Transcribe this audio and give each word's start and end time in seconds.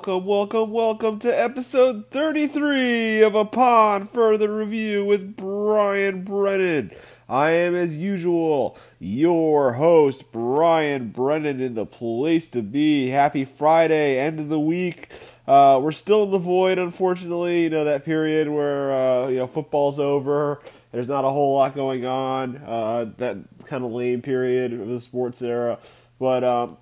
welcome, 0.00 0.24
welcome, 0.24 0.70
welcome 0.70 1.18
to 1.18 1.28
episode 1.28 2.10
33 2.10 3.22
of 3.22 3.34
Upon 3.34 4.06
Further 4.06 4.56
Review 4.56 5.04
with 5.04 5.36
Brian 5.36 6.24
Brennan. 6.24 6.90
I 7.28 7.50
am, 7.50 7.74
as 7.74 7.98
usual, 7.98 8.78
your 8.98 9.74
host, 9.74 10.32
Brian 10.32 11.08
Brennan, 11.08 11.60
in 11.60 11.74
the 11.74 11.84
place 11.84 12.48
to 12.48 12.62
be. 12.62 13.08
Happy 13.08 13.44
Friday, 13.44 14.18
end 14.18 14.40
of 14.40 14.48
the 14.48 14.58
week. 14.58 15.10
Uh, 15.46 15.78
we're 15.82 15.92
still 15.92 16.22
in 16.22 16.30
the 16.30 16.38
void, 16.38 16.78
unfortunately. 16.78 17.64
You 17.64 17.70
know, 17.70 17.84
that 17.84 18.06
period 18.06 18.48
where, 18.48 18.92
uh, 18.92 19.28
you 19.28 19.36
know, 19.36 19.46
football's 19.46 20.00
over. 20.00 20.62
There's 20.92 21.08
not 21.08 21.26
a 21.26 21.30
whole 21.30 21.56
lot 21.56 21.74
going 21.74 22.06
on. 22.06 22.56
Uh, 22.56 23.10
that 23.18 23.36
kind 23.66 23.84
of 23.84 23.92
lame 23.92 24.22
period 24.22 24.72
of 24.72 24.88
the 24.88 24.98
sports 24.98 25.42
era. 25.42 25.78
But, 26.18 26.42
um, 26.42 26.78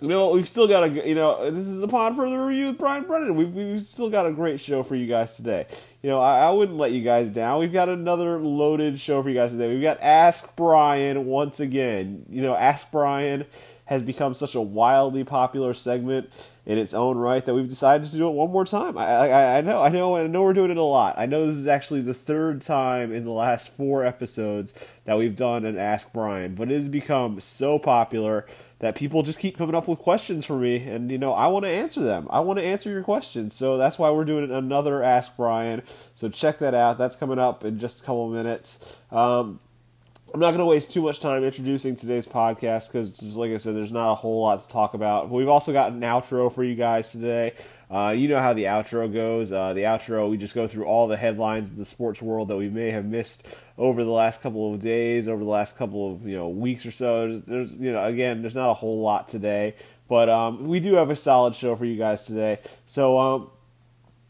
you 0.00 0.08
know, 0.08 0.30
we've 0.30 0.48
still 0.48 0.68
got 0.68 0.84
a, 0.84 1.08
you 1.08 1.14
know, 1.14 1.50
this 1.50 1.66
is 1.66 1.82
upon 1.82 2.14
further 2.14 2.46
review 2.46 2.68
with 2.68 2.78
Brian 2.78 3.04
Brennan. 3.04 3.34
We've, 3.34 3.52
we've 3.52 3.80
still 3.80 4.10
got 4.10 4.26
a 4.26 4.32
great 4.32 4.60
show 4.60 4.82
for 4.82 4.94
you 4.94 5.06
guys 5.06 5.36
today. 5.36 5.66
You 6.02 6.10
know, 6.10 6.20
I, 6.20 6.40
I 6.40 6.50
wouldn't 6.50 6.78
let 6.78 6.92
you 6.92 7.02
guys 7.02 7.30
down. 7.30 7.58
We've 7.58 7.72
got 7.72 7.88
another 7.88 8.38
loaded 8.38 9.00
show 9.00 9.22
for 9.22 9.28
you 9.28 9.34
guys 9.34 9.50
today. 9.50 9.68
We've 9.68 9.82
got 9.82 9.98
Ask 10.00 10.54
Brian 10.54 11.26
once 11.26 11.58
again. 11.58 12.24
You 12.28 12.42
know, 12.42 12.54
Ask 12.54 12.90
Brian 12.92 13.44
has 13.86 14.02
become 14.02 14.34
such 14.34 14.54
a 14.54 14.60
wildly 14.60 15.24
popular 15.24 15.74
segment 15.74 16.30
in 16.64 16.76
its 16.76 16.92
own 16.92 17.16
right 17.16 17.46
that 17.46 17.54
we've 17.54 17.68
decided 17.68 18.06
to 18.06 18.16
do 18.16 18.28
it 18.28 18.32
one 18.32 18.50
more 18.50 18.66
time. 18.66 18.98
I, 18.98 19.06
I, 19.06 19.56
I 19.56 19.60
know, 19.62 19.82
I 19.82 19.88
know, 19.88 20.16
I 20.16 20.26
know 20.26 20.42
we're 20.42 20.52
doing 20.52 20.70
it 20.70 20.76
a 20.76 20.82
lot. 20.82 21.14
I 21.18 21.24
know 21.24 21.46
this 21.46 21.56
is 21.56 21.66
actually 21.66 22.02
the 22.02 22.12
third 22.12 22.60
time 22.60 23.10
in 23.10 23.24
the 23.24 23.30
last 23.30 23.70
four 23.70 24.04
episodes 24.04 24.74
that 25.06 25.16
we've 25.16 25.34
done 25.34 25.64
an 25.64 25.78
Ask 25.78 26.12
Brian, 26.12 26.54
but 26.54 26.70
it 26.70 26.74
has 26.74 26.90
become 26.90 27.40
so 27.40 27.78
popular 27.78 28.46
that 28.80 28.94
people 28.94 29.22
just 29.22 29.40
keep 29.40 29.58
coming 29.58 29.74
up 29.74 29.88
with 29.88 29.98
questions 29.98 30.44
for 30.44 30.56
me, 30.56 30.76
and 30.76 31.10
you 31.10 31.18
know 31.18 31.32
I 31.32 31.48
want 31.48 31.64
to 31.64 31.70
answer 31.70 32.00
them. 32.00 32.26
I 32.30 32.40
want 32.40 32.58
to 32.58 32.64
answer 32.64 32.90
your 32.90 33.02
questions, 33.02 33.54
so 33.54 33.76
that's 33.76 33.98
why 33.98 34.10
we're 34.10 34.24
doing 34.24 34.50
another 34.50 35.02
Ask 35.02 35.36
Brian. 35.36 35.82
So 36.14 36.28
check 36.28 36.58
that 36.58 36.74
out. 36.74 36.98
That's 36.98 37.16
coming 37.16 37.38
up 37.38 37.64
in 37.64 37.78
just 37.78 38.02
a 38.02 38.04
couple 38.04 38.28
minutes. 38.28 38.78
Um, 39.10 39.60
I'm 40.32 40.40
not 40.40 40.50
going 40.50 40.58
to 40.58 40.66
waste 40.66 40.92
too 40.92 41.02
much 41.02 41.20
time 41.20 41.42
introducing 41.42 41.96
today's 41.96 42.26
podcast 42.26 42.88
because, 42.88 43.10
just 43.10 43.36
like 43.36 43.50
I 43.50 43.56
said, 43.56 43.74
there's 43.74 43.92
not 43.92 44.12
a 44.12 44.14
whole 44.14 44.42
lot 44.42 44.60
to 44.60 44.68
talk 44.68 44.92
about. 44.94 45.30
We've 45.30 45.48
also 45.48 45.72
got 45.72 45.92
an 45.92 46.00
outro 46.00 46.52
for 46.52 46.62
you 46.62 46.74
guys 46.74 47.10
today. 47.10 47.54
Uh, 47.90 48.14
you 48.16 48.28
know 48.28 48.38
how 48.38 48.52
the 48.52 48.64
outro 48.64 49.10
goes. 49.10 49.50
Uh, 49.50 49.72
the 49.72 49.82
outro, 49.82 50.28
we 50.30 50.36
just 50.36 50.54
go 50.54 50.66
through 50.66 50.84
all 50.84 51.08
the 51.08 51.16
headlines 51.16 51.70
in 51.70 51.76
the 51.76 51.84
sports 51.84 52.20
world 52.20 52.48
that 52.48 52.56
we 52.56 52.68
may 52.68 52.90
have 52.90 53.04
missed 53.04 53.46
over 53.78 54.04
the 54.04 54.10
last 54.10 54.42
couple 54.42 54.74
of 54.74 54.80
days, 54.80 55.26
over 55.26 55.42
the 55.42 55.48
last 55.48 55.76
couple 55.76 56.12
of 56.12 56.26
you 56.26 56.36
know 56.36 56.48
weeks 56.48 56.84
or 56.84 56.90
so. 56.90 57.38
There's, 57.38 57.76
you 57.76 57.92
know, 57.92 58.04
again, 58.04 58.42
there's 58.42 58.54
not 58.54 58.70
a 58.70 58.74
whole 58.74 59.00
lot 59.00 59.28
today, 59.28 59.74
but 60.06 60.28
um, 60.28 60.68
we 60.68 60.80
do 60.80 60.94
have 60.94 61.08
a 61.08 61.16
solid 61.16 61.56
show 61.56 61.76
for 61.76 61.86
you 61.86 61.96
guys 61.96 62.26
today. 62.26 62.58
So 62.86 63.18
um, 63.18 63.50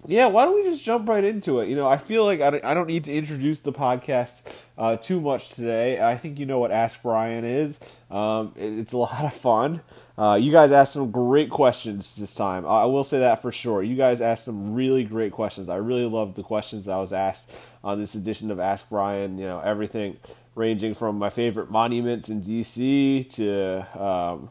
yeah, 0.07 0.27
why 0.27 0.45
don't 0.45 0.55
we 0.55 0.63
just 0.63 0.85
jump 0.85 1.09
right 1.09 1.25
into 1.25 1.61
it? 1.61 1.69
You 1.69 1.77
know, 1.77 1.89
I 1.89 1.97
feel 1.97 2.25
like 2.25 2.41
I 2.41 2.51
don't, 2.51 2.65
I 2.65 2.73
don't 2.73 2.87
need 2.87 3.05
to 3.05 3.13
introduce 3.13 3.61
the 3.61 3.73
podcast 3.73 4.43
uh, 4.77 4.97
too 4.97 5.21
much 5.21 5.51
today. 5.51 6.01
I 6.01 6.17
think 6.17 6.39
you 6.39 6.47
know 6.47 6.59
what 6.59 6.71
Ask 6.71 7.03
Brian 7.03 7.45
is. 7.45 7.79
Um, 8.11 8.53
it, 8.57 8.79
it's 8.79 8.93
a 8.93 8.97
lot 8.99 9.25
of 9.25 9.35
fun. 9.35 9.83
Uh, 10.17 10.35
you 10.35 10.51
guys 10.51 10.73
asked 10.73 10.93
some 10.93 11.11
great 11.11 11.51
questions 11.51 12.17
this 12.17 12.35
time. 12.35 12.67
I 12.67 12.85
will 12.87 13.05
say 13.05 13.21
that 13.21 13.41
for 13.43 13.53
sure. 13.53 13.83
You 13.83 13.97
guys 13.97 14.21
asked 14.21 14.45
some 14.45 14.75
really 14.75 15.05
great 15.05 15.33
questions. 15.33 15.69
I 15.69 15.77
really 15.77 16.07
loved 16.07 16.37
the 16.37 16.43
questions 16.43 16.87
that 16.87 16.93
I 16.93 17.01
was 17.01 17.13
asked 17.13 17.53
on 17.85 17.99
this 17.99 18.15
edition 18.15 18.51
of 18.51 18.59
Ask 18.59 18.89
Brian. 18.89 19.39
You 19.39 19.47
know, 19.47 19.61
everything 19.61 20.17
ranging 20.55 20.95
from 20.95 21.19
my 21.19 21.31
favorite 21.31 21.71
monuments 21.71 22.29
in 22.29 22.43
DC 22.43 23.33
to 23.35 24.03
um, 24.03 24.51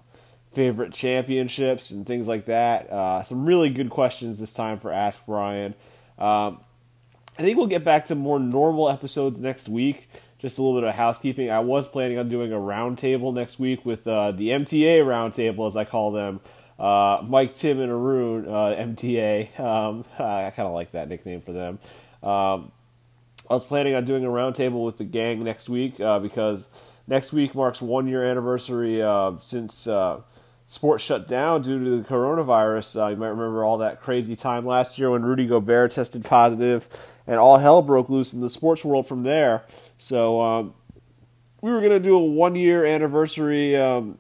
favorite 0.57 0.91
championships 0.91 1.91
and 1.91 2.03
things 2.03 2.27
like 2.27 2.45
that. 2.45 2.89
Uh, 2.89 3.21
some 3.21 3.45
really 3.45 3.69
good 3.69 3.91
questions 3.91 4.39
this 4.39 4.53
time 4.53 4.79
for 4.79 4.91
Ask 4.91 5.23
Brian. 5.27 5.75
Um, 6.17 6.61
I 7.37 7.43
think 7.43 7.59
we'll 7.59 7.67
get 7.67 7.83
back 7.83 8.05
to 8.05 8.15
more 8.15 8.39
normal 8.39 8.89
episodes 8.89 9.39
next 9.39 9.69
week. 9.69 10.09
Just 10.39 10.57
a 10.57 10.63
little 10.63 10.81
bit 10.81 10.89
of 10.89 10.95
housekeeping. 10.95 11.51
I 11.51 11.59
was 11.59 11.85
planning 11.85 12.17
on 12.17 12.27
doing 12.27 12.51
a 12.51 12.55
roundtable 12.55 13.31
next 13.35 13.59
week 13.59 13.85
with 13.85 14.07
uh, 14.07 14.31
the 14.31 14.49
MTA 14.49 15.01
roundtable, 15.01 15.67
as 15.67 15.75
I 15.75 15.85
call 15.85 16.11
them. 16.11 16.39
Uh, 16.79 17.23
Mike, 17.27 17.53
Tim, 17.53 17.79
and 17.79 17.91
Arun, 17.91 18.47
uh, 18.47 18.75
MTA. 18.79 19.59
Um, 19.59 20.05
I 20.17 20.51
kind 20.55 20.67
of 20.67 20.73
like 20.73 20.93
that 20.93 21.07
nickname 21.07 21.41
for 21.41 21.51
them. 21.51 21.77
Um, 22.23 22.71
I 23.47 23.53
was 23.53 23.63
planning 23.63 23.93
on 23.93 24.05
doing 24.05 24.25
a 24.25 24.29
roundtable 24.29 24.83
with 24.83 24.97
the 24.97 25.05
gang 25.05 25.43
next 25.43 25.69
week 25.69 25.99
uh, 25.99 26.17
because 26.17 26.65
next 27.05 27.31
week 27.31 27.53
marks 27.53 27.79
one 27.79 28.07
year 28.07 28.23
anniversary 28.23 29.03
uh, 29.03 29.33
since 29.37 29.85
sports 30.67 31.03
shut 31.03 31.27
down 31.27 31.61
due 31.63 31.83
to 31.83 31.97
the 31.97 32.03
coronavirus. 32.07 33.01
Uh, 33.01 33.07
you 33.07 33.15
might 33.15 33.29
remember 33.29 33.63
all 33.63 33.77
that 33.79 34.01
crazy 34.01 34.35
time 34.35 34.65
last 34.65 34.99
year 34.99 35.09
when 35.09 35.23
Rudy 35.23 35.47
Gobert 35.47 35.91
tested 35.91 36.23
positive, 36.23 36.87
and 37.25 37.37
all 37.37 37.57
hell 37.57 37.81
broke 37.81 38.09
loose 38.09 38.33
in 38.33 38.41
the 38.41 38.49
sports 38.49 38.85
world 38.85 39.07
from 39.07 39.23
there. 39.23 39.65
So 39.97 40.41
um, 40.41 40.73
we 41.61 41.71
were 41.71 41.79
going 41.79 41.91
to 41.93 41.99
do 41.99 42.15
a 42.15 42.23
one 42.23 42.55
year 42.55 42.85
anniversary 42.85 43.75
um, 43.75 44.19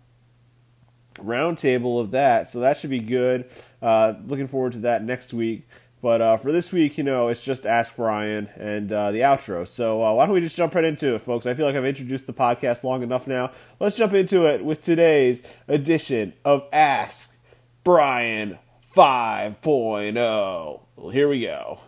roundtable 1.17 1.99
of 1.99 2.11
that. 2.11 2.49
So 2.49 2.61
that 2.61 2.77
should 2.77 2.89
be 2.89 2.99
good. 2.99 3.49
Uh, 3.81 4.13
looking 4.25 4.47
forward 4.47 4.73
to 4.73 4.79
that 4.79 5.03
next 5.03 5.33
week. 5.33 5.67
But 6.01 6.21
uh, 6.21 6.37
for 6.37 6.51
this 6.51 6.71
week, 6.71 6.97
you 6.97 7.03
know, 7.03 7.27
it's 7.27 7.41
just 7.41 7.65
Ask 7.65 7.95
Brian 7.95 8.49
and 8.55 8.91
uh, 8.91 9.11
the 9.11 9.21
outro. 9.21 9.67
So 9.67 10.03
uh, 10.03 10.13
why 10.13 10.25
don't 10.25 10.35
we 10.35 10.41
just 10.41 10.55
jump 10.55 10.75
right 10.75 10.83
into 10.83 11.15
it, 11.15 11.19
folks? 11.21 11.47
I 11.47 11.55
feel 11.55 11.65
like 11.65 11.75
I've 11.75 11.85
introduced 11.85 12.27
the 12.27 12.33
podcast 12.33 12.83
long 12.83 13.01
enough 13.01 13.25
now. 13.25 13.51
Let's 13.79 13.97
jump 13.97 14.13
into 14.13 14.45
it 14.45 14.63
with 14.63 14.81
today's 14.81 15.41
edition 15.67 16.33
of 16.45 16.65
Ask 16.71 17.35
Brian 17.83 18.59
5.0. 18.95 20.81
Well, 20.95 21.09
here 21.09 21.27
we 21.27 21.41
go. 21.41 21.79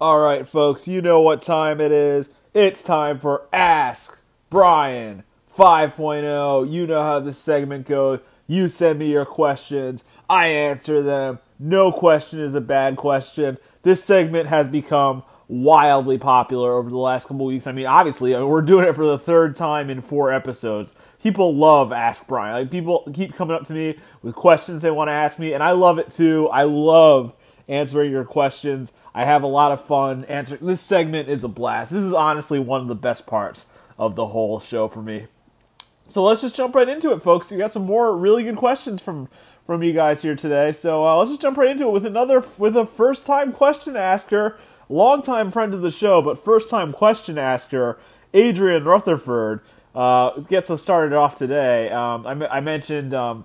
All 0.00 0.20
right, 0.20 0.46
folks, 0.46 0.86
you 0.86 1.00
know 1.00 1.22
what 1.22 1.42
time 1.42 1.80
it 1.80 1.90
is. 1.90 2.30
It's 2.52 2.82
time 2.82 3.18
for 3.18 3.48
Ask 3.52 4.18
Brian 4.54 5.24
5.0. 5.58 6.70
You 6.70 6.86
know 6.86 7.02
how 7.02 7.18
this 7.18 7.38
segment 7.38 7.88
goes. 7.88 8.20
You 8.46 8.68
send 8.68 9.00
me 9.00 9.10
your 9.10 9.24
questions, 9.24 10.04
I 10.30 10.46
answer 10.46 11.02
them. 11.02 11.40
No 11.58 11.90
question 11.90 12.38
is 12.38 12.54
a 12.54 12.60
bad 12.60 12.96
question. 12.96 13.58
This 13.82 14.04
segment 14.04 14.48
has 14.48 14.68
become 14.68 15.24
wildly 15.48 16.18
popular 16.18 16.74
over 16.74 16.88
the 16.88 16.98
last 16.98 17.26
couple 17.26 17.46
weeks. 17.46 17.66
I 17.66 17.72
mean, 17.72 17.86
obviously, 17.86 18.32
we're 18.32 18.62
doing 18.62 18.86
it 18.86 18.94
for 18.94 19.04
the 19.04 19.18
third 19.18 19.56
time 19.56 19.90
in 19.90 20.00
four 20.00 20.32
episodes. 20.32 20.94
People 21.20 21.56
love 21.56 21.90
Ask 21.90 22.28
Brian. 22.28 22.54
Like 22.54 22.70
people 22.70 23.10
keep 23.12 23.34
coming 23.34 23.56
up 23.56 23.64
to 23.64 23.72
me 23.72 23.98
with 24.22 24.36
questions 24.36 24.82
they 24.82 24.90
want 24.92 25.08
to 25.08 25.12
ask 25.12 25.36
me, 25.40 25.52
and 25.52 25.64
I 25.64 25.72
love 25.72 25.98
it 25.98 26.12
too. 26.12 26.48
I 26.50 26.62
love 26.62 27.34
answering 27.66 28.12
your 28.12 28.24
questions. 28.24 28.92
I 29.16 29.24
have 29.24 29.42
a 29.42 29.48
lot 29.48 29.72
of 29.72 29.84
fun 29.84 30.24
answering. 30.26 30.64
This 30.64 30.80
segment 30.80 31.28
is 31.28 31.42
a 31.42 31.48
blast. 31.48 31.90
This 31.90 32.04
is 32.04 32.12
honestly 32.12 32.60
one 32.60 32.80
of 32.80 32.86
the 32.86 32.94
best 32.94 33.26
parts 33.26 33.66
of 33.98 34.16
the 34.16 34.26
whole 34.26 34.60
show 34.60 34.88
for 34.88 35.02
me. 35.02 35.26
So 36.08 36.24
let's 36.24 36.42
just 36.42 36.56
jump 36.56 36.74
right 36.74 36.88
into 36.88 37.12
it, 37.12 37.22
folks. 37.22 37.50
We 37.50 37.56
got 37.56 37.72
some 37.72 37.86
more 37.86 38.16
really 38.16 38.44
good 38.44 38.56
questions 38.56 39.02
from 39.02 39.28
from 39.66 39.82
you 39.82 39.94
guys 39.94 40.20
here 40.20 40.36
today. 40.36 40.72
So 40.72 41.06
uh, 41.06 41.16
let's 41.16 41.30
just 41.30 41.40
jump 41.40 41.56
right 41.56 41.70
into 41.70 41.86
it 41.86 41.92
with 41.92 42.04
another 42.04 42.44
with 42.58 42.76
a 42.76 42.84
first 42.84 43.26
time 43.26 43.52
question 43.52 43.96
asker, 43.96 44.58
longtime 44.88 45.50
friend 45.50 45.72
of 45.72 45.80
the 45.80 45.90
show, 45.90 46.20
but 46.20 46.38
first 46.38 46.68
time 46.68 46.92
question 46.92 47.38
asker, 47.38 47.98
Adrian 48.32 48.84
Rutherford. 48.84 49.60
Uh, 49.94 50.40
gets 50.40 50.70
us 50.70 50.82
started 50.82 51.14
off 51.14 51.36
today. 51.36 51.88
Um, 51.88 52.26
I, 52.26 52.56
I, 52.56 52.60
mentioned 52.60 53.14
um, 53.14 53.44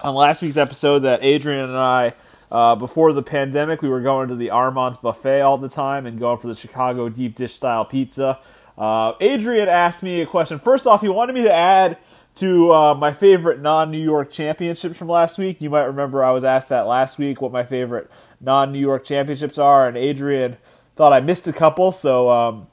on 0.00 0.14
last 0.14 0.40
week's 0.40 0.56
episode 0.56 1.00
that 1.00 1.22
Adrian 1.22 1.68
and 1.68 1.76
I 1.76 2.14
uh, 2.50 2.76
before 2.76 3.12
the 3.12 3.22
pandemic, 3.22 3.82
we 3.82 3.90
were 3.90 4.00
going 4.00 4.28
to 4.28 4.36
the 4.36 4.50
Armand's 4.50 4.96
buffet 4.96 5.42
all 5.42 5.58
the 5.58 5.68
time 5.68 6.06
and 6.06 6.18
going 6.18 6.38
for 6.38 6.48
the 6.48 6.54
Chicago 6.54 7.10
deep 7.10 7.34
dish 7.34 7.54
style 7.54 7.84
pizza. 7.84 8.38
Uh, 8.76 9.14
Adrian 9.20 9.68
asked 9.68 10.02
me 10.02 10.20
a 10.20 10.26
question. 10.26 10.58
First 10.58 10.86
off, 10.86 11.00
he 11.00 11.08
wanted 11.08 11.34
me 11.34 11.42
to 11.42 11.52
add 11.52 11.98
to 12.36 12.72
uh, 12.72 12.94
my 12.94 13.12
favorite 13.12 13.60
non 13.60 13.90
New 13.90 14.02
York 14.02 14.30
championships 14.30 14.98
from 14.98 15.08
last 15.08 15.38
week. 15.38 15.60
You 15.60 15.70
might 15.70 15.84
remember 15.84 16.22
I 16.22 16.30
was 16.30 16.44
asked 16.44 16.68
that 16.68 16.86
last 16.86 17.18
week 17.18 17.40
what 17.40 17.52
my 17.52 17.64
favorite 17.64 18.10
non 18.40 18.72
New 18.72 18.78
York 18.78 19.04
championships 19.04 19.58
are, 19.58 19.88
and 19.88 19.96
Adrian 19.96 20.58
thought 20.94 21.12
I 21.12 21.20
missed 21.20 21.48
a 21.48 21.52
couple, 21.52 21.92
so 21.92 22.30
um, 22.30 22.66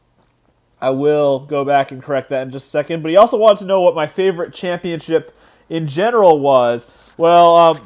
I 0.82 0.90
will 0.90 1.40
go 1.40 1.64
back 1.64 1.92
and 1.92 2.04
correct 2.04 2.30
that 2.30 2.44
in 2.44 2.52
just 2.52 2.68
a 2.68 2.70
second. 2.70 3.02
But 3.02 3.12
he 3.12 3.18
also 3.18 3.38
wanted 3.38 3.60
to 3.60 3.66
know 3.66 3.82
what 3.82 3.96
my 3.96 4.08
favorite 4.08 4.54
championship 4.54 5.36
in 5.70 5.88
general 5.88 6.40
was. 6.40 6.86
Well, 7.18 7.56
um, 7.56 7.80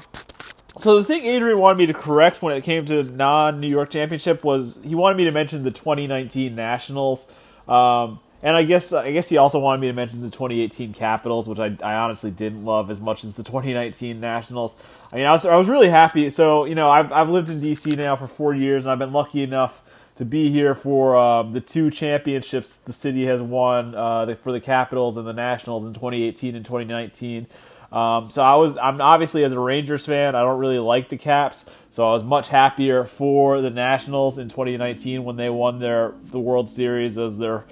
so 0.80 0.98
the 0.98 1.04
thing 1.04 1.24
Adrian 1.24 1.60
wanted 1.60 1.78
me 1.78 1.86
to 1.88 1.94
correct 1.94 2.42
when 2.42 2.56
it 2.56 2.64
came 2.64 2.86
to 2.88 3.04
non 3.04 3.60
New 3.60 3.68
York 3.68 3.92
championship 3.92 4.44
was 4.44 4.80
he 4.84 4.96
wanted 4.96 5.18
me 5.18 5.26
to 5.26 5.32
mention 5.32 5.64
the 5.64 5.72
2019 5.72 6.56
Nationals. 6.56 7.32
Um, 7.68 8.20
and 8.44 8.56
I 8.56 8.64
guess 8.64 8.94
I 8.94 9.12
guess 9.12 9.30
he 9.30 9.38
also 9.38 9.60
wanted 9.60 9.82
me 9.82 9.88
to 9.88 9.94
mention 9.94 10.22
the 10.22 10.30
2018 10.30 10.94
Capitals, 10.94 11.48
which 11.48 11.60
I, 11.60 11.76
I 11.82 11.96
honestly 11.96 12.32
didn't 12.32 12.66
love 12.66 12.92
as 12.92 13.02
much 13.02 13.24
as 13.24 13.34
the 13.34 13.44
2019 13.44 14.20
Nationals. 14.20 14.76
I 15.12 15.18
mean, 15.18 15.26
I 15.26 15.32
was 15.32 15.46
I 15.46 15.56
was 15.56 15.68
really 15.68 15.90
happy. 15.90 16.30
So 16.30 16.66
you 16.66 16.76
know, 16.76 16.90
I've 16.90 17.12
I've 17.12 17.30
lived 17.30 17.50
in 17.50 17.60
DC 17.60 17.98
now 17.98 18.16
for 18.16 18.28
four 18.28 18.54
years, 18.54 18.84
and 18.84 18.92
I've 18.92 19.00
been 19.00 19.14
lucky 19.14 19.42
enough 19.42 19.82
to 20.18 20.26
be 20.26 20.52
here 20.52 20.74
for 20.74 21.16
um, 21.16 21.54
the 21.54 21.62
two 21.62 21.92
championships 21.92 22.74
the 22.74 22.94
city 22.94 23.26
has 23.26 23.42
won 23.42 23.94
uh, 23.96 24.36
for 24.42 24.52
the 24.52 24.60
Capitals 24.60 25.16
and 25.16 25.28
the 25.28 25.34
Nationals 25.34 25.86
in 25.86 25.94
2018 25.94 26.56
and 26.56 26.66
2019. 26.66 27.48
Um, 27.92 28.30
so 28.32 28.42
I 28.42 28.56
was, 28.56 28.76
I'm 28.78 29.00
obviously 29.00 29.44
as 29.44 29.54
a 29.54 29.60
Rangers 29.60 30.06
fan, 30.06 30.36
I 30.36 30.42
don't 30.42 30.60
really 30.60 30.80
like 30.80 31.10
the 31.10 31.18
Caps, 31.18 31.66
so 31.98 32.08
I 32.08 32.14
was 32.14 32.24
much 32.24 32.50
happier 32.50 33.06
for 33.06 33.60
the 33.60 33.72
Nationals 33.72 34.38
in 34.38 34.50
2019 34.50 35.24
when 35.24 35.36
they 35.36 35.50
won 35.50 35.80
their 35.80 36.14
the 36.26 36.40
World 36.40 36.70
Series 36.70 37.18
as 37.18 37.40
their 37.40 37.66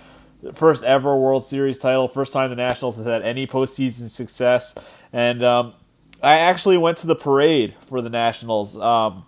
first 0.51 0.83
ever 0.83 1.16
World 1.16 1.45
Series 1.45 1.77
title, 1.77 2.07
first 2.07 2.33
time 2.33 2.50
the 2.50 2.56
Nationals 2.56 2.98
has 2.98 3.06
had 3.06 3.22
any 3.22 3.45
postseason 3.45 4.10
success, 4.10 4.74
and 5.13 5.44
um, 5.44 5.74
I 6.24 6.39
actually 6.39 6.75
went 6.75 6.98
to 6.98 7.06
the 7.06 7.16
parade 7.16 7.75
for 7.81 8.01
the 8.01 8.10
Nationals. 8.10 8.75
Um, 8.80 9.27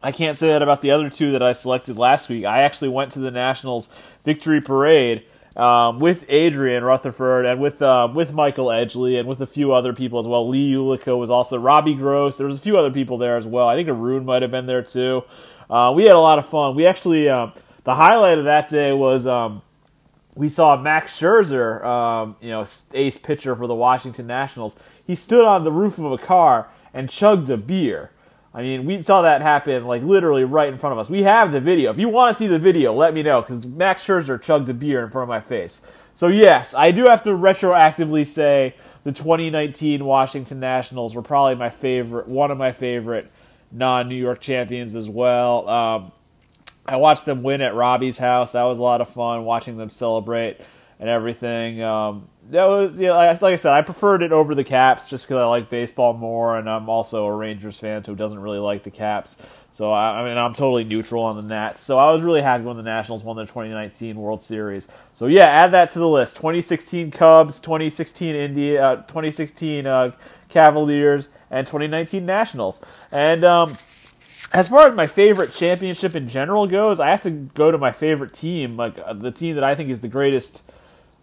I 0.00 0.12
can't 0.12 0.38
say 0.38 0.46
that 0.46 0.62
about 0.62 0.80
the 0.80 0.92
other 0.92 1.10
two 1.10 1.32
that 1.32 1.42
I 1.42 1.50
selected 1.50 1.98
last 1.98 2.28
week. 2.28 2.44
I 2.44 2.60
actually 2.60 2.90
went 2.90 3.10
to 3.10 3.18
the 3.18 3.32
Nationals 3.32 3.88
victory 4.24 4.60
parade 4.60 5.24
um, 5.56 5.98
with 5.98 6.24
Adrian 6.28 6.84
Rutherford 6.84 7.44
and 7.46 7.60
with 7.60 7.82
uh, 7.82 8.08
with 8.12 8.32
Michael 8.32 8.66
Edgley 8.66 9.18
and 9.18 9.28
with 9.28 9.40
a 9.40 9.46
few 9.46 9.72
other 9.72 9.92
people 9.92 10.18
as 10.18 10.26
well. 10.26 10.48
Lee 10.48 10.72
Ulico 10.72 11.18
was 11.18 11.30
also 11.30 11.58
Robbie 11.58 11.94
Gross. 11.94 12.38
There 12.38 12.46
was 12.46 12.58
a 12.58 12.60
few 12.60 12.78
other 12.78 12.90
people 12.90 13.18
there 13.18 13.36
as 13.36 13.46
well. 13.46 13.68
I 13.68 13.76
think 13.76 13.88
Arun 13.88 14.24
might 14.24 14.42
have 14.42 14.50
been 14.50 14.66
there 14.66 14.82
too. 14.82 15.24
Uh, 15.68 15.92
we 15.94 16.04
had 16.04 16.12
a 16.12 16.20
lot 16.20 16.38
of 16.38 16.48
fun. 16.48 16.74
We 16.74 16.86
actually 16.86 17.28
uh, 17.28 17.50
the 17.84 17.94
highlight 17.94 18.38
of 18.38 18.44
that 18.44 18.68
day 18.68 18.92
was 18.92 19.26
um, 19.26 19.62
we 20.34 20.48
saw 20.48 20.76
Max 20.76 21.18
Scherzer, 21.18 21.84
um, 21.84 22.36
you 22.40 22.50
know, 22.50 22.64
ace 22.94 23.18
pitcher 23.18 23.56
for 23.56 23.66
the 23.66 23.74
Washington 23.74 24.26
Nationals. 24.26 24.76
He 25.04 25.14
stood 25.14 25.44
on 25.44 25.64
the 25.64 25.72
roof 25.72 25.98
of 25.98 26.12
a 26.12 26.18
car 26.18 26.68
and 26.94 27.10
chugged 27.10 27.50
a 27.50 27.56
beer. 27.56 28.10
I 28.52 28.62
mean, 28.62 28.84
we 28.84 29.00
saw 29.02 29.22
that 29.22 29.42
happen 29.42 29.84
like 29.84 30.02
literally 30.02 30.44
right 30.44 30.68
in 30.68 30.78
front 30.78 30.92
of 30.92 30.98
us. 30.98 31.08
We 31.08 31.22
have 31.22 31.52
the 31.52 31.60
video. 31.60 31.90
If 31.90 31.98
you 31.98 32.08
want 32.08 32.34
to 32.34 32.38
see 32.38 32.48
the 32.48 32.58
video, 32.58 32.92
let 32.92 33.14
me 33.14 33.22
know 33.22 33.42
because 33.42 33.64
Max 33.64 34.04
Scherzer 34.04 34.40
chugged 34.40 34.68
a 34.68 34.74
beer 34.74 35.04
in 35.04 35.10
front 35.10 35.24
of 35.24 35.28
my 35.28 35.40
face. 35.40 35.82
So 36.14 36.26
yes, 36.26 36.74
I 36.74 36.90
do 36.90 37.04
have 37.04 37.22
to 37.24 37.30
retroactively 37.30 38.26
say 38.26 38.74
the 39.04 39.12
2019 39.12 40.04
Washington 40.04 40.58
Nationals 40.58 41.14
were 41.14 41.22
probably 41.22 41.54
my 41.54 41.70
favorite, 41.70 42.26
one 42.26 42.50
of 42.50 42.58
my 42.58 42.72
favorite 42.72 43.30
non-New 43.70 44.16
York 44.16 44.40
champions 44.40 44.96
as 44.96 45.08
well. 45.08 45.68
Um, 45.68 46.12
I 46.84 46.96
watched 46.96 47.26
them 47.26 47.44
win 47.44 47.60
at 47.60 47.74
Robbie's 47.74 48.18
house. 48.18 48.52
That 48.52 48.64
was 48.64 48.80
a 48.80 48.82
lot 48.82 49.00
of 49.00 49.08
fun 49.08 49.44
watching 49.44 49.76
them 49.76 49.90
celebrate 49.90 50.60
and 50.98 51.08
everything. 51.08 51.80
Um, 51.82 52.28
that 52.50 52.64
was 52.66 53.00
yeah, 53.00 53.12
like, 53.12 53.40
like 53.42 53.52
I 53.52 53.56
said, 53.56 53.72
I 53.72 53.82
preferred 53.82 54.22
it 54.22 54.32
over 54.32 54.54
the 54.54 54.64
Caps 54.64 55.08
just 55.08 55.24
because 55.24 55.36
I 55.36 55.44
like 55.44 55.70
baseball 55.70 56.14
more, 56.14 56.58
and 56.58 56.68
I'm 56.68 56.88
also 56.88 57.26
a 57.26 57.34
Rangers 57.34 57.78
fan 57.78 58.02
who 58.04 58.16
doesn't 58.16 58.40
really 58.40 58.58
like 58.58 58.82
the 58.82 58.90
Caps. 58.90 59.36
So 59.70 59.92
I, 59.92 60.20
I, 60.20 60.28
mean, 60.28 60.36
I'm 60.36 60.52
totally 60.52 60.82
neutral 60.82 61.22
on 61.22 61.36
the 61.36 61.42
Nats. 61.42 61.82
So 61.82 61.96
I 61.96 62.10
was 62.12 62.22
really 62.22 62.42
happy 62.42 62.64
when 62.64 62.76
the 62.76 62.82
Nationals 62.82 63.22
won 63.22 63.36
their 63.36 63.46
2019 63.46 64.16
World 64.16 64.42
Series. 64.42 64.88
So 65.14 65.26
yeah, 65.26 65.44
add 65.44 65.70
that 65.72 65.92
to 65.92 66.00
the 66.00 66.08
list: 66.08 66.36
2016 66.36 67.12
Cubs, 67.12 67.60
2016 67.60 68.34
India, 68.34 68.84
uh, 68.84 68.96
2016 68.96 69.86
uh, 69.86 70.12
Cavaliers, 70.48 71.28
and 71.50 71.66
2019 71.68 72.26
Nationals. 72.26 72.80
And 73.12 73.44
um, 73.44 73.76
as 74.52 74.68
far 74.68 74.88
as 74.88 74.94
my 74.96 75.06
favorite 75.06 75.52
championship 75.52 76.16
in 76.16 76.28
general 76.28 76.66
goes, 76.66 76.98
I 76.98 77.10
have 77.10 77.20
to 77.20 77.30
go 77.30 77.70
to 77.70 77.78
my 77.78 77.92
favorite 77.92 78.34
team, 78.34 78.76
like 78.76 78.98
uh, 78.98 79.12
the 79.12 79.30
team 79.30 79.54
that 79.54 79.62
I 79.62 79.76
think 79.76 79.88
is 79.88 80.00
the 80.00 80.08
greatest 80.08 80.62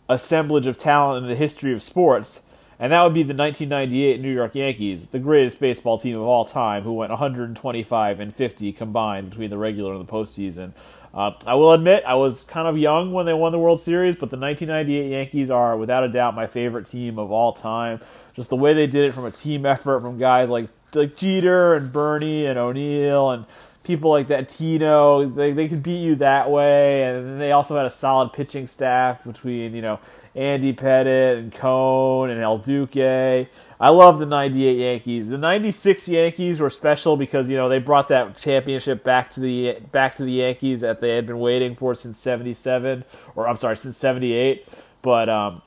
assemblage 0.10 0.68
of 0.68 0.78
talent 0.78 1.24
in 1.24 1.30
the 1.30 1.36
history 1.36 1.74
of 1.74 1.84
sports, 1.84 2.42
and 2.80 2.92
that 2.92 3.04
would 3.04 3.14
be 3.14 3.24
the 3.24 3.34
1998 3.34 4.22
New 4.22 4.34
York 4.34 4.56
Yankees, 4.56 5.08
the 5.08 5.20
greatest 5.20 5.60
baseball 5.60 5.98
team 5.98 6.16
of 6.16 6.24
all 6.24 6.46
time, 6.46 6.84
who 6.84 6.94
went 6.94 7.10
125 7.10 8.20
and 8.20 8.34
50 8.34 8.74
combined 8.74 9.30
between 9.30 9.50
the 9.50 9.58
regular 9.58 9.94
and 9.94 10.08
the 10.08 10.12
postseason. 10.12 10.74
Uh, 11.14 11.32
I 11.48 11.56
will 11.56 11.74
admit 11.74 12.04
I 12.06 12.14
was 12.14 12.44
kind 12.44 12.68
of 12.68 12.78
young 12.78 13.12
when 13.12 13.26
they 13.26 13.34
won 13.34 13.52
the 13.52 13.58
World 13.58 13.82
Series, 13.82 14.16
but 14.16 14.30
the 14.30 14.38
1998 14.38 15.10
Yankees 15.10 15.50
are 15.50 15.76
without 15.76 16.04
a 16.04 16.10
doubt 16.10 16.36
my 16.36 16.46
favorite 16.46 16.86
team 16.86 17.18
of 17.18 17.32
all 17.32 17.54
time. 17.54 18.02
Just 18.36 18.50
the 18.50 18.56
way 18.56 18.76
they 18.76 18.86
did 18.86 19.10
it 19.10 19.14
from 19.14 19.26
a 19.26 19.32
team 19.32 19.66
effort 19.66 20.02
from 20.02 20.20
guys 20.20 20.50
like 20.50 20.70
like 20.94 21.18
Jeter 21.18 21.74
and 21.74 21.92
Bernie 21.92 22.46
and 22.46 22.58
O'Neill 22.58 23.32
and 23.32 23.46
people 23.88 24.12
like 24.12 24.28
that, 24.28 24.50
Tino, 24.50 25.28
they, 25.28 25.54
they 25.54 25.68
could 25.68 25.82
beat 25.82 26.00
you 26.00 26.16
that 26.18 26.52
way. 26.52 27.04
And 27.04 27.42
they 27.42 27.54
also 27.54 27.76
had 27.78 27.86
a 27.86 27.90
solid 27.90 28.34
pitching 28.34 28.68
staff 28.68 29.24
between, 29.24 29.74
you 29.74 29.82
know, 29.82 30.00
Andy 30.36 30.74
Pettitte 30.74 31.40
and 31.40 31.52
Cone 31.52 32.30
and 32.30 32.40
El 32.40 32.60
Duque. 32.60 33.48
I 33.80 33.90
love 33.90 34.20
the 34.20 34.26
98 34.26 34.78
Yankees. 34.78 35.30
The 35.30 35.38
96 35.38 36.08
Yankees 36.08 36.60
were 36.60 36.70
special 36.70 37.18
because, 37.18 37.50
you 37.50 37.56
know, 37.56 37.70
they 37.70 37.80
brought 37.80 38.10
that 38.10 38.36
championship 38.36 39.04
back 39.04 39.32
to 39.32 39.40
the 39.40 39.80
back 39.92 40.16
to 40.18 40.24
the 40.24 40.34
Yankees 40.34 40.82
that 40.82 41.02
they 41.02 41.16
had 41.16 41.26
been 41.26 41.40
waiting 41.40 41.76
for 41.76 41.96
since 41.96 42.20
77 42.20 43.04
or 43.36 43.48
I'm 43.48 43.58
sorry, 43.58 43.78
since 43.78 43.98
78. 43.98 44.68
But 45.02 45.30
um 45.30 45.62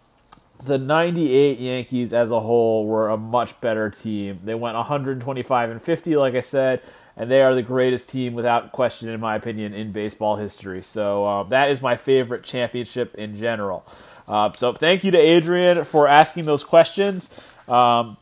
the 0.63 0.77
98 0.79 1.59
Yankees 1.59 2.13
as 2.13 2.31
a 2.31 2.41
whole 2.41 2.87
were 2.87 3.09
a 3.09 3.17
much 3.17 3.59
better 3.63 3.89
team. 3.89 4.41
They 4.45 4.55
went 4.55 4.77
125 4.77 5.71
and 5.71 5.83
50 5.83 6.17
like 6.17 6.35
I 6.35 6.41
said 6.41 6.83
and 7.17 7.31
they 7.31 7.43
are 7.43 7.55
the 7.55 7.63
greatest 7.63 8.09
team 8.09 8.35
without 8.35 8.73
question, 8.73 9.09
in 9.09 9.21
my 9.21 9.37
opinion, 9.37 9.75
in 9.75 9.93
baseball 9.93 10.37
history. 10.37 10.83
So 10.83 11.25
uh, 11.25 11.43
that 11.45 11.71
is 11.71 11.83
my 11.83 11.97
favorite 11.97 12.45
championship 12.45 13.15
in 13.15 13.37
general. 13.37 13.85
Uh, 14.29 14.53
so 14.57 14.73
thank 14.73 15.05
you 15.05 15.11
to 15.11 15.19
Adrian 15.19 15.85
for 15.85 16.07
asking 16.07 16.45
those 16.45 16.63
questions. 16.63 17.31
Um, 17.69 18.17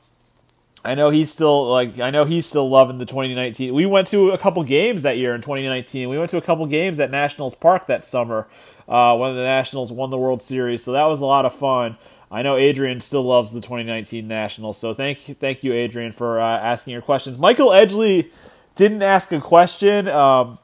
I 0.84 0.94
know 0.94 1.10
he's 1.10 1.30
still 1.30 1.70
like 1.70 1.98
I 1.98 2.10
know 2.10 2.24
he's 2.24 2.46
still 2.46 2.68
loving 2.68 2.98
the 2.98 3.04
2019. 3.04 3.74
We 3.74 3.84
went 3.84 4.06
to 4.08 4.30
a 4.30 4.38
couple 4.38 4.62
games 4.62 5.02
that 5.02 5.18
year 5.18 5.34
in 5.34 5.42
2019. 5.42 6.08
We 6.08 6.18
went 6.18 6.30
to 6.30 6.36
a 6.36 6.40
couple 6.40 6.64
games 6.66 7.00
at 7.00 7.10
Nationals 7.10 7.54
Park 7.54 7.88
that 7.88 8.06
summer 8.06 8.46
uh, 8.88 9.16
when 9.16 9.34
the 9.34 9.42
Nationals 9.42 9.92
won 9.92 10.10
the 10.10 10.18
World 10.18 10.40
Series. 10.40 10.82
So 10.82 10.92
that 10.92 11.04
was 11.04 11.20
a 11.20 11.26
lot 11.26 11.44
of 11.44 11.54
fun. 11.54 11.98
I 12.30 12.42
know 12.42 12.56
Adrian 12.56 13.00
still 13.00 13.22
loves 13.22 13.52
the 13.52 13.60
2019 13.60 14.28
Nationals. 14.28 14.78
So 14.78 14.94
thank 14.94 15.38
thank 15.40 15.64
you, 15.64 15.72
Adrian, 15.72 16.12
for 16.12 16.40
uh, 16.40 16.58
asking 16.58 16.92
your 16.92 17.02
questions. 17.02 17.38
Michael 17.38 17.68
Edgley 17.70 18.30
didn't 18.78 19.02
ask 19.02 19.32
a 19.32 19.40
question. 19.40 20.06
Um, 20.06 20.60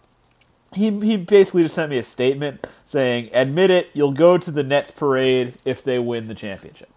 he 0.72 0.90
he 1.00 1.16
basically 1.16 1.64
just 1.64 1.74
sent 1.74 1.90
me 1.90 1.98
a 1.98 2.02
statement 2.02 2.64
saying, 2.84 3.28
"Admit 3.32 3.70
it, 3.70 3.90
you'll 3.92 4.12
go 4.12 4.38
to 4.38 4.50
the 4.52 4.62
Nets 4.62 4.92
parade 4.92 5.54
if 5.64 5.82
they 5.82 5.98
win 5.98 6.26
the 6.26 6.34
championship." 6.34 6.88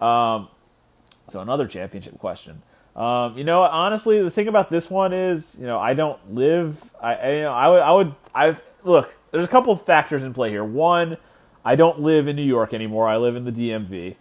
Um, 0.00 0.48
so 1.28 1.40
another 1.40 1.66
championship 1.66 2.18
question. 2.18 2.62
Um, 2.94 3.38
you 3.38 3.44
know, 3.44 3.62
honestly, 3.62 4.20
the 4.22 4.30
thing 4.30 4.46
about 4.46 4.70
this 4.70 4.90
one 4.90 5.12
is, 5.14 5.56
you 5.58 5.66
know, 5.66 5.78
I 5.78 5.94
don't 5.94 6.34
live. 6.34 6.92
I, 7.00 7.14
I 7.14 7.34
you 7.34 7.42
know, 7.42 7.52
I 7.52 7.68
would 7.68 7.80
I 7.80 7.92
would 7.92 8.14
I 8.34 8.56
look. 8.84 9.14
There's 9.30 9.44
a 9.44 9.48
couple 9.48 9.72
of 9.72 9.82
factors 9.82 10.22
in 10.22 10.34
play 10.34 10.50
here. 10.50 10.64
One, 10.64 11.16
I 11.64 11.76
don't 11.76 12.00
live 12.00 12.28
in 12.28 12.36
New 12.36 12.42
York 12.42 12.74
anymore. 12.74 13.08
I 13.08 13.16
live 13.16 13.36
in 13.36 13.44
the 13.44 13.52
DMV. 13.52 14.16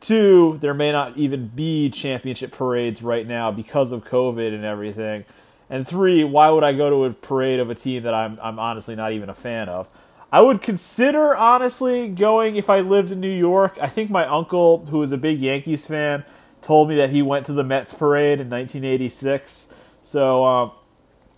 Two, 0.00 0.56
there 0.62 0.72
may 0.72 0.92
not 0.92 1.18
even 1.18 1.48
be 1.48 1.90
championship 1.90 2.52
parades 2.52 3.02
right 3.02 3.26
now 3.26 3.50
because 3.50 3.92
of 3.92 4.04
COVID 4.04 4.54
and 4.54 4.64
everything. 4.64 5.26
And 5.70 5.86
three, 5.86 6.24
why 6.24 6.50
would 6.50 6.64
I 6.64 6.72
go 6.72 6.90
to 6.90 7.04
a 7.04 7.12
parade 7.12 7.60
of 7.60 7.70
a 7.70 7.74
team 7.76 8.02
that 8.02 8.12
I'm 8.12 8.38
I'm 8.42 8.58
honestly 8.58 8.96
not 8.96 9.12
even 9.12 9.30
a 9.30 9.34
fan 9.34 9.68
of? 9.68 9.88
I 10.32 10.42
would 10.42 10.62
consider 10.62 11.34
honestly 11.36 12.08
going 12.08 12.56
if 12.56 12.68
I 12.68 12.80
lived 12.80 13.10
in 13.10 13.20
New 13.20 13.32
York. 13.32 13.78
I 13.80 13.88
think 13.88 14.10
my 14.10 14.26
uncle, 14.26 14.86
who 14.86 15.02
is 15.02 15.12
a 15.12 15.16
big 15.16 15.40
Yankees 15.40 15.86
fan, 15.86 16.24
told 16.60 16.88
me 16.88 16.96
that 16.96 17.10
he 17.10 17.22
went 17.22 17.46
to 17.46 17.52
the 17.52 17.64
Mets 17.64 17.94
parade 17.94 18.40
in 18.40 18.50
1986. 18.50 19.68
So 20.02 20.44
um, 20.44 20.72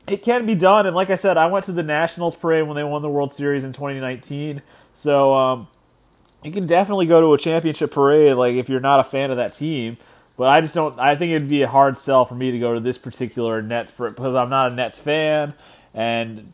it 0.06 0.22
can 0.22 0.46
be 0.46 0.54
done. 0.54 0.86
And 0.86 0.94
like 0.94 1.10
I 1.10 1.14
said, 1.14 1.36
I 1.36 1.46
went 1.46 1.64
to 1.66 1.72
the 1.72 1.82
Nationals 1.82 2.34
parade 2.34 2.66
when 2.66 2.76
they 2.76 2.84
won 2.84 3.02
the 3.02 3.08
World 3.08 3.32
Series 3.32 3.64
in 3.64 3.72
2019. 3.72 4.60
So 4.94 5.34
um, 5.34 5.68
you 6.42 6.52
can 6.52 6.66
definitely 6.66 7.06
go 7.06 7.20
to 7.20 7.32
a 7.32 7.38
championship 7.38 7.92
parade. 7.92 8.34
Like 8.34 8.56
if 8.56 8.68
you're 8.68 8.80
not 8.80 9.00
a 9.00 9.04
fan 9.04 9.30
of 9.30 9.36
that 9.38 9.54
team. 9.54 9.96
But 10.36 10.44
I 10.44 10.60
just 10.60 10.74
don't. 10.74 10.98
I 10.98 11.14
think 11.14 11.32
it'd 11.32 11.48
be 11.48 11.62
a 11.62 11.68
hard 11.68 11.98
sell 11.98 12.24
for 12.24 12.34
me 12.34 12.50
to 12.50 12.58
go 12.58 12.74
to 12.74 12.80
this 12.80 12.98
particular 12.98 13.60
Nets 13.60 13.90
because 13.90 14.34
I'm 14.34 14.48
not 14.48 14.72
a 14.72 14.74
Nets 14.74 14.98
fan 14.98 15.54
and 15.94 16.52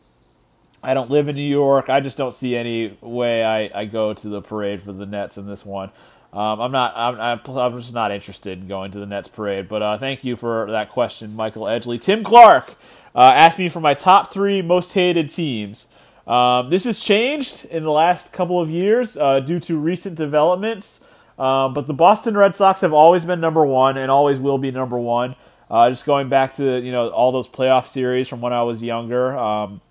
I 0.81 0.93
don't 0.93 1.09
live 1.09 1.27
in 1.27 1.35
New 1.35 1.41
York. 1.41 1.89
I 1.89 1.99
just 1.99 2.17
don't 2.17 2.33
see 2.33 2.55
any 2.55 2.97
way 3.01 3.43
I, 3.43 3.81
I 3.81 3.85
go 3.85 4.13
to 4.13 4.29
the 4.29 4.41
parade 4.41 4.81
for 4.81 4.93
the 4.93 5.05
Nets 5.05 5.37
in 5.37 5.47
this 5.47 5.65
one. 5.65 5.91
Um, 6.31 6.61
I'm 6.61 6.71
not. 6.71 6.93
I'm, 6.95 7.39
I'm, 7.57 7.79
just 7.79 7.93
not 7.93 8.11
interested 8.11 8.59
in 8.59 8.67
going 8.67 8.91
to 8.91 8.99
the 8.99 9.05
Nets 9.05 9.27
parade. 9.27 9.67
But 9.67 9.81
uh, 9.81 9.97
thank 9.97 10.23
you 10.23 10.35
for 10.35 10.69
that 10.69 10.91
question, 10.91 11.35
Michael 11.35 11.63
Edgley. 11.63 11.99
Tim 11.99 12.23
Clark 12.23 12.75
uh, 13.15 13.33
asked 13.35 13.57
me 13.57 13.67
for 13.67 13.79
my 13.79 13.95
top 13.95 14.31
three 14.31 14.61
most 14.61 14.93
hated 14.93 15.31
teams. 15.31 15.87
Um, 16.27 16.69
this 16.69 16.85
has 16.85 16.99
changed 16.99 17.65
in 17.65 17.83
the 17.83 17.91
last 17.91 18.31
couple 18.31 18.61
of 18.61 18.69
years 18.69 19.17
uh, 19.17 19.39
due 19.39 19.59
to 19.61 19.79
recent 19.79 20.15
developments. 20.15 21.03
Um, 21.39 21.73
but 21.73 21.87
the 21.87 21.93
Boston 21.93 22.35
Red 22.35 22.55
Sox 22.55 22.81
have 22.81 22.93
always 22.93 23.23
been 23.23 23.39
number 23.39 23.65
one 23.65 23.97
and 23.97 24.11
always 24.11 24.39
will 24.39 24.57
be 24.57 24.71
number 24.71 24.99
one. 24.99 25.35
Uh, 25.71 25.89
just 25.89 26.05
going 26.05 26.29
back 26.29 26.53
to 26.53 26.79
you 26.79 26.91
know 26.91 27.09
all 27.09 27.31
those 27.31 27.47
playoff 27.47 27.87
series 27.87 28.27
from 28.27 28.41
when 28.41 28.51
I 28.51 28.63
was 28.63 28.83
younger, 28.83 29.37
um, 29.37 29.81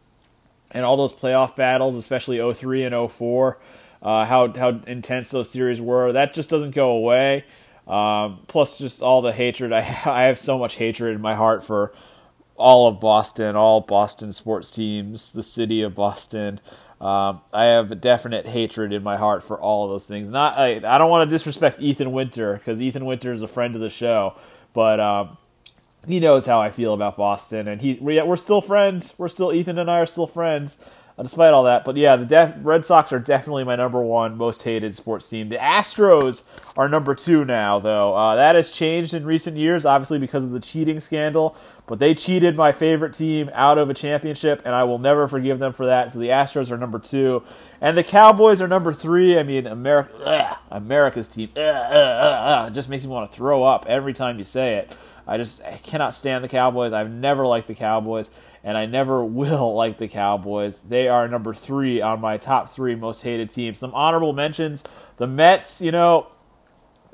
and 0.73 0.85
all 0.85 0.97
those 0.97 1.13
playoff 1.13 1.57
battles, 1.57 1.95
especially 1.95 2.39
03 2.53 2.85
and 2.85 3.11
04, 3.11 3.59
uh, 4.03 4.25
how 4.25 4.53
how 4.53 4.81
intense 4.87 5.31
those 5.31 5.51
series 5.51 5.81
were. 5.81 6.13
That 6.13 6.35
just 6.35 6.51
doesn't 6.51 6.75
go 6.75 6.91
away. 6.91 7.45
Um, 7.87 8.41
plus, 8.49 8.79
just 8.79 9.03
all 9.03 9.23
the 9.23 9.33
hatred. 9.33 9.73
I 9.73 9.79
I 10.05 10.25
have 10.25 10.39
so 10.39 10.59
much 10.59 10.77
hatred 10.77 11.15
in 11.15 11.21
my 11.23 11.37
heart 11.37 11.65
for 11.65 11.93
all 12.57 12.89
of 12.89 13.01
Boston, 13.01 13.55
all 13.55 13.81
Boston 13.81 14.33
sports 14.33 14.71
teams, 14.73 15.31
the 15.31 15.45
city 15.45 15.81
of 15.81 15.95
Boston. 15.95 16.61
Um, 17.01 17.43
I 17.53 17.65
have 17.65 17.93
a 17.93 17.95
definite 17.95 18.47
hatred 18.47 18.93
in 18.93 19.05
my 19.05 19.17
heart 19.17 19.45
for 19.45 19.61
all 19.61 19.85
of 19.85 19.91
those 19.91 20.07
things. 20.07 20.29
Not 20.29 20.59
I, 20.59 20.77
I 20.77 20.99
don't 20.99 21.11
want 21.11 21.29
to 21.29 21.35
disrespect 21.35 21.81
Ethan 21.81 22.11
Winter 22.11 22.55
because 22.55 22.83
Ethan 22.83 23.05
Winter 23.05 23.33
is 23.33 23.43
a 23.43 23.49
friend 23.49 23.77
of 23.77 23.81
the 23.81 23.91
show, 23.91 24.35
but 24.73 24.99
um, 24.99 25.39
he 26.09 26.19
knows 26.19 26.47
how 26.47 26.61
I 26.61 26.71
feel 26.71 26.95
about 26.95 27.17
Boston, 27.17 27.69
and 27.69 27.81
he 27.81 27.99
we're 28.01 28.37
still 28.37 28.61
friends. 28.61 29.15
We're 29.17 29.29
still 29.29 29.53
Ethan 29.53 29.79
and 29.79 29.91
I 29.91 30.01
are 30.01 30.07
still 30.07 30.27
friends 30.27 30.79
despite 31.23 31.53
all 31.53 31.65
that. 31.65 31.85
But 31.85 31.97
yeah, 31.97 32.17
the 32.17 32.25
def- 32.25 32.55
Red 32.63 32.85
Sox 32.85 33.13
are 33.13 33.19
definitely 33.19 33.65
my 33.65 33.77
number 33.77 34.01
one 34.01 34.37
most 34.37 34.63
hated 34.63 34.95
sports 34.95 35.29
team. 35.29 35.49
The 35.49 35.57
Astros 35.57 36.43
are 36.77 36.89
number 36.89 37.15
two 37.15 37.45
now, 37.45 37.79
though. 37.79 38.15
Uh, 38.15 38.37
that 38.37 38.55
has 38.55 38.71
changed 38.71 39.15
in 39.15 39.27
recent 39.27 39.57
years, 39.57 39.85
obviously 39.85 40.19
because 40.19 40.45
of 40.45 40.51
the 40.51 40.61
cheating 40.61 41.01
scandal. 41.01 41.57
But 41.87 41.99
they 41.99 42.15
cheated 42.15 42.55
my 42.55 42.73
favorite 42.73 43.15
team 43.15 43.51
out 43.55 43.79
of 43.79 43.89
a 43.89 43.95
championship, 43.95 44.61
and 44.65 44.75
I 44.75 44.85
will 44.85 44.99
never 44.99 45.27
forgive 45.27 45.59
them 45.59 45.73
for 45.73 45.87
that. 45.87 46.13
So 46.13 46.19
the 46.19 46.29
Astros 46.29 46.71
are 46.71 46.77
number 46.77 46.99
two, 46.99 47.43
and 47.81 47.97
the 47.97 48.05
Cowboys 48.05 48.61
are 48.61 48.69
number 48.69 48.93
three. 48.93 49.39
I 49.39 49.43
mean, 49.43 49.67
America, 49.67 50.15
ugh, 50.25 50.57
America's 50.71 51.29
team, 51.29 51.49
ugh, 51.57 51.63
ugh, 51.65 52.75
just 52.75 52.89
makes 52.89 53.05
me 53.05 53.11
want 53.11 53.31
to 53.31 53.37
throw 53.37 53.65
up 53.65 53.87
every 53.89 54.13
time 54.13 54.39
you 54.39 54.45
say 54.45 54.77
it. 54.77 54.95
I 55.27 55.37
just 55.37 55.63
I 55.65 55.77
cannot 55.83 56.15
stand 56.15 56.45
the 56.45 56.49
Cowboys. 56.49 56.93
I've 56.93 57.11
never 57.11 57.47
liked 57.47 57.69
the 57.69 57.75
Cowboys 57.75 58.31
and 58.63 58.77
I 58.77 58.87
never 58.87 59.25
will 59.25 59.75
like 59.75 59.99
the 59.99 60.09
Cowboys. 60.09 60.83
They 60.83 61.09
are 61.09 61.29
number 61.29 61.55
three 61.55 62.01
on 62.01 62.21
my 62.21 62.37
top 62.37 62.71
three 62.71 62.95
most 62.95 63.23
hated 63.23 63.51
teams. 63.51 63.79
Some 63.79 63.95
honorable 63.95 64.33
mentions: 64.33 64.85
the 65.17 65.27
Mets. 65.27 65.81
You 65.81 65.93
know, 65.93 66.29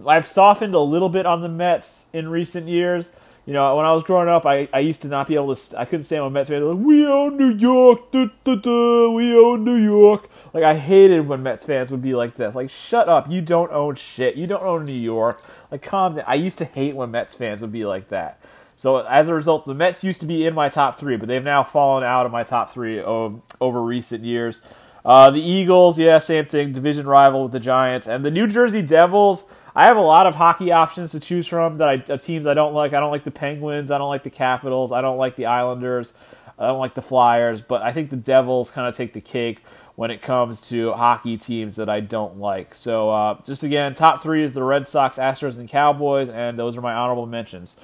I've 0.07 0.27
softened 0.27 0.75
a 0.75 0.81
little 0.81 1.09
bit 1.09 1.27
on 1.27 1.41
the 1.41 1.49
Mets 1.49 2.07
in 2.13 2.29
recent 2.29 2.69
years. 2.69 3.09
You 3.47 3.53
know, 3.53 3.77
when 3.77 3.85
I 3.85 3.93
was 3.93 4.03
growing 4.03 4.29
up, 4.29 4.47
I, 4.47 4.69
I 4.73 4.79
used 4.79 5.03
to 5.03 5.09
not 5.09 5.29
be 5.29 5.35
able 5.35 5.55
to. 5.55 5.79
I 5.79 5.85
couldn't 5.85 6.05
stand 6.05 6.25
when 6.25 6.33
Mets 6.33 6.49
fans 6.49 6.65
like, 6.65 6.85
"We 6.85 7.07
own 7.07 7.37
New 7.37 7.55
York, 7.55 8.11
da, 8.11 8.29
da, 8.43 8.55
da, 8.55 9.11
we 9.11 9.37
own 9.37 9.65
New 9.65 9.77
York." 9.77 10.31
Like 10.55 10.65
I 10.65 10.77
hated 10.77 11.29
when 11.29 11.43
Mets 11.43 11.63
fans 11.63 11.91
would 11.91 12.01
be 12.01 12.15
like 12.15 12.37
this. 12.37 12.55
Like, 12.55 12.71
shut 12.71 13.07
up! 13.07 13.31
You 13.31 13.43
don't 13.43 13.71
own 13.71 13.97
shit. 13.97 14.37
You 14.37 14.47
don't 14.47 14.63
own 14.63 14.87
New 14.87 14.95
York. 14.95 15.43
Like, 15.71 15.83
calm 15.83 16.15
down. 16.15 16.25
I 16.27 16.37
used 16.37 16.57
to 16.59 16.65
hate 16.65 16.97
when 16.97 17.11
Mets 17.11 17.35
fans 17.35 17.61
would 17.61 17.73
be 17.73 17.85
like 17.85 18.09
that. 18.09 18.41
So 18.77 18.99
as 18.99 19.29
a 19.29 19.35
result, 19.35 19.65
the 19.65 19.75
Mets 19.75 20.05
used 20.05 20.21
to 20.21 20.27
be 20.27 20.47
in 20.47 20.55
my 20.55 20.69
top 20.69 20.99
three, 20.99 21.17
but 21.17 21.29
they've 21.29 21.45
now 21.45 21.63
fallen 21.63 22.05
out 22.05 22.27
of 22.27 22.33
my 22.33 22.43
top 22.43 22.71
three 22.71 23.01
over, 23.01 23.83
recent 23.83 24.25
years. 24.25 24.63
Uh, 25.05 25.31
the 25.31 25.41
Eagles, 25.41 25.99
yeah, 25.99 26.19
same 26.19 26.45
thing, 26.45 26.73
division 26.73 27.07
rival 27.07 27.45
with 27.45 27.53
the 27.53 27.61
Giants, 27.61 28.07
and 28.07 28.25
the 28.25 28.31
New 28.31 28.47
Jersey 28.47 28.83
Devils. 28.83 29.45
I 29.77 29.87
have 29.87 29.97
a 29.97 30.03
lot 30.03 30.27
of 30.27 30.37
hockey 30.37 30.71
options 30.71 31.13
to 31.13 31.21
choose 31.21 31.47
from 31.47 31.79
that 31.79 31.89
I, 31.89 32.13
uh, 32.13 32.17
teams 32.17 32.47
I 32.47 32.55
don't 32.55 32.75
like. 32.75 32.93
I 32.93 33.01
don't 33.01 33.11
like 33.11 33.25
the 33.25 33.33
Penguins. 33.33 33.91
I 33.91 33.99
don't 33.99 34.09
like 34.09 34.23
the 34.23 34.31
Capitals. 34.31 34.93
I 34.93 35.01
don't 35.01 35.19
like 35.19 35.35
the 35.35 35.47
Islanders. 35.47 36.15
I 36.57 36.69
don't 36.69 36.79
like 36.79 36.95
the 36.95 37.03
Flyers. 37.03 37.61
But 37.61 37.83
I 37.83 37.93
think 37.93 38.11
the 38.11 38.17
Devils 38.17 38.71
kind 38.71 38.89
of 38.89 38.97
take 38.97 39.15
the 39.15 39.21
cake 39.21 39.63
when 39.97 40.11
it 40.11 40.23
comes 40.23 40.69
to 40.69 40.93
hockey 40.93 41.37
teams 41.37 41.77
that 41.77 41.89
I 41.89 42.01
don't 42.01 42.39
like. 42.39 42.75
So 42.75 43.11
uh, 43.11 43.39
just 43.45 43.65
again, 43.65 43.95
top 43.95 44.23
three 44.23 44.45
is 44.45 44.53
the 44.53 44.63
Red 44.63 44.87
Sox, 44.89 45.17
Astros, 45.17 45.59
and 45.59 45.69
Cowboys, 45.69 46.29
and 46.29 46.59
those 46.59 46.77
are 46.77 46.81
my 46.81 46.95
honorable 46.95 47.27
mentions. 47.27 47.77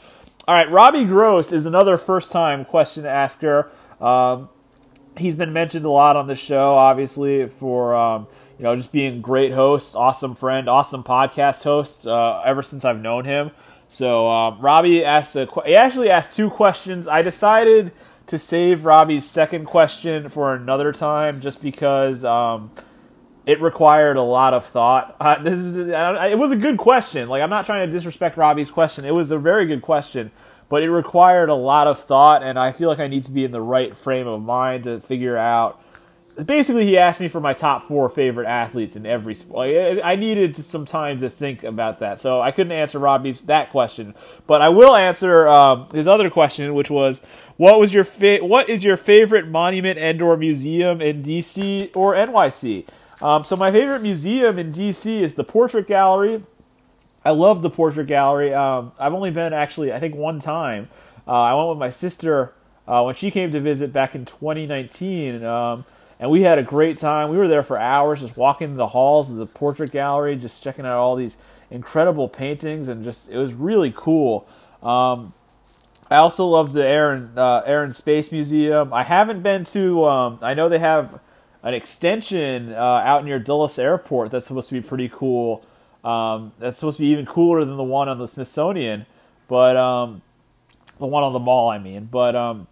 All 0.48 0.54
right, 0.54 0.70
Robbie 0.70 1.04
Gross 1.04 1.52
is 1.52 1.66
another 1.66 1.96
first 1.96 2.32
time 2.32 2.64
question 2.64 3.06
asker. 3.06 3.70
Um, 4.00 4.48
he's 5.16 5.34
been 5.34 5.52
mentioned 5.52 5.84
a 5.84 5.90
lot 5.90 6.16
on 6.16 6.26
the 6.26 6.34
show, 6.34 6.74
obviously, 6.74 7.46
for. 7.46 7.94
Um, 7.94 8.26
you 8.60 8.64
know, 8.64 8.76
just 8.76 8.92
being 8.92 9.22
great 9.22 9.52
host, 9.52 9.96
awesome 9.96 10.34
friend, 10.34 10.68
awesome 10.68 11.02
podcast 11.02 11.64
host. 11.64 12.06
Uh, 12.06 12.42
ever 12.44 12.62
since 12.62 12.84
I've 12.84 13.00
known 13.00 13.24
him, 13.24 13.52
so 13.88 14.28
um, 14.28 14.60
Robbie 14.60 15.02
asked 15.02 15.34
a. 15.34 15.48
He 15.64 15.74
actually 15.74 16.10
asked 16.10 16.36
two 16.36 16.50
questions. 16.50 17.08
I 17.08 17.22
decided 17.22 17.90
to 18.26 18.38
save 18.38 18.84
Robbie's 18.84 19.24
second 19.24 19.64
question 19.64 20.28
for 20.28 20.54
another 20.54 20.92
time, 20.92 21.40
just 21.40 21.62
because 21.62 22.22
um, 22.22 22.70
it 23.46 23.60
required 23.60 24.16
a 24.16 24.22
lot 24.22 24.54
of 24.54 24.66
thought. 24.66 25.16
Uh, 25.20 25.42
this 25.42 25.58
is 25.58 25.76
it 25.76 26.38
was 26.38 26.52
a 26.52 26.56
good 26.56 26.78
question. 26.78 27.28
Like 27.28 27.42
I'm 27.42 27.50
not 27.50 27.66
trying 27.66 27.86
to 27.86 27.92
disrespect 27.92 28.36
Robbie's 28.36 28.70
question. 28.70 29.04
It 29.04 29.14
was 29.14 29.30
a 29.30 29.38
very 29.38 29.66
good 29.66 29.82
question, 29.82 30.30
but 30.68 30.82
it 30.82 30.90
required 30.90 31.48
a 31.48 31.54
lot 31.54 31.86
of 31.86 31.98
thought, 31.98 32.42
and 32.42 32.58
I 32.58 32.72
feel 32.72 32.88
like 32.88 32.98
I 32.98 33.08
need 33.08 33.24
to 33.24 33.30
be 33.30 33.44
in 33.44 33.50
the 33.50 33.62
right 33.62 33.96
frame 33.96 34.26
of 34.26 34.42
mind 34.42 34.84
to 34.84 35.00
figure 35.00 35.36
out. 35.36 35.82
Basically, 36.46 36.86
he 36.86 36.96
asked 36.96 37.20
me 37.20 37.28
for 37.28 37.40
my 37.40 37.52
top 37.52 37.82
four 37.82 38.08
favorite 38.08 38.46
athletes 38.46 38.96
in 38.96 39.04
every 39.04 39.34
sport. 39.34 39.68
I 40.02 40.16
needed 40.16 40.56
some 40.56 40.86
time 40.86 41.18
to 41.18 41.28
think 41.28 41.64
about 41.64 41.98
that, 41.98 42.18
so 42.20 42.40
I 42.40 42.50
couldn't 42.50 42.72
answer 42.72 42.98
Robbie's 42.98 43.42
that 43.42 43.70
question. 43.70 44.14
But 44.46 44.62
I 44.62 44.68
will 44.70 44.94
answer 44.96 45.48
um, 45.48 45.88
his 45.92 46.06
other 46.06 46.30
question, 46.30 46.72
which 46.74 46.88
was, 46.88 47.20
"What 47.56 47.78
was 47.80 47.92
your 47.92 48.04
fa- 48.04 48.38
What 48.42 48.70
is 48.70 48.84
your 48.84 48.96
favorite 48.96 49.48
monument 49.48 49.98
and/or 49.98 50.36
museum 50.36 51.02
in 51.02 51.22
DC 51.22 51.90
or 51.94 52.14
NYC?" 52.14 52.86
Um, 53.22 53.44
so 53.44 53.54
my 53.56 53.70
favorite 53.70 54.02
museum 54.02 54.58
in 54.58 54.72
DC 54.72 55.20
is 55.20 55.34
the 55.34 55.44
Portrait 55.44 55.86
Gallery. 55.86 56.42
I 57.24 57.30
love 57.30 57.60
the 57.60 57.68
Portrait 57.68 58.06
Gallery. 58.06 58.54
Um, 58.54 58.92
I've 58.98 59.12
only 59.12 59.30
been 59.30 59.52
actually, 59.52 59.92
I 59.92 60.00
think, 60.00 60.14
one 60.14 60.40
time. 60.40 60.88
Uh, 61.28 61.32
I 61.32 61.54
went 61.54 61.68
with 61.68 61.78
my 61.78 61.90
sister 61.90 62.54
uh, 62.88 63.02
when 63.02 63.14
she 63.14 63.30
came 63.30 63.52
to 63.52 63.60
visit 63.60 63.92
back 63.92 64.14
in 64.14 64.24
2019, 64.24 65.44
um, 65.44 65.84
and 66.18 66.30
we 66.30 66.42
had 66.42 66.58
a 66.58 66.62
great 66.62 66.96
time. 66.96 67.28
We 67.28 67.36
were 67.36 67.46
there 67.46 67.62
for 67.62 67.78
hours, 67.78 68.20
just 68.22 68.36
walking 68.38 68.76
the 68.76 68.88
halls 68.88 69.28
of 69.28 69.36
the 69.36 69.46
Portrait 69.46 69.92
Gallery, 69.92 70.34
just 70.36 70.62
checking 70.62 70.86
out 70.86 70.96
all 70.96 71.14
these 71.14 71.36
incredible 71.70 72.28
paintings, 72.28 72.88
and 72.88 73.04
just 73.04 73.30
it 73.30 73.36
was 73.36 73.52
really 73.52 73.92
cool. 73.94 74.48
Um, 74.82 75.34
I 76.10 76.16
also 76.16 76.46
love 76.46 76.72
the 76.72 76.84
Air 76.84 77.12
and 77.12 77.38
uh, 77.38 77.62
Air 77.66 77.84
and 77.84 77.94
Space 77.94 78.32
Museum. 78.32 78.92
I 78.94 79.02
haven't 79.02 79.42
been 79.42 79.64
to. 79.64 80.06
Um, 80.06 80.38
I 80.40 80.54
know 80.54 80.70
they 80.70 80.78
have 80.78 81.20
an 81.62 81.74
extension 81.74 82.72
uh, 82.72 83.02
out 83.04 83.24
near 83.24 83.38
Dulles 83.38 83.78
Airport 83.78 84.30
that's 84.30 84.46
supposed 84.46 84.68
to 84.68 84.74
be 84.74 84.86
pretty 84.86 85.08
cool. 85.08 85.64
Um, 86.02 86.52
that's 86.58 86.78
supposed 86.78 86.96
to 86.96 87.02
be 87.02 87.08
even 87.08 87.26
cooler 87.26 87.64
than 87.64 87.76
the 87.76 87.82
one 87.82 88.08
on 88.08 88.18
the 88.18 88.26
Smithsonian, 88.26 89.04
but 89.48 89.76
um, 89.76 90.22
the 90.98 91.06
one 91.06 91.22
on 91.22 91.32
the 91.32 91.38
mall, 91.38 91.68
I 91.68 91.78
mean. 91.78 92.06
But 92.06 92.34
um, 92.34 92.66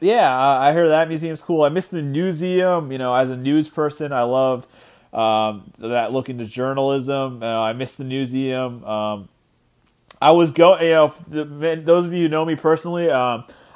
yeah, 0.00 0.36
I, 0.36 0.72
hear 0.72 0.88
that 0.90 1.08
museum's 1.08 1.40
cool. 1.40 1.62
I 1.62 1.70
missed 1.70 1.90
the 1.90 1.98
Newseum. 1.98 2.92
You 2.92 2.98
know, 2.98 3.14
as 3.14 3.30
a 3.30 3.36
news 3.36 3.68
person, 3.68 4.12
I 4.12 4.22
loved 4.22 4.66
um, 5.14 5.72
that 5.78 6.12
look 6.12 6.28
into 6.28 6.44
journalism. 6.44 7.42
Uh, 7.42 7.60
I 7.60 7.72
missed 7.72 7.96
the 7.96 8.04
Newseum. 8.04 8.86
Um, 8.86 9.28
I 10.20 10.32
was 10.32 10.50
going. 10.50 10.84
You 10.84 10.90
know, 10.90 11.14
the, 11.28 11.80
those 11.82 12.04
of 12.06 12.12
you 12.12 12.24
who 12.24 12.28
know 12.28 12.44
me 12.44 12.56
personally. 12.56 13.10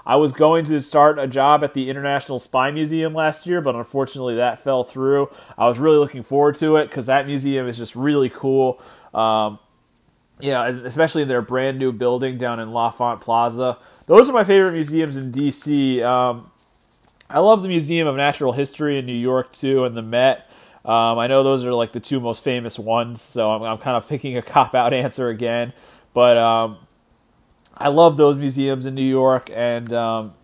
I 0.06 0.16
was 0.16 0.32
going 0.32 0.64
to 0.66 0.80
start 0.80 1.18
a 1.18 1.26
job 1.26 1.64
at 1.64 1.74
the 1.74 1.88
International 1.88 2.38
Spy 2.38 2.70
Museum 2.70 3.14
last 3.14 3.46
year, 3.46 3.60
but 3.60 3.74
unfortunately 3.74 4.36
that 4.36 4.62
fell 4.62 4.84
through. 4.84 5.30
I 5.56 5.66
was 5.66 5.78
really 5.78 5.96
looking 5.96 6.22
forward 6.22 6.56
to 6.56 6.76
it 6.76 6.90
because 6.90 7.06
that 7.06 7.26
museum 7.26 7.68
is 7.68 7.78
just 7.78 7.96
really 7.96 8.28
cool. 8.28 8.80
Um, 9.14 9.58
yeah, 10.40 10.66
especially 10.66 11.22
in 11.22 11.28
their 11.28 11.42
brand 11.42 11.78
new 11.78 11.92
building 11.92 12.38
down 12.38 12.60
in 12.60 12.72
L'Enfant 12.72 13.20
Plaza. 13.20 13.78
Those 14.06 14.28
are 14.28 14.32
my 14.32 14.44
favorite 14.44 14.72
museums 14.72 15.16
in 15.16 15.32
DC. 15.32 16.02
Um, 16.02 16.50
I 17.30 17.38
love 17.38 17.62
the 17.62 17.68
Museum 17.68 18.06
of 18.06 18.16
Natural 18.16 18.52
History 18.52 18.98
in 18.98 19.06
New 19.06 19.12
York 19.12 19.52
too, 19.52 19.84
and 19.84 19.96
the 19.96 20.02
Met. 20.02 20.50
Um, 20.84 21.18
I 21.18 21.28
know 21.28 21.42
those 21.42 21.64
are 21.64 21.72
like 21.72 21.92
the 21.92 22.00
two 22.00 22.20
most 22.20 22.44
famous 22.44 22.78
ones, 22.78 23.22
so 23.22 23.50
I'm, 23.50 23.62
I'm 23.62 23.78
kind 23.78 23.96
of 23.96 24.06
picking 24.06 24.36
a 24.36 24.42
cop 24.42 24.74
out 24.74 24.92
answer 24.94 25.28
again. 25.28 25.72
But 26.12 26.36
um, 26.36 26.78
I 27.76 27.88
love 27.88 28.16
those 28.16 28.36
museums 28.36 28.86
in 28.86 28.94
New 28.94 29.02
York, 29.02 29.50
and 29.52 29.92
um, 29.92 30.34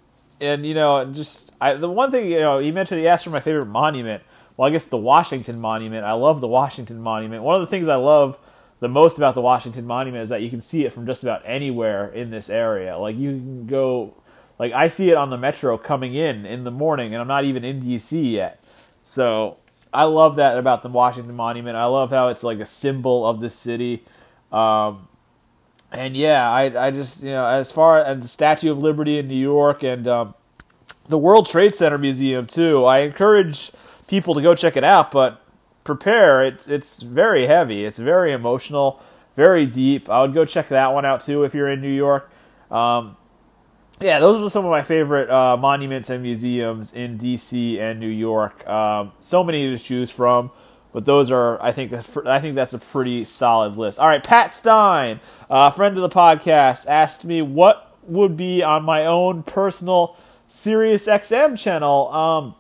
and 0.41 0.67
you 0.67 0.75
know, 0.75 1.05
just 1.05 1.53
I, 1.61 1.75
the 1.75 1.89
one 1.89 2.11
thing 2.11 2.27
you 2.27 2.41
know, 2.41 2.59
he 2.59 2.73
mentioned 2.73 3.01
he 3.01 3.09
asked 3.09 3.25
for 3.25 3.31
my 3.31 3.41
favorite 3.41 3.67
monument. 3.67 4.23
Well, 4.57 4.69
I 4.69 4.73
guess 4.73 4.85
the 4.85 4.99
Washington 4.99 5.61
Monument. 5.61 6.05
I 6.05 6.13
love 6.13 6.41
the 6.41 6.49
Washington 6.49 7.01
Monument. 7.01 7.43
One 7.43 7.55
of 7.55 7.63
the 7.63 7.67
things 7.67 7.89
I 7.89 7.95
love 7.95 8.37
the 8.81 8.89
most 8.89 9.17
about 9.17 9.35
the 9.35 9.41
Washington 9.41 9.87
Monument 9.87 10.23
is 10.23 10.29
that 10.31 10.43
you 10.43 10.51
can 10.51 10.61
see 10.61 10.85
it 10.85 10.93
from 10.93 11.07
just 11.07 11.23
about 11.23 11.43
anywhere 11.45 12.09
in 12.09 12.31
this 12.31 12.51
area. 12.51 12.99
Like 12.99 13.17
you 13.17 13.31
can 13.31 13.67
go, 13.67 14.15
like 14.59 14.73
I 14.73 14.89
see 14.89 15.11
it 15.11 15.17
on 15.17 15.31
the 15.31 15.39
metro 15.39 15.79
coming 15.79 16.15
in 16.15 16.45
in 16.45 16.65
the 16.65 16.71
morning, 16.71 17.15
and 17.15 17.21
I'm 17.21 17.29
not 17.29 17.45
even 17.45 17.65
in 17.65 17.81
DC 17.81 18.33
yet. 18.33 18.65
So 19.05 19.59
I 19.93 20.05
love 20.05 20.37
that 20.37 20.59
about 20.59 20.83
the 20.83 20.89
Washington 20.89 21.37
Monument. 21.37 21.77
I 21.77 21.87
love 21.87 22.11
how 22.11 22.29
it's 22.29 22.43
like 22.43 22.59
a 22.59 22.67
symbol 22.67 23.27
of 23.27 23.41
the 23.41 23.51
city. 23.51 24.03
Um, 24.51 25.09
and 25.93 26.17
yeah, 26.17 26.51
I 26.51 26.87
I 26.87 26.91
just 26.91 27.23
you 27.23 27.31
know 27.31 27.47
as 27.47 27.73
far 27.73 27.99
as 27.99 28.21
the 28.21 28.29
Statue 28.29 28.71
of 28.71 28.79
Liberty 28.79 29.19
in 29.19 29.29
New 29.29 29.35
York 29.35 29.83
and 29.83 30.07
um, 30.07 30.35
the 31.09 31.19
World 31.19 31.47
Trade 31.47 31.75
Center 31.75 31.99
Museum 31.99 32.47
too, 32.47 32.85
I 32.85 33.01
encourage 33.01 33.73
people 34.07 34.35
to 34.35 34.43
go 34.43 34.55
check 34.55 34.77
it 34.77 34.85
out. 34.85 35.11
But 35.11 35.43
prepare 35.85 36.45
it's 36.45 36.69
it's 36.69 37.03
very 37.03 37.47
heavy, 37.47 37.85
it's 37.85 37.99
very 37.99 38.33
emotional, 38.33 39.01
very 39.37 39.67
deep. 39.67 40.09
I 40.09 40.23
would 40.23 40.35
go 40.35 40.45
check 40.45 40.69
that 40.69 40.93
one 40.93 41.05
out 41.05 41.21
too 41.21 41.45
if 41.45 41.55
you're 41.55 41.69
in 41.69 41.81
New 41.81 41.93
York. 41.93 42.31
Um, 42.71 43.17
yeah, 44.01 44.19
those 44.19 44.41
are 44.41 44.49
some 44.49 44.65
of 44.65 44.71
my 44.71 44.83
favorite 44.83 45.29
uh, 45.29 45.57
monuments 45.59 46.09
and 46.09 46.23
museums 46.23 46.93
in 46.95 47.19
DC 47.19 47.79
and 47.79 48.01
New 48.01 48.09
York. 48.09 48.67
Um, 48.67 49.13
so 49.21 49.45
many 49.45 49.69
to 49.77 49.83
choose 49.83 50.11
from. 50.11 50.51
But 50.93 51.07
those 51.07 51.31
are, 51.31 51.63
I 51.63 51.71
think, 51.73 51.93
I 52.27 52.41
think 52.41 52.55
that's 52.55 52.75
a 52.75 52.79
pretty 52.79 53.25
solid 53.25 53.77
list. 53.77 53.99
All 53.99 54.09
right, 54.09 54.23
Pat 54.23 54.55
Stein, 54.55 55.21
a 55.49 55.71
friend 55.71 55.97
of 55.97 56.03
the 56.03 56.09
podcast, 56.09 56.87
asked 56.89 57.25
me 57.25 57.43
what 57.43 57.97
would 58.03 58.37
be 58.37 58.63
on 58.63 58.83
my 58.83 59.07
own 59.07 59.43
personal 59.45 60.17
Sirius 60.49 61.07
XM 61.07 61.57
channel? 61.57 62.13
Um, 62.13 62.55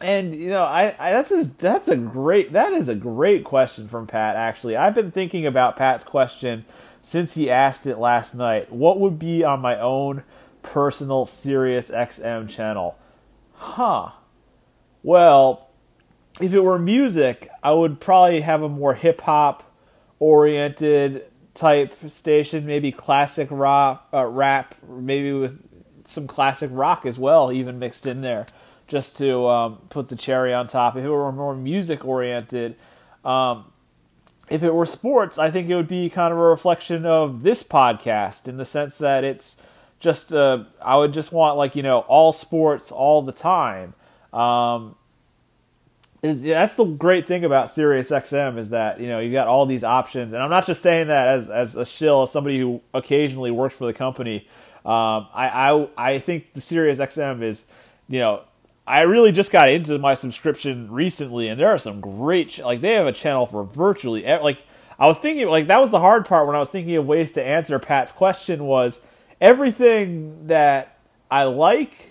and 0.00 0.34
you 0.34 0.50
know, 0.50 0.62
I, 0.62 0.94
I 0.98 1.12
that's 1.12 1.30
a, 1.32 1.44
that's 1.56 1.88
a 1.88 1.96
great 1.96 2.52
that 2.52 2.72
is 2.72 2.88
a 2.88 2.94
great 2.94 3.44
question 3.44 3.88
from 3.88 4.06
Pat. 4.06 4.36
Actually, 4.36 4.76
I've 4.76 4.94
been 4.94 5.10
thinking 5.10 5.46
about 5.46 5.76
Pat's 5.76 6.04
question 6.04 6.64
since 7.02 7.34
he 7.34 7.50
asked 7.50 7.86
it 7.86 7.98
last 7.98 8.34
night. 8.34 8.70
What 8.70 9.00
would 9.00 9.18
be 9.18 9.42
on 9.42 9.60
my 9.60 9.78
own 9.78 10.22
personal 10.62 11.26
Sirius 11.26 11.90
XM 11.90 12.48
channel? 12.48 12.96
Huh. 13.54 14.10
Well, 15.02 15.67
if 16.40 16.52
it 16.52 16.60
were 16.60 16.78
music, 16.78 17.50
I 17.62 17.72
would 17.72 18.00
probably 18.00 18.40
have 18.40 18.62
a 18.62 18.68
more 18.68 18.94
hip 18.94 19.20
hop 19.22 19.64
oriented 20.18 21.24
type 21.54 21.94
station, 22.08 22.66
maybe 22.66 22.92
classic 22.92 23.48
rock, 23.50 24.08
uh, 24.12 24.24
rap, 24.26 24.74
maybe 24.88 25.32
with 25.32 25.62
some 26.06 26.26
classic 26.26 26.70
rock 26.72 27.04
as 27.04 27.18
well, 27.18 27.52
even 27.52 27.78
mixed 27.78 28.06
in 28.06 28.20
there, 28.20 28.46
just 28.86 29.16
to 29.18 29.46
um, 29.48 29.78
put 29.90 30.08
the 30.08 30.16
cherry 30.16 30.54
on 30.54 30.68
top. 30.68 30.96
If 30.96 31.04
it 31.04 31.10
were 31.10 31.32
more 31.32 31.54
music 31.54 32.04
oriented, 32.04 32.76
um, 33.24 33.64
if 34.48 34.62
it 34.62 34.74
were 34.74 34.86
sports, 34.86 35.38
I 35.38 35.50
think 35.50 35.68
it 35.68 35.74
would 35.74 35.88
be 35.88 36.08
kind 36.08 36.32
of 36.32 36.38
a 36.38 36.42
reflection 36.42 37.04
of 37.04 37.42
this 37.42 37.62
podcast 37.62 38.48
in 38.48 38.56
the 38.56 38.64
sense 38.64 38.96
that 38.98 39.24
it's 39.24 39.56
just 40.00 40.32
uh, 40.32 40.64
I 40.80 40.96
would 40.96 41.12
just 41.12 41.32
want 41.32 41.56
like 41.56 41.74
you 41.74 41.82
know 41.82 42.00
all 42.00 42.32
sports 42.32 42.90
all 42.90 43.20
the 43.22 43.32
time. 43.32 43.94
Um, 44.32 44.94
that's 46.20 46.74
the 46.74 46.84
great 46.84 47.26
thing 47.26 47.44
about 47.44 47.70
Sirius 47.70 48.10
XM 48.10 48.58
is 48.58 48.70
that 48.70 49.00
you 49.00 49.06
know 49.06 49.20
you 49.20 49.30
got 49.32 49.46
all 49.46 49.66
these 49.66 49.84
options, 49.84 50.32
and 50.32 50.42
I'm 50.42 50.50
not 50.50 50.66
just 50.66 50.82
saying 50.82 51.08
that 51.08 51.28
as 51.28 51.48
as 51.48 51.76
a 51.76 51.86
shill, 51.86 52.22
as 52.22 52.32
somebody 52.32 52.58
who 52.58 52.80
occasionally 52.92 53.50
works 53.50 53.76
for 53.76 53.86
the 53.86 53.92
company. 53.92 54.46
Um, 54.84 55.28
I, 55.34 55.48
I 55.72 55.88
I 55.96 56.18
think 56.18 56.54
the 56.54 56.60
Sirius 56.60 56.98
XM 56.98 57.42
is, 57.42 57.64
you 58.08 58.18
know, 58.18 58.42
I 58.86 59.02
really 59.02 59.32
just 59.32 59.52
got 59.52 59.68
into 59.68 59.98
my 59.98 60.14
subscription 60.14 60.90
recently, 60.90 61.48
and 61.48 61.60
there 61.60 61.68
are 61.68 61.78
some 61.78 62.00
great 62.00 62.58
like 62.58 62.80
they 62.80 62.94
have 62.94 63.06
a 63.06 63.12
channel 63.12 63.46
for 63.46 63.62
virtually 63.62 64.24
like 64.24 64.62
I 64.98 65.06
was 65.06 65.18
thinking 65.18 65.46
like 65.46 65.68
that 65.68 65.80
was 65.80 65.90
the 65.90 66.00
hard 66.00 66.26
part 66.26 66.46
when 66.46 66.56
I 66.56 66.58
was 66.58 66.70
thinking 66.70 66.96
of 66.96 67.06
ways 67.06 67.30
to 67.32 67.44
answer 67.44 67.78
Pat's 67.78 68.10
question 68.10 68.64
was 68.64 69.00
everything 69.40 70.48
that 70.48 70.98
I 71.30 71.44
like 71.44 72.07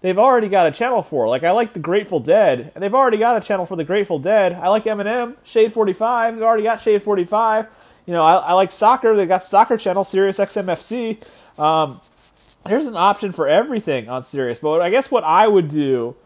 they've 0.00 0.18
already 0.18 0.48
got 0.48 0.66
a 0.66 0.70
channel 0.70 1.02
for. 1.02 1.28
Like 1.28 1.44
I 1.44 1.50
like 1.50 1.72
the 1.72 1.78
Grateful 1.78 2.20
Dead, 2.20 2.72
and 2.74 2.82
they've 2.82 2.94
already 2.94 3.18
got 3.18 3.36
a 3.36 3.40
channel 3.40 3.66
for 3.66 3.76
the 3.76 3.84
Grateful 3.84 4.18
Dead. 4.18 4.54
I 4.54 4.68
like 4.68 4.84
Eminem, 4.84 5.36
Shade 5.44 5.72
45. 5.72 6.34
They've 6.34 6.42
already 6.42 6.62
got 6.62 6.80
Shade 6.80 7.02
45. 7.02 7.68
You 8.06 8.14
know, 8.14 8.22
I, 8.22 8.36
I 8.36 8.52
like 8.54 8.72
soccer. 8.72 9.14
they've 9.14 9.28
got 9.28 9.44
soccer 9.44 9.76
channel, 9.76 10.04
Sirius 10.04 10.38
XMFC. 10.38 11.22
Um, 11.58 12.00
there's 12.64 12.86
an 12.86 12.96
option 12.96 13.32
for 13.32 13.48
everything 13.48 14.08
on 14.08 14.22
Sirius. 14.22 14.58
But 14.58 14.80
I 14.80 14.90
guess 14.90 15.10
what 15.10 15.24
I 15.24 15.48
would 15.48 15.68
do. 15.68 16.16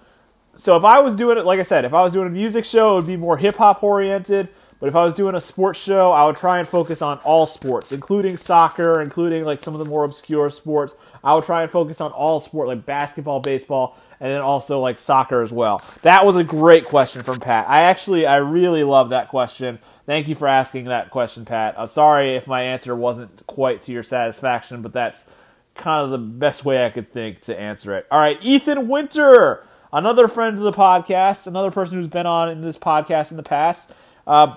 So 0.56 0.76
if 0.76 0.84
I 0.84 1.00
was 1.00 1.16
doing 1.16 1.36
it, 1.36 1.44
like 1.44 1.58
I 1.60 1.64
said, 1.64 1.84
if 1.84 1.92
I 1.92 2.02
was 2.02 2.12
doing 2.12 2.28
a 2.28 2.30
music 2.30 2.64
show, 2.64 2.92
it 2.92 2.94
would 2.96 3.06
be 3.06 3.16
more 3.16 3.36
hip 3.36 3.56
hop 3.56 3.82
oriented. 3.82 4.48
But 4.80 4.88
if 4.88 4.96
I 4.96 5.04
was 5.04 5.14
doing 5.14 5.34
a 5.34 5.40
sports 5.40 5.80
show, 5.80 6.12
I 6.12 6.26
would 6.26 6.36
try 6.36 6.58
and 6.58 6.68
focus 6.68 7.00
on 7.02 7.18
all 7.18 7.46
sports, 7.46 7.92
including 7.92 8.36
soccer, 8.36 9.00
including 9.00 9.44
like 9.44 9.62
some 9.62 9.74
of 9.74 9.78
the 9.78 9.86
more 9.86 10.04
obscure 10.04 10.50
sports. 10.50 10.94
I 11.24 11.34
would 11.34 11.44
try 11.44 11.62
and 11.62 11.70
focus 11.70 12.00
on 12.00 12.12
all 12.12 12.38
sport, 12.38 12.68
like 12.68 12.84
basketball, 12.84 13.40
baseball, 13.40 13.96
and 14.20 14.30
then 14.30 14.42
also 14.42 14.78
like 14.80 14.98
soccer 14.98 15.42
as 15.42 15.50
well. 15.50 15.82
That 16.02 16.24
was 16.26 16.36
a 16.36 16.44
great 16.44 16.84
question 16.84 17.22
from 17.22 17.40
Pat. 17.40 17.68
I 17.68 17.80
actually, 17.80 18.26
I 18.26 18.36
really 18.36 18.84
love 18.84 19.08
that 19.08 19.28
question. 19.28 19.78
Thank 20.06 20.28
you 20.28 20.34
for 20.34 20.46
asking 20.46 20.84
that 20.84 21.10
question, 21.10 21.44
Pat. 21.44 21.74
I'm 21.78 21.86
sorry 21.86 22.36
if 22.36 22.46
my 22.46 22.62
answer 22.62 22.94
wasn't 22.94 23.46
quite 23.46 23.82
to 23.82 23.92
your 23.92 24.02
satisfaction, 24.02 24.82
but 24.82 24.92
that's 24.92 25.24
kind 25.74 26.04
of 26.04 26.10
the 26.10 26.18
best 26.18 26.64
way 26.64 26.84
I 26.84 26.90
could 26.90 27.12
think 27.12 27.40
to 27.42 27.58
answer 27.58 27.96
it. 27.96 28.06
All 28.10 28.20
right, 28.20 28.38
Ethan 28.42 28.86
Winter, 28.86 29.64
another 29.92 30.28
friend 30.28 30.58
of 30.58 30.64
the 30.64 30.72
podcast, 30.72 31.46
another 31.46 31.70
person 31.70 31.98
who's 31.98 32.06
been 32.06 32.26
on 32.26 32.50
in 32.50 32.60
this 32.60 32.78
podcast 32.78 33.30
in 33.30 33.36
the 33.36 33.42
past. 33.42 33.90
Uh, 34.26 34.56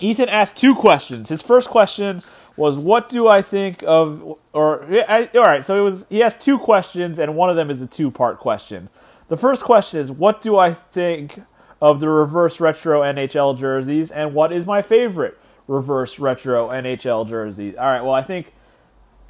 Ethan 0.00 0.28
asked 0.30 0.56
two 0.56 0.74
questions. 0.74 1.28
His 1.28 1.42
first 1.42 1.68
question 1.68 2.22
was 2.60 2.76
what 2.76 3.08
do 3.08 3.26
I 3.26 3.40
think 3.40 3.82
of 3.86 4.38
or 4.52 4.84
I, 5.08 5.30
all 5.34 5.40
right, 5.40 5.64
so 5.64 5.80
it 5.80 5.82
was 5.82 6.06
he 6.10 6.22
asked 6.22 6.42
two 6.42 6.58
questions 6.58 7.18
and 7.18 7.34
one 7.34 7.48
of 7.48 7.56
them 7.56 7.70
is 7.70 7.80
a 7.80 7.86
two-part 7.86 8.38
question. 8.38 8.90
The 9.28 9.36
first 9.38 9.64
question 9.64 9.98
is 9.98 10.12
what 10.12 10.42
do 10.42 10.58
I 10.58 10.74
think 10.74 11.40
of 11.80 12.00
the 12.00 12.10
reverse 12.10 12.60
retro 12.60 13.00
NHL 13.00 13.56
jerseys 13.58 14.10
and 14.10 14.34
what 14.34 14.52
is 14.52 14.66
my 14.66 14.82
favorite 14.82 15.38
reverse 15.66 16.18
retro 16.18 16.68
NHL 16.68 17.26
jerseys? 17.26 17.76
All 17.76 17.86
right, 17.86 18.02
well, 18.02 18.12
I 18.12 18.22
think 18.22 18.52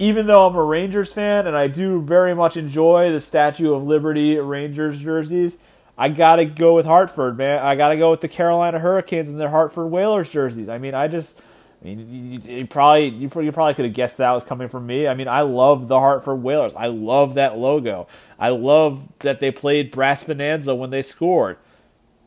even 0.00 0.26
though 0.26 0.48
I'm 0.48 0.56
a 0.56 0.64
Rangers 0.64 1.12
fan 1.12 1.46
and 1.46 1.56
I 1.56 1.68
do 1.68 2.02
very 2.02 2.34
much 2.34 2.56
enjoy 2.56 3.12
the 3.12 3.20
Statue 3.20 3.72
of 3.72 3.84
Liberty 3.84 4.38
Rangers 4.38 5.00
jerseys, 5.00 5.56
I 5.96 6.08
gotta 6.08 6.46
go 6.46 6.74
with 6.74 6.86
Hartford, 6.86 7.38
man. 7.38 7.60
I 7.60 7.76
gotta 7.76 7.96
go 7.96 8.10
with 8.10 8.22
the 8.22 8.28
Carolina 8.28 8.80
Hurricanes 8.80 9.30
and 9.30 9.40
their 9.40 9.50
Hartford 9.50 9.92
Whalers 9.92 10.30
jerseys. 10.30 10.68
I 10.68 10.78
mean, 10.78 10.94
I 10.94 11.06
just 11.06 11.40
I 11.80 11.84
mean, 11.84 12.42
you, 12.42 12.56
you 12.56 12.66
probably 12.66 13.08
you, 13.08 13.30
you 13.40 13.52
probably 13.52 13.74
could 13.74 13.86
have 13.86 13.94
guessed 13.94 14.18
that 14.18 14.32
was 14.32 14.44
coming 14.44 14.68
from 14.68 14.86
me. 14.86 15.08
I 15.08 15.14
mean, 15.14 15.28
I 15.28 15.40
love 15.40 15.88
the 15.88 15.98
Hartford 15.98 16.42
Whalers. 16.42 16.74
I 16.74 16.86
love 16.86 17.34
that 17.34 17.56
logo. 17.56 18.06
I 18.38 18.50
love 18.50 19.08
that 19.20 19.40
they 19.40 19.50
played 19.50 19.90
Brass 19.90 20.24
Bonanza 20.24 20.74
when 20.74 20.90
they 20.90 21.02
scored. 21.02 21.56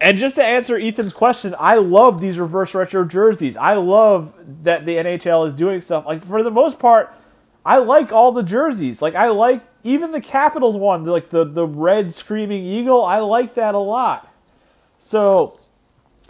And 0.01 0.17
just 0.17 0.35
to 0.35 0.43
answer 0.43 0.77
Ethan's 0.77 1.13
question, 1.13 1.55
I 1.59 1.75
love 1.75 2.19
these 2.19 2.37
reverse 2.37 2.73
retro 2.73 3.05
jerseys. 3.05 3.55
I 3.55 3.75
love 3.75 4.33
that 4.63 4.85
the 4.85 4.97
NHL 4.97 5.47
is 5.47 5.53
doing 5.53 5.79
stuff. 5.81 6.05
Like 6.05 6.23
for 6.23 6.43
the 6.43 6.51
most 6.51 6.79
part, 6.79 7.13
I 7.65 7.77
like 7.77 8.11
all 8.11 8.31
the 8.31 8.43
jerseys. 8.43 9.01
Like 9.01 9.15
I 9.15 9.29
like 9.29 9.61
even 9.83 10.11
the 10.11 10.19
Capitals 10.19 10.75
one, 10.75 11.05
like 11.05 11.29
the 11.29 11.45
the 11.45 11.65
red 11.65 12.13
screaming 12.13 12.65
eagle. 12.65 13.05
I 13.05 13.19
like 13.19 13.53
that 13.53 13.75
a 13.75 13.79
lot. 13.79 14.29
So 14.97 15.59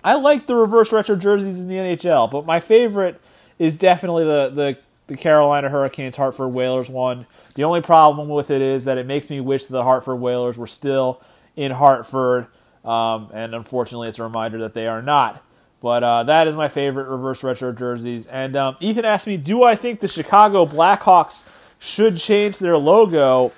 I 0.04 0.16
like 0.16 0.48
the 0.48 0.56
reverse 0.56 0.92
retro 0.92 1.16
jerseys 1.16 1.60
in 1.60 1.68
the 1.68 1.76
NHL, 1.76 2.30
but 2.30 2.46
my 2.46 2.60
favorite 2.60 3.22
is 3.58 3.76
definitely 3.78 4.26
the 4.26 4.50
the, 4.50 4.78
the 5.08 5.18
Carolina 5.18 5.70
Hurricanes 5.70 6.16
Hartford 6.16 6.54
Whalers 6.54 6.90
one. 6.90 7.26
The 7.56 7.64
only 7.64 7.82
problem 7.82 8.30
with 8.30 8.50
it 8.52 8.62
is 8.62 8.86
that 8.86 8.98
it 8.98 9.06
makes 9.06 9.30
me 9.30 9.40
wish 9.40 9.66
the 9.66 9.84
Hartford 9.84 10.20
Whalers 10.20 10.58
were 10.58 10.68
still 10.68 11.22
in 11.56 11.72
Hartford, 11.72 12.48
um, 12.84 13.30
and 13.34 13.54
unfortunately, 13.56 14.10
it's 14.10 14.20
a 14.20 14.24
reminder 14.24 14.58
that 14.60 14.74
they 14.74 14.88
are 14.88 15.02
not. 15.02 15.44
But 15.82 16.02
uh, 16.02 16.24
that 16.24 16.48
is 16.48 16.56
my 16.56 16.70
favorite 16.70 17.10
reverse 17.10 17.44
retro 17.44 17.74
jerseys. 17.74 18.26
And 18.28 18.56
um, 18.56 18.78
Ethan 18.80 19.04
asked 19.04 19.28
me, 19.28 19.36
do 19.36 19.64
I 19.64 19.76
think 19.76 20.00
the 20.00 20.08
Chicago 20.08 20.66
Blackhawks 20.66 21.46
should 21.78 22.16
change 22.16 22.58
their 22.58 22.78
logo? 22.78 23.52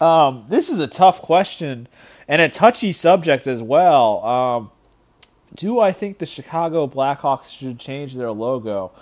Um, 0.00 0.44
this 0.48 0.70
is 0.70 0.78
a 0.78 0.86
tough 0.86 1.20
question 1.20 1.86
and 2.26 2.40
a 2.40 2.48
touchy 2.48 2.94
subject 2.94 3.46
as 3.46 3.60
well. 3.60 4.72
Do 5.56 5.78
I 5.78 5.92
think 5.92 6.18
the 6.18 6.26
Chicago 6.26 6.86
Blackhawks 6.86 7.56
should 7.56 7.78
change 7.78 8.14
their 8.14 8.32
logo? 8.32 8.92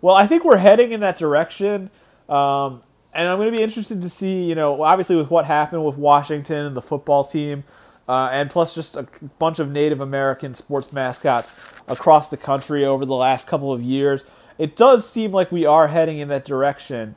Well, 0.00 0.14
I 0.14 0.26
think 0.26 0.44
we're 0.44 0.58
heading 0.58 0.92
in 0.92 1.00
that 1.00 1.18
direction. 1.18 1.90
Um, 2.28 2.80
and 3.14 3.28
I'm 3.28 3.38
going 3.38 3.50
to 3.50 3.56
be 3.56 3.62
interested 3.62 4.02
to 4.02 4.08
see, 4.08 4.44
you 4.44 4.54
know, 4.54 4.82
obviously 4.82 5.16
with 5.16 5.30
what 5.30 5.46
happened 5.46 5.84
with 5.84 5.96
Washington 5.96 6.66
and 6.66 6.76
the 6.76 6.82
football 6.82 7.24
team, 7.24 7.64
uh, 8.08 8.28
and 8.30 8.50
plus 8.50 8.74
just 8.74 8.96
a 8.96 9.08
bunch 9.38 9.58
of 9.58 9.70
Native 9.70 10.00
American 10.00 10.54
sports 10.54 10.92
mascots 10.92 11.54
across 11.88 12.28
the 12.28 12.36
country 12.36 12.84
over 12.84 13.04
the 13.04 13.14
last 13.14 13.46
couple 13.46 13.72
of 13.72 13.82
years. 13.82 14.24
It 14.58 14.76
does 14.76 15.08
seem 15.08 15.32
like 15.32 15.50
we 15.50 15.66
are 15.66 15.88
heading 15.88 16.18
in 16.18 16.28
that 16.28 16.44
direction. 16.44 17.16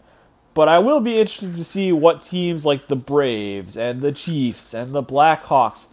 But 0.54 0.68
I 0.68 0.80
will 0.80 1.00
be 1.00 1.20
interested 1.20 1.56
to 1.56 1.64
see 1.64 1.92
what 1.92 2.24
teams 2.24 2.66
like 2.66 2.88
the 2.88 2.96
Braves 2.96 3.78
and 3.78 4.02
the 4.02 4.12
Chiefs 4.12 4.74
and 4.74 4.94
the 4.94 5.04
Blackhawks 5.04 5.88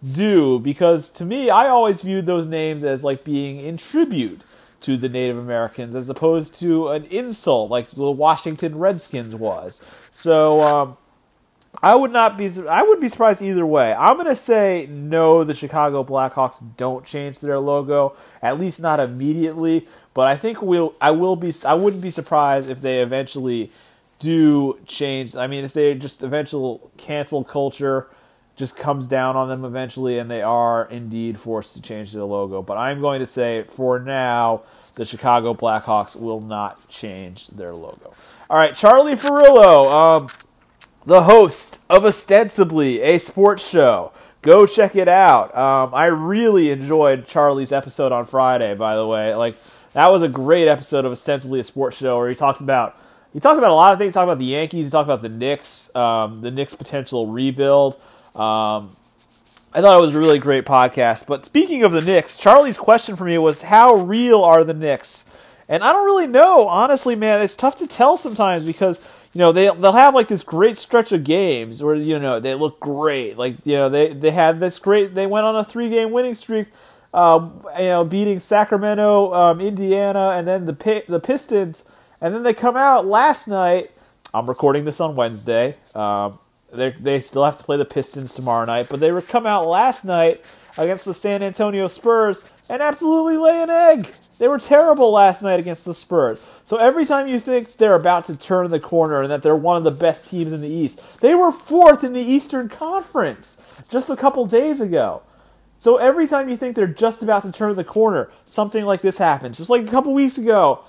do 0.00 0.58
because 0.58 1.10
to 1.10 1.24
me 1.24 1.50
I 1.50 1.68
always 1.68 2.02
viewed 2.02 2.26
those 2.26 2.46
names 2.46 2.84
as 2.84 3.02
like 3.02 3.24
being 3.24 3.58
in 3.58 3.76
tribute 3.76 4.42
to 4.80 4.96
the 4.96 5.08
Native 5.08 5.36
Americans 5.36 5.96
as 5.96 6.08
opposed 6.08 6.54
to 6.60 6.88
an 6.88 7.04
insult 7.06 7.70
like 7.70 7.90
the 7.90 8.10
Washington 8.10 8.78
Redskins 8.78 9.34
was. 9.34 9.82
So 10.12 10.62
um, 10.62 10.96
I 11.82 11.94
would 11.94 12.12
not 12.12 12.38
be 12.38 12.48
I 12.68 12.82
would 12.82 13.00
be 13.00 13.08
surprised 13.08 13.42
either 13.42 13.66
way. 13.66 13.92
I'm 13.92 14.14
going 14.14 14.26
to 14.26 14.36
say 14.36 14.86
no 14.90 15.44
the 15.44 15.54
Chicago 15.54 16.04
Blackhawks 16.04 16.64
don't 16.76 17.04
change 17.04 17.40
their 17.40 17.58
logo 17.58 18.14
at 18.40 18.58
least 18.58 18.80
not 18.80 19.00
immediately, 19.00 19.84
but 20.14 20.26
I 20.26 20.36
think 20.36 20.62
we'll 20.62 20.94
I 21.00 21.10
will 21.10 21.36
be 21.36 21.52
I 21.64 21.74
wouldn't 21.74 22.02
be 22.02 22.10
surprised 22.10 22.70
if 22.70 22.80
they 22.80 23.00
eventually 23.02 23.70
do 24.20 24.78
change. 24.86 25.34
I 25.34 25.46
mean 25.48 25.64
if 25.64 25.72
they 25.72 25.94
just 25.94 26.22
eventual 26.22 26.90
cancel 26.96 27.42
culture 27.42 28.08
just 28.58 28.76
comes 28.76 29.06
down 29.06 29.36
on 29.36 29.48
them 29.48 29.64
eventually, 29.64 30.18
and 30.18 30.30
they 30.30 30.42
are 30.42 30.86
indeed 30.90 31.38
forced 31.38 31.74
to 31.74 31.82
change 31.82 32.12
their 32.12 32.24
logo. 32.24 32.60
But 32.60 32.76
I'm 32.76 33.00
going 33.00 33.20
to 33.20 33.26
say 33.26 33.62
for 33.68 33.98
now, 33.98 34.62
the 34.96 35.04
Chicago 35.04 35.54
Blackhawks 35.54 36.20
will 36.20 36.40
not 36.40 36.88
change 36.88 37.46
their 37.48 37.72
logo. 37.72 38.12
All 38.50 38.58
right, 38.58 38.74
Charlie 38.74 39.14
Ferrillo, 39.14 39.90
um, 39.90 40.28
the 41.06 41.22
host 41.22 41.80
of 41.88 42.04
Ostensibly, 42.04 43.00
a 43.00 43.18
sports 43.18 43.66
show. 43.66 44.12
Go 44.42 44.66
check 44.66 44.96
it 44.96 45.08
out. 45.08 45.56
Um, 45.56 45.94
I 45.94 46.06
really 46.06 46.70
enjoyed 46.70 47.26
Charlie's 47.26 47.72
episode 47.72 48.12
on 48.12 48.26
Friday, 48.26 48.74
by 48.74 48.96
the 48.96 49.06
way. 49.06 49.34
Like, 49.34 49.56
that 49.92 50.10
was 50.10 50.22
a 50.22 50.28
great 50.28 50.68
episode 50.68 51.04
of 51.04 51.12
Ostensibly 51.12 51.60
a 51.60 51.64
Sports 51.64 51.96
Show 51.96 52.18
where 52.18 52.28
he 52.28 52.34
talked 52.34 52.60
about 52.60 52.96
he 53.32 53.40
talked 53.40 53.58
about 53.58 53.70
a 53.70 53.74
lot 53.74 53.92
of 53.92 53.98
things. 53.98 54.10
He 54.10 54.14
talked 54.14 54.24
about 54.24 54.38
the 54.38 54.46
Yankees. 54.46 54.86
He 54.86 54.90
talked 54.90 55.06
about 55.06 55.22
the 55.22 55.28
Knicks, 55.28 55.94
um, 55.94 56.40
the 56.40 56.50
Knicks 56.50 56.74
potential 56.74 57.26
rebuild. 57.26 58.00
Um, 58.34 58.96
I 59.72 59.80
thought 59.80 59.96
it 59.96 60.00
was 60.00 60.14
a 60.14 60.18
really 60.18 60.38
great 60.38 60.64
podcast. 60.64 61.26
But 61.26 61.44
speaking 61.44 61.82
of 61.82 61.92
the 61.92 62.00
Knicks, 62.00 62.36
Charlie's 62.36 62.78
question 62.78 63.16
for 63.16 63.24
me 63.24 63.36
was, 63.38 63.62
how 63.62 63.94
real 63.94 64.42
are 64.42 64.64
the 64.64 64.74
Knicks? 64.74 65.24
And 65.68 65.82
I 65.82 65.92
don't 65.92 66.06
really 66.06 66.26
know, 66.26 66.66
honestly, 66.66 67.14
man. 67.14 67.42
It's 67.42 67.54
tough 67.54 67.76
to 67.76 67.86
tell 67.86 68.16
sometimes 68.16 68.64
because 68.64 68.98
you 69.34 69.40
know 69.40 69.52
they 69.52 69.66
they'll 69.66 69.92
have 69.92 70.14
like 70.14 70.28
this 70.28 70.42
great 70.42 70.78
stretch 70.78 71.12
of 71.12 71.24
games 71.24 71.82
where 71.82 71.94
you 71.94 72.18
know 72.18 72.40
they 72.40 72.54
look 72.54 72.80
great. 72.80 73.36
Like 73.36 73.66
you 73.66 73.76
know 73.76 73.90
they 73.90 74.14
they 74.14 74.30
had 74.30 74.60
this 74.60 74.78
great. 74.78 75.14
They 75.14 75.26
went 75.26 75.44
on 75.44 75.56
a 75.56 75.64
three 75.64 75.90
game 75.90 76.10
winning 76.10 76.34
streak. 76.34 76.68
Um, 77.12 77.64
you 77.78 77.84
know, 77.84 78.04
beating 78.04 78.38
Sacramento, 78.40 79.32
um, 79.32 79.60
Indiana, 79.60 80.30
and 80.30 80.48
then 80.48 80.66
the 80.66 81.04
the 81.06 81.20
Pistons, 81.20 81.84
and 82.20 82.34
then 82.34 82.42
they 82.42 82.54
come 82.54 82.76
out 82.76 83.06
last 83.06 83.46
night. 83.46 83.90
I'm 84.32 84.46
recording 84.46 84.84
this 84.84 85.00
on 85.00 85.16
Wednesday. 85.16 85.76
Um, 85.94 86.38
they 86.72 86.90
they 86.92 87.20
still 87.20 87.44
have 87.44 87.56
to 87.56 87.64
play 87.64 87.76
the 87.76 87.84
Pistons 87.84 88.34
tomorrow 88.34 88.64
night, 88.64 88.88
but 88.90 89.00
they 89.00 89.12
were 89.12 89.22
come 89.22 89.46
out 89.46 89.66
last 89.66 90.04
night 90.04 90.42
against 90.76 91.04
the 91.04 91.14
San 91.14 91.42
Antonio 91.42 91.86
Spurs 91.86 92.40
and 92.68 92.82
absolutely 92.82 93.36
lay 93.36 93.62
an 93.62 93.70
egg. 93.70 94.12
They 94.38 94.46
were 94.46 94.58
terrible 94.58 95.10
last 95.10 95.42
night 95.42 95.58
against 95.58 95.84
the 95.84 95.94
Spurs. 95.94 96.40
So 96.64 96.76
every 96.76 97.04
time 97.04 97.26
you 97.26 97.40
think 97.40 97.76
they're 97.76 97.94
about 97.94 98.26
to 98.26 98.36
turn 98.36 98.70
the 98.70 98.78
corner 98.78 99.20
and 99.20 99.30
that 99.30 99.42
they're 99.42 99.56
one 99.56 99.76
of 99.76 99.82
the 99.82 99.90
best 99.90 100.30
teams 100.30 100.52
in 100.52 100.60
the 100.60 100.68
East, 100.68 101.00
they 101.20 101.34
were 101.34 101.50
fourth 101.50 102.04
in 102.04 102.12
the 102.12 102.20
Eastern 102.20 102.68
Conference 102.68 103.60
just 103.88 104.08
a 104.10 104.16
couple 104.16 104.46
days 104.46 104.80
ago. 104.80 105.22
So 105.76 105.96
every 105.96 106.28
time 106.28 106.48
you 106.48 106.56
think 106.56 106.76
they're 106.76 106.86
just 106.86 107.22
about 107.22 107.42
to 107.44 107.52
turn 107.52 107.74
the 107.74 107.84
corner, 107.84 108.30
something 108.46 108.84
like 108.84 109.02
this 109.02 109.18
happens. 109.18 109.58
Just 109.58 109.70
like 109.70 109.86
a 109.86 109.90
couple 109.90 110.12
weeks 110.12 110.38
ago, 110.38 110.84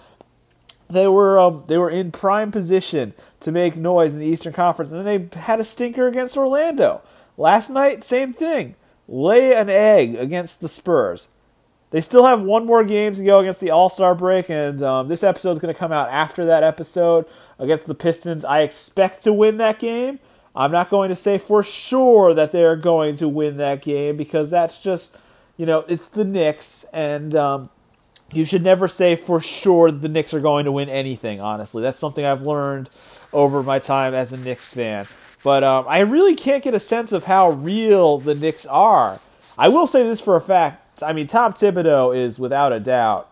they 0.90 1.08
were 1.08 1.40
um, 1.40 1.64
they 1.68 1.78
were 1.78 1.90
in 1.90 2.12
prime 2.12 2.52
position 2.52 3.14
to 3.42 3.52
make 3.52 3.76
noise 3.76 4.14
in 4.14 4.20
the 4.20 4.26
Eastern 4.26 4.54
Conference, 4.54 4.92
and 4.92 5.06
then 5.06 5.30
they 5.32 5.40
had 5.40 5.60
a 5.60 5.64
stinker 5.64 6.08
against 6.08 6.36
Orlando. 6.36 7.02
Last 7.38 7.70
night, 7.70 8.04
same 8.04 8.34
thing. 8.34 8.76
Lay 9.08 9.56
an 9.56 9.70
egg 9.70 10.16
against 10.16 10.62
the 10.62 10.68
Spurs. 10.68 11.30
They 11.92 12.02
still 12.02 12.26
have 12.26 12.42
one 12.42 12.66
more 12.66 12.84
game 12.84 13.14
to 13.14 13.24
go 13.24 13.40
against 13.40 13.60
the 13.60 13.72
All 13.72 13.90
Star 13.90 14.14
break, 14.14 14.50
and 14.50 14.82
um, 14.84 15.08
this 15.08 15.24
episode 15.24 15.52
is 15.52 15.60
going 15.60 15.74
to 15.74 15.80
come 15.80 15.92
out 15.92 16.10
after 16.10 16.46
that 16.46 16.64
episode 16.64 17.26
against 17.58 17.88
the 17.88 17.96
Pistons. 17.96 18.46
I 18.46 18.62
expect 18.62 19.24
to 19.24 19.34
win 19.34 19.58
that 19.58 19.80
game. 19.80 20.20
I'm 20.56 20.72
not 20.72 20.90
going 20.90 21.10
to 21.10 21.16
say 21.16 21.38
for 21.38 21.64
sure 21.64 22.34
that 22.34 22.52
they're 22.52 22.76
going 22.76 23.16
to 23.18 23.28
win 23.28 23.58
that 23.58 23.82
game 23.82 24.18
because 24.18 24.50
that's 24.50 24.82
just, 24.82 25.18
you 25.58 25.66
know, 25.66 25.86
it's 25.88 26.08
the 26.08 26.26
Knicks, 26.26 26.86
and 26.92 27.34
um, 27.36 27.70
you 28.32 28.46
should 28.46 28.64
never 28.64 28.88
say 28.88 29.16
for 29.16 29.42
sure 29.42 29.92
that 29.92 30.02
the 30.02 30.10
Knicks 30.10 30.34
are 30.34 30.40
going 30.40 30.66
to 30.66 30.72
win 30.72 30.90
anything, 30.90 31.42
honestly. 31.42 31.82
That's 31.82 32.00
something 32.00 32.24
I've 32.24 32.44
learned 32.44 32.90
over 33.34 33.64
my 33.64 33.80
time 33.80 34.14
as 34.14 34.34
a 34.34 34.38
Knicks 34.38 34.74
fan. 34.74 35.08
But 35.44 35.64
um, 35.64 35.86
I 35.88 36.00
really 36.00 36.36
can't 36.36 36.64
get 36.64 36.74
a 36.74 36.80
sense 36.80 37.12
of 37.12 37.26
how 37.26 37.50
real 37.50 38.18
the 38.18 38.36
Knicks 38.36 38.66
are. 38.66 39.20
I 39.58 39.70
will 39.70 39.88
say 39.88 40.04
this 40.04 40.20
for 40.20 40.36
a 40.36 40.42
fact. 40.42 41.02
I 41.02 41.14
mean, 41.14 41.28
Tom 41.28 41.54
Thibodeau 41.54 42.16
is 42.16 42.40
without 42.40 42.74
a 42.74 42.80
doubt 42.80 43.32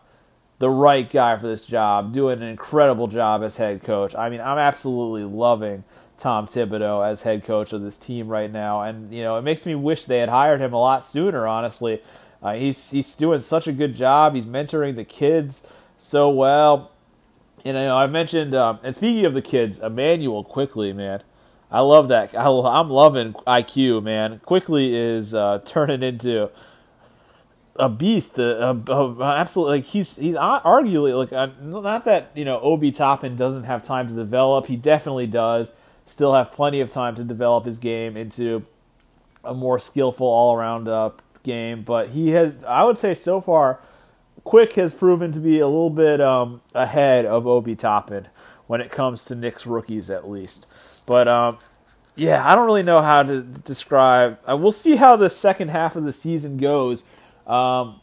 the 0.60 0.69
right 0.69 1.10
guy 1.10 1.38
for 1.38 1.47
this 1.47 1.65
job, 1.65 2.13
doing 2.13 2.41
an 2.41 2.47
incredible 2.47 3.07
job 3.07 3.43
as 3.43 3.57
head 3.57 3.83
coach. 3.83 4.15
I 4.15 4.29
mean, 4.29 4.41
I'm 4.41 4.57
absolutely 4.57 5.23
loving 5.23 5.83
Tom 6.17 6.47
Thibodeau 6.47 7.07
as 7.07 7.21
head 7.21 7.43
coach 7.45 7.73
of 7.73 7.81
this 7.81 7.97
team 7.97 8.27
right 8.27 8.51
now. 8.51 8.81
And, 8.81 9.13
you 9.13 9.21
know, 9.21 9.38
it 9.38 9.43
makes 9.43 9.65
me 9.65 9.75
wish 9.75 10.05
they 10.05 10.19
had 10.19 10.29
hired 10.29 10.60
him 10.60 10.73
a 10.73 10.79
lot 10.79 11.05
sooner, 11.05 11.45
honestly. 11.45 12.01
Uh, 12.41 12.54
he's, 12.54 12.91
he's 12.91 13.15
doing 13.15 13.39
such 13.39 13.67
a 13.67 13.71
good 13.71 13.95
job. 13.95 14.36
He's 14.36 14.45
mentoring 14.45 14.95
the 14.95 15.04
kids 15.04 15.63
so 15.97 16.30
well. 16.30 16.91
And, 17.65 17.78
you 17.78 17.84
know, 17.84 17.97
I 17.97 18.08
mentioned, 18.08 18.54
um, 18.54 18.80
and 18.84 18.95
speaking 18.95 19.26
of 19.26 19.34
the 19.34 19.41
kids, 19.41 19.80
Immanuel 19.80 20.43
Quickley, 20.43 20.93
man. 20.93 21.23
I 21.69 21.82
love 21.82 22.08
that. 22.08 22.34
I, 22.36 22.80
am 22.80 22.89
loving 22.89 23.34
IQ, 23.34 24.04
man. 24.04 24.39
Quickley 24.45 24.95
is 24.95 25.34
uh, 25.34 25.60
turning 25.65 26.02
into 26.02 26.50
a 27.76 27.89
beast. 27.89 28.39
Uh, 28.39 28.76
uh, 28.88 29.23
absolutely, 29.23 29.80
like 29.80 29.86
he's 29.86 30.15
he's 30.15 30.36
arguably 30.36 31.17
like 31.17 31.34
uh, 31.34 31.47
not 31.62 32.06
that 32.06 32.32
you 32.36 32.45
know 32.45 32.60
Obi 32.62 32.91
Toppin 32.91 33.36
doesn't 33.36 33.65
have 33.65 33.84
time 33.84 34.08
to 34.08 34.15
develop. 34.15 34.67
He 34.67 34.76
definitely 34.76 35.28
does. 35.28 35.71
Still 36.06 36.34
have 36.34 36.54
plenty 36.54 36.80
of 36.80 36.89
time 36.89 37.15
to 37.15 37.23
develop 37.23 37.65
his 37.65 37.78
game 37.78 38.15
into 38.15 38.65
a 39.43 39.54
more 39.54 39.78
skillful 39.78 40.26
all 40.26 40.56
around 40.56 40.88
uh, 40.88 41.10
game. 41.47 41.81
But 41.81 42.10
he 42.10 42.29
has, 42.29 42.63
I 42.65 42.83
would 42.83 42.99
say, 42.99 43.15
so 43.15 43.41
far, 43.41 43.79
Quick 44.43 44.73
has 44.73 44.93
proven 44.93 45.31
to 45.31 45.39
be 45.39 45.60
a 45.60 45.67
little 45.67 45.89
bit 45.89 46.21
um, 46.21 46.62
ahead 46.75 47.25
of 47.25 47.47
Obi 47.47 47.75
Toppin 47.75 48.27
when 48.67 48.81
it 48.81 48.91
comes 48.91 49.25
to 49.25 49.36
Knicks 49.36 49.65
rookies, 49.65 50.12
at 50.12 50.29
least. 50.29 50.67
But 51.05 51.27
um, 51.27 51.57
yeah, 52.15 52.49
I 52.49 52.55
don't 52.55 52.65
really 52.65 52.83
know 52.83 53.01
how 53.01 53.23
to 53.23 53.41
describe. 53.41 54.39
Uh, 54.47 54.55
we'll 54.55 54.71
see 54.71 54.97
how 54.97 55.15
the 55.15 55.29
second 55.29 55.69
half 55.69 55.95
of 55.95 56.03
the 56.03 56.13
season 56.13 56.57
goes. 56.57 57.03
Um, 57.45 58.01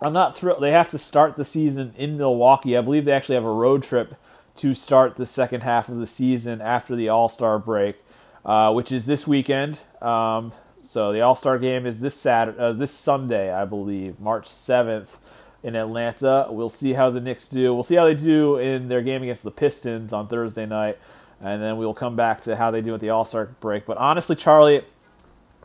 I'm 0.00 0.12
not 0.12 0.36
thrilled. 0.36 0.62
They 0.62 0.70
have 0.70 0.90
to 0.90 0.98
start 0.98 1.36
the 1.36 1.44
season 1.44 1.92
in 1.96 2.16
Milwaukee. 2.16 2.76
I 2.76 2.80
believe 2.80 3.04
they 3.04 3.12
actually 3.12 3.34
have 3.34 3.44
a 3.44 3.52
road 3.52 3.82
trip 3.82 4.14
to 4.56 4.74
start 4.74 5.16
the 5.16 5.26
second 5.26 5.62
half 5.62 5.88
of 5.88 5.98
the 5.98 6.06
season 6.06 6.60
after 6.60 6.96
the 6.96 7.08
All 7.08 7.28
Star 7.28 7.58
break, 7.58 7.96
uh, 8.44 8.72
which 8.72 8.92
is 8.92 9.06
this 9.06 9.26
weekend. 9.26 9.80
Um, 10.00 10.52
so 10.88 11.12
the 11.12 11.20
All 11.20 11.36
Star 11.36 11.58
game 11.58 11.86
is 11.86 12.00
this 12.00 12.14
Saturday, 12.14 12.58
uh, 12.58 12.72
this 12.72 12.92
Sunday, 12.92 13.52
I 13.52 13.64
believe, 13.64 14.20
March 14.20 14.46
seventh 14.48 15.18
in 15.62 15.74
Atlanta. 15.76 16.46
We'll 16.50 16.68
see 16.68 16.92
how 16.94 17.10
the 17.10 17.20
Knicks 17.20 17.48
do. 17.48 17.74
We'll 17.74 17.82
see 17.82 17.96
how 17.96 18.04
they 18.04 18.14
do 18.14 18.56
in 18.56 18.88
their 18.88 19.02
game 19.02 19.22
against 19.22 19.42
the 19.42 19.50
Pistons 19.50 20.12
on 20.12 20.28
Thursday 20.28 20.66
night 20.66 20.98
and 21.40 21.62
then 21.62 21.76
we'll 21.76 21.94
come 21.94 22.16
back 22.16 22.40
to 22.42 22.56
how 22.56 22.70
they 22.70 22.80
do 22.80 22.94
at 22.94 23.00
the 23.00 23.10
All 23.10 23.24
Star 23.24 23.46
break. 23.60 23.86
But 23.86 23.96
honestly, 23.98 24.36
Charlie, 24.36 24.82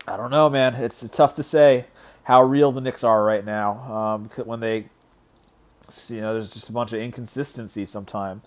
I 0.08 0.18
don't 0.18 0.32
know, 0.32 0.50
man. 0.50 0.76
It's 0.76 1.08
tough 1.10 1.34
to 1.36 1.44
say 1.44 1.86
how 2.24 2.44
real 2.44 2.72
the 2.72 2.82
Knicks 2.82 3.04
are 3.04 3.24
right 3.24 3.44
now 3.44 3.72
um, 3.92 4.30
when 4.46 4.60
they, 4.60 4.86
you 6.10 6.22
know, 6.22 6.34
there's 6.34 6.54
just 6.54 6.70
a 6.70 6.74
bunch 6.74 6.94
of 6.94 7.00
inconsistency 7.00 7.86
sometimes. 7.86 8.44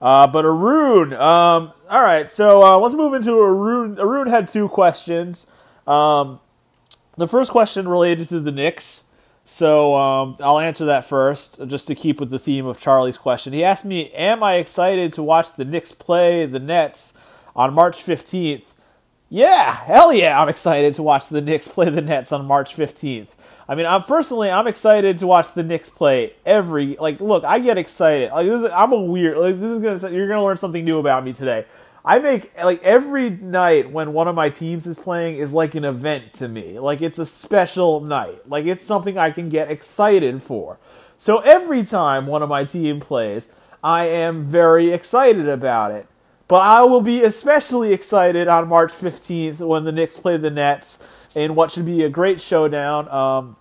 Uh, 0.00 0.26
but 0.26 0.44
Arun, 0.44 1.12
um, 1.14 1.72
all 1.88 2.02
right, 2.02 2.28
so 2.28 2.62
uh, 2.62 2.78
let's 2.78 2.94
move 2.94 3.14
into 3.14 3.38
Arun. 3.40 3.98
Arun 3.98 4.26
had 4.26 4.48
two 4.48 4.68
questions. 4.68 5.46
Um, 5.86 6.40
the 7.16 7.26
first 7.26 7.50
question 7.50 7.88
related 7.88 8.28
to 8.30 8.40
the 8.40 8.52
Knicks. 8.52 9.02
So 9.44 9.94
um, 9.94 10.36
I'll 10.40 10.58
answer 10.58 10.86
that 10.86 11.04
first, 11.04 11.66
just 11.66 11.86
to 11.88 11.94
keep 11.94 12.18
with 12.18 12.30
the 12.30 12.38
theme 12.38 12.64
of 12.64 12.80
Charlie's 12.80 13.18
question. 13.18 13.52
He 13.52 13.62
asked 13.62 13.84
me, 13.84 14.10
"Am 14.12 14.42
I 14.42 14.54
excited 14.54 15.12
to 15.14 15.22
watch 15.22 15.52
the 15.52 15.66
Knicks 15.66 15.92
play 15.92 16.46
the 16.46 16.58
Nets 16.58 17.12
on 17.54 17.74
March 17.74 17.98
15th?" 17.98 18.72
Yeah, 19.28 19.74
hell 19.74 20.12
yeah, 20.12 20.40
I'm 20.40 20.48
excited 20.48 20.94
to 20.94 21.02
watch 21.02 21.28
the 21.28 21.42
Knicks 21.42 21.68
play 21.74 21.90
the 21.90 22.00
Nets 22.00 22.32
on 22.32 22.46
March 22.46 22.74
15th. 22.74 23.28
I 23.68 23.74
mean, 23.74 23.86
I'm 23.86 24.02
personally 24.02 24.50
I'm 24.50 24.66
excited 24.66 25.18
to 25.18 25.26
watch 25.26 25.52
the 25.52 25.62
Knicks 25.62 25.90
play 25.90 26.32
every 26.46 26.96
like. 26.96 27.20
Look, 27.20 27.44
I 27.44 27.58
get 27.58 27.76
excited. 27.76 28.30
Like 28.30 28.46
this, 28.46 28.62
is, 28.62 28.70
I'm 28.70 28.92
a 28.92 29.00
weird. 29.00 29.36
Like 29.36 29.60
this 29.60 29.70
is 29.70 29.78
gonna 29.78 30.14
you're 30.14 30.28
gonna 30.28 30.44
learn 30.44 30.56
something 30.56 30.84
new 30.84 30.98
about 30.98 31.24
me 31.24 31.34
today. 31.34 31.66
I 32.04 32.18
make 32.18 32.52
like 32.62 32.82
every 32.82 33.30
night 33.30 33.90
when 33.90 34.12
one 34.12 34.28
of 34.28 34.34
my 34.34 34.50
teams 34.50 34.86
is 34.86 34.98
playing 34.98 35.38
is 35.38 35.54
like 35.54 35.74
an 35.74 35.84
event 35.84 36.34
to 36.34 36.48
me. 36.48 36.78
Like 36.78 37.00
it's 37.00 37.18
a 37.18 37.24
special 37.24 38.00
night. 38.00 38.48
Like 38.48 38.66
it's 38.66 38.84
something 38.84 39.16
I 39.16 39.30
can 39.30 39.48
get 39.48 39.70
excited 39.70 40.42
for. 40.42 40.78
So 41.16 41.38
every 41.38 41.84
time 41.84 42.26
one 42.26 42.42
of 42.42 42.50
my 42.50 42.64
team 42.64 43.00
plays, 43.00 43.48
I 43.82 44.06
am 44.06 44.44
very 44.44 44.92
excited 44.92 45.48
about 45.48 45.92
it. 45.92 46.06
But 46.46 46.60
I 46.60 46.82
will 46.82 47.00
be 47.00 47.22
especially 47.22 47.94
excited 47.94 48.48
on 48.48 48.68
March 48.68 48.92
15th 48.92 49.60
when 49.60 49.84
the 49.84 49.92
Knicks 49.92 50.16
play 50.16 50.36
the 50.36 50.50
Nets 50.50 51.28
in 51.34 51.54
what 51.54 51.70
should 51.70 51.86
be 51.86 52.02
a 52.02 52.10
great 52.10 52.38
showdown. 52.38 53.08
Um, 53.08 53.56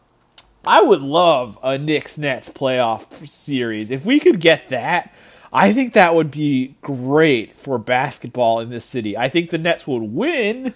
I 0.66 0.82
would 0.82 1.02
love 1.02 1.58
a 1.64 1.78
Knicks 1.78 2.18
Nets 2.18 2.50
playoff 2.50 3.26
series. 3.26 3.90
If 3.90 4.06
we 4.06 4.20
could 4.20 4.42
get 4.42 4.68
that, 4.70 5.14
I 5.54 5.72
think 5.72 5.94
that 5.94 6.16
would 6.16 6.32
be 6.32 6.76
great 6.82 7.56
for 7.56 7.78
basketball 7.78 8.60
in 8.60 8.70
this 8.70 8.86
city. 8.86 9.16
I 9.16 9.30
think 9.30 9.52
the 9.52 9.60
Nets 9.60 9.86
would 9.86 10.02
win. 10.02 10.74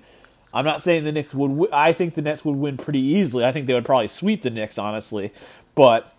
I'm 0.54 0.66
not 0.66 0.84
saying 0.84 1.04
the 1.04 1.12
Knicks 1.12 1.34
would. 1.34 1.50
W- 1.50 1.70
I 1.74 1.94
think 1.94 2.13
the 2.13 2.22
Nets 2.22 2.46
would 2.46 2.56
win 2.56 2.78
pretty 2.78 3.00
easily. 3.02 3.44
I 3.44 3.52
think 3.52 3.66
they 3.66 3.74
would 3.74 3.86
probably 3.86 4.08
sweep 4.08 4.44
the 4.44 4.52
Knicks, 4.52 4.78
honestly. 4.78 5.34
But 5.74 6.13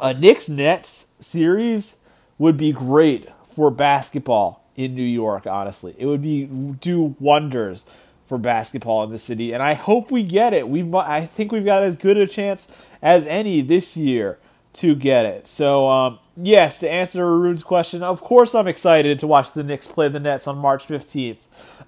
a 0.00 0.12
Knicks 0.12 0.48
Nets 0.48 1.06
series 1.20 1.96
would 2.36 2.56
be 2.56 2.72
great 2.72 3.28
for 3.46 3.70
basketball 3.70 4.64
in 4.74 4.96
New 4.96 5.02
York. 5.02 5.46
Honestly, 5.46 5.94
it 5.96 6.06
would 6.06 6.22
be 6.22 6.46
do 6.46 7.14
wonders 7.20 7.86
for 8.26 8.38
basketball 8.38 9.04
in 9.04 9.10
the 9.10 9.18
city, 9.18 9.52
and 9.52 9.62
I 9.62 9.74
hope 9.74 10.10
we 10.10 10.24
get 10.24 10.52
it. 10.52 10.68
We, 10.68 10.82
I 10.94 11.26
think 11.26 11.52
we've 11.52 11.64
got 11.64 11.84
as 11.84 11.96
good 11.96 12.16
a 12.16 12.26
chance 12.26 12.66
as 13.02 13.24
any 13.26 13.60
this 13.60 13.96
year 13.96 14.38
to 14.74 14.94
get 14.94 15.24
it. 15.24 15.48
So, 15.48 15.88
um, 15.88 16.18
yes, 16.36 16.78
to 16.78 16.90
answer 16.90 17.24
Arun's 17.24 17.62
question, 17.62 18.02
of 18.02 18.20
course 18.20 18.54
I'm 18.54 18.68
excited 18.68 19.18
to 19.20 19.26
watch 19.26 19.52
the 19.52 19.64
Knicks 19.64 19.86
play 19.86 20.08
the 20.08 20.20
Nets 20.20 20.46
on 20.46 20.58
March 20.58 20.86
15th. 20.86 21.38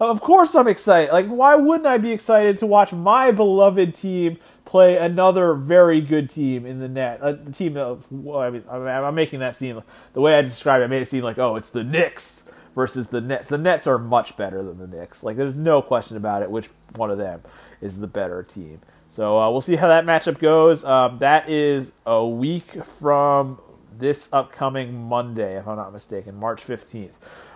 Of 0.00 0.20
course 0.20 0.54
I'm 0.54 0.68
excited. 0.68 1.12
Like, 1.12 1.26
why 1.26 1.54
wouldn't 1.56 1.86
I 1.86 1.98
be 1.98 2.12
excited 2.12 2.58
to 2.58 2.66
watch 2.66 2.92
my 2.92 3.30
beloved 3.30 3.94
team 3.94 4.38
play 4.66 4.98
another 4.98 5.54
very 5.54 6.02
good 6.02 6.28
team 6.28 6.66
in 6.66 6.80
the 6.80 6.88
net. 6.88 7.20
Uh, 7.22 7.32
the 7.32 7.52
team 7.52 7.78
of, 7.78 8.04
well, 8.10 8.40
I 8.40 8.50
mean, 8.50 8.64
I'm 8.68 9.14
making 9.14 9.40
that 9.40 9.56
seem 9.56 9.82
the 10.12 10.20
way 10.20 10.34
I 10.34 10.42
described 10.42 10.82
it. 10.82 10.84
I 10.84 10.88
made 10.88 11.00
it 11.00 11.08
seem 11.08 11.24
like, 11.24 11.38
oh, 11.38 11.56
it's 11.56 11.70
the 11.70 11.84
Knicks 11.84 12.42
versus 12.74 13.08
the 13.08 13.22
Nets. 13.22 13.48
The 13.48 13.56
Nets 13.56 13.86
are 13.86 13.96
much 13.96 14.36
better 14.36 14.62
than 14.62 14.78
the 14.78 14.86
Knicks. 14.86 15.22
Like, 15.22 15.36
there's 15.36 15.56
no 15.56 15.80
question 15.80 16.18
about 16.18 16.42
it. 16.42 16.50
Which 16.50 16.66
one 16.96 17.10
of 17.10 17.16
them 17.16 17.42
is 17.80 18.00
the 18.00 18.06
better 18.06 18.42
team? 18.42 18.80
So 19.08 19.38
uh, 19.38 19.50
we'll 19.50 19.60
see 19.60 19.76
how 19.76 19.88
that 19.88 20.04
matchup 20.04 20.38
goes. 20.38 20.84
Um, 20.84 21.18
that 21.18 21.48
is 21.48 21.92
a 22.04 22.26
week 22.26 22.84
from 22.84 23.60
this 23.98 24.32
upcoming 24.32 25.08
Monday, 25.08 25.56
if 25.56 25.66
I'm 25.66 25.76
not 25.76 25.92
mistaken, 25.92 26.36
March 26.36 26.64
15th. 26.64 27.12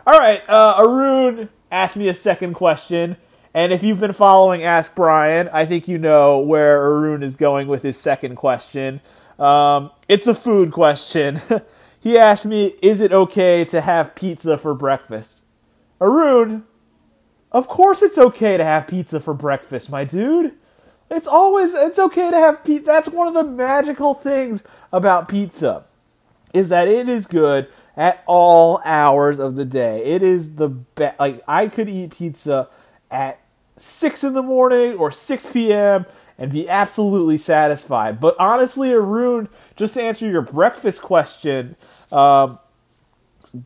All 0.07 0.19
right, 0.19 0.43
uh, 0.49 0.77
Arun 0.79 1.51
asked 1.71 1.97
me 1.97 2.09
a 2.09 2.15
second 2.15 2.55
question. 2.55 3.17
And 3.53 3.73
if 3.73 3.83
you've 3.83 3.99
been 3.99 4.13
following 4.13 4.63
Ask 4.63 4.95
Brian, 4.95 5.49
I 5.53 5.67
think 5.67 5.89
you 5.89 5.99
know 5.99 6.39
where 6.39 6.83
Arun 6.85 7.23
is 7.23 7.35
going 7.35 7.67
with 7.67 7.83
his 7.83 7.97
second 7.99 8.37
question. 8.37 9.01
Um, 9.39 9.91
it's 10.09 10.29
a 10.29 10.35
food 10.35 10.71
question. 10.71 11.41
he 12.01 12.17
asked 12.17 12.47
me, 12.47 12.77
Is 12.81 13.01
it 13.01 13.13
okay 13.13 13.65
to 13.65 13.81
have 13.81 14.15
pizza 14.15 14.57
for 14.57 14.73
breakfast? 14.73 15.41
Arun, 16.01 16.65
of 17.51 17.67
course 17.67 18.03
it's 18.03 18.19
okay 18.19 18.57
to 18.57 18.65
have 18.65 18.87
pizza 18.87 19.19
for 19.19 19.35
breakfast, 19.35 19.91
my 19.91 20.05
dude. 20.05 20.55
It's 21.11 21.27
always 21.27 21.75
it's 21.75 21.99
okay 21.99 22.31
to 22.31 22.37
have 22.37 22.65
pizza. 22.65 22.87
That's 22.87 23.09
one 23.09 23.27
of 23.27 23.35
the 23.35 23.45
magical 23.45 24.15
things 24.15 24.63
about 24.93 25.29
pizza 25.29 25.85
is 26.55 26.69
that 26.69 26.89
it 26.89 27.09
is 27.09 27.27
good 27.27 27.69
at 27.97 28.23
all 28.27 28.81
hours 28.85 29.39
of 29.39 29.57
the 29.57 29.65
day. 29.65 30.05
It 30.05 30.23
is 30.23 30.55
the 30.55 30.69
best. 30.69 31.19
Like 31.19 31.43
I 31.49 31.67
could 31.67 31.89
eat 31.89 32.17
pizza 32.17 32.69
at 33.11 33.41
6 33.77 34.25
in 34.25 34.35
the 34.35 34.43
morning 34.43 34.95
or 34.95 35.11
6 35.11 35.47
p.m. 35.47 36.07
and 36.39 36.53
be 36.53 36.69
absolutely 36.69 37.39
satisfied. 37.39 38.21
But 38.21 38.37
honestly, 38.39 38.93
Arun, 38.93 39.49
just 39.77 39.95
to 39.95 40.03
answer 40.03 40.29
your 40.29 40.43
breakfast 40.43 41.03
question, 41.03 41.77
um, 42.13 42.59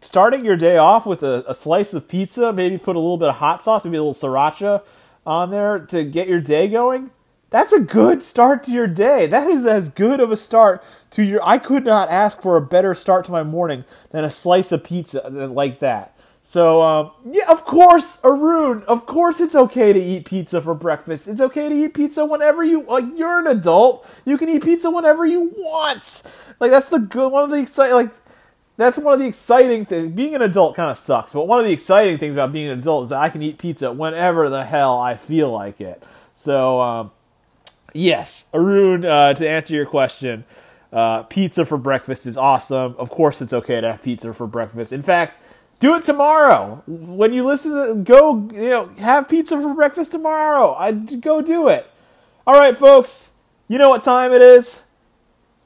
starting 0.00 0.44
your 0.44 0.56
day 0.56 0.76
off 0.76 1.04
with 1.04 1.22
a, 1.22 1.44
a, 1.46 1.54
slice 1.54 1.92
of 1.92 2.08
pizza, 2.08 2.52
maybe 2.52 2.78
put 2.78 2.96
a 2.96 2.98
little 2.98 3.18
bit 3.18 3.28
of 3.28 3.36
hot 3.36 3.60
sauce, 3.60 3.84
maybe 3.84 3.96
a 3.96 4.02
little 4.02 4.14
sriracha 4.14 4.82
on 5.26 5.50
there 5.50 5.78
to 5.78 6.04
get 6.04 6.28
your 6.28 6.40
day 6.40 6.68
going. 6.68 7.10
That's 7.54 7.72
a 7.72 7.78
good 7.78 8.20
start 8.24 8.64
to 8.64 8.72
your 8.72 8.88
day. 8.88 9.28
That 9.28 9.48
is 9.48 9.64
as 9.64 9.88
good 9.88 10.18
of 10.18 10.32
a 10.32 10.36
start 10.36 10.82
to 11.10 11.22
your. 11.22 11.40
I 11.46 11.58
could 11.58 11.84
not 11.84 12.10
ask 12.10 12.42
for 12.42 12.56
a 12.56 12.60
better 12.60 12.94
start 12.94 13.24
to 13.26 13.30
my 13.30 13.44
morning 13.44 13.84
than 14.10 14.24
a 14.24 14.28
slice 14.28 14.72
of 14.72 14.82
pizza 14.82 15.20
like 15.30 15.78
that. 15.78 16.18
So, 16.42 16.82
um, 16.82 17.12
yeah, 17.30 17.44
of 17.48 17.64
course, 17.64 18.20
Arun, 18.24 18.82
of 18.88 19.06
course 19.06 19.38
it's 19.38 19.54
okay 19.54 19.92
to 19.92 20.00
eat 20.00 20.24
pizza 20.24 20.60
for 20.60 20.74
breakfast. 20.74 21.28
It's 21.28 21.40
okay 21.40 21.68
to 21.68 21.74
eat 21.76 21.94
pizza 21.94 22.24
whenever 22.24 22.64
you, 22.64 22.82
like, 22.82 23.04
you're 23.14 23.38
an 23.38 23.46
adult. 23.46 24.04
You 24.24 24.36
can 24.36 24.48
eat 24.48 24.64
pizza 24.64 24.90
whenever 24.90 25.24
you 25.24 25.52
want. 25.56 26.24
Like, 26.58 26.72
that's 26.72 26.88
the 26.88 26.98
good, 26.98 27.30
one 27.30 27.44
of 27.44 27.50
the 27.50 27.58
exciting, 27.58 27.94
like, 27.94 28.12
that's 28.76 28.98
one 28.98 29.14
of 29.14 29.20
the 29.20 29.28
exciting 29.28 29.86
things. 29.86 30.10
Being 30.12 30.34
an 30.34 30.42
adult 30.42 30.74
kind 30.74 30.90
of 30.90 30.98
sucks, 30.98 31.32
but 31.32 31.46
one 31.46 31.60
of 31.60 31.66
the 31.66 31.72
exciting 31.72 32.18
things 32.18 32.32
about 32.32 32.52
being 32.52 32.68
an 32.68 32.80
adult 32.80 33.04
is 33.04 33.08
that 33.10 33.22
I 33.22 33.28
can 33.28 33.42
eat 33.42 33.58
pizza 33.58 33.92
whenever 33.92 34.48
the 34.48 34.64
hell 34.64 34.98
I 34.98 35.16
feel 35.16 35.52
like 35.52 35.80
it. 35.80 36.02
So, 36.34 36.80
um, 36.80 37.10
yes, 37.94 38.46
Arun, 38.52 39.04
uh, 39.06 39.32
to 39.32 39.48
answer 39.48 39.74
your 39.74 39.86
question, 39.86 40.44
uh, 40.92 41.22
pizza 41.22 41.64
for 41.64 41.78
breakfast 41.78 42.26
is 42.26 42.36
awesome. 42.36 42.94
Of 42.98 43.08
course, 43.08 43.40
it's 43.40 43.52
okay 43.52 43.80
to 43.80 43.92
have 43.92 44.02
pizza 44.02 44.34
for 44.34 44.46
breakfast. 44.46 44.92
In 44.92 45.02
fact, 45.02 45.38
do 45.80 45.94
it 45.96 46.02
tomorrow. 46.02 46.82
When 46.86 47.32
you 47.32 47.44
listen 47.44 47.72
to 47.72 47.94
go, 47.94 48.48
you 48.52 48.68
know, 48.68 48.86
have 48.98 49.28
pizza 49.28 49.60
for 49.60 49.74
breakfast 49.74 50.12
tomorrow. 50.12 50.74
I 50.74 50.92
go 50.92 51.40
do 51.40 51.68
it. 51.68 51.90
All 52.46 52.58
right, 52.58 52.76
folks. 52.76 53.30
You 53.66 53.78
know 53.78 53.88
what 53.88 54.02
time 54.02 54.32
it 54.32 54.42
is? 54.42 54.82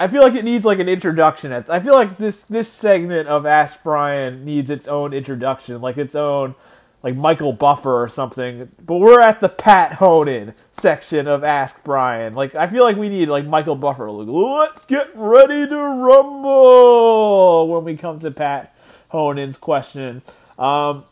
I 0.00 0.06
feel 0.06 0.22
like 0.22 0.34
it 0.34 0.44
needs 0.44 0.64
like 0.64 0.78
an 0.78 0.88
introduction. 0.88 1.52
I 1.52 1.80
feel 1.80 1.94
like 1.94 2.18
this 2.18 2.44
this 2.44 2.72
segment 2.72 3.28
of 3.28 3.44
Ask 3.44 3.82
Brian 3.82 4.44
needs 4.44 4.70
its 4.70 4.86
own 4.86 5.12
introduction, 5.12 5.80
like 5.80 5.96
its 5.96 6.14
own 6.14 6.54
like 7.02 7.14
Michael 7.16 7.52
Buffer 7.52 8.02
or 8.02 8.08
something. 8.08 8.70
But 8.84 8.96
we're 8.96 9.20
at 9.20 9.40
the 9.40 9.48
Pat 9.48 9.94
Honan 9.94 10.54
section 10.72 11.26
of 11.26 11.44
Ask 11.44 11.82
Brian. 11.84 12.34
Like 12.34 12.54
I 12.54 12.66
feel 12.66 12.84
like 12.84 12.96
we 12.96 13.08
need 13.08 13.28
like 13.28 13.46
Michael 13.46 13.76
Buffer. 13.76 14.10
Like, 14.10 14.28
let's 14.28 14.84
get 14.84 15.10
ready 15.14 15.66
to 15.66 15.76
rumble 15.76 17.68
when 17.68 17.84
we 17.84 17.96
come 17.96 18.18
to 18.20 18.30
Pat 18.30 18.74
Honan's 19.10 19.56
question. 19.56 20.22
Um, 20.58 21.04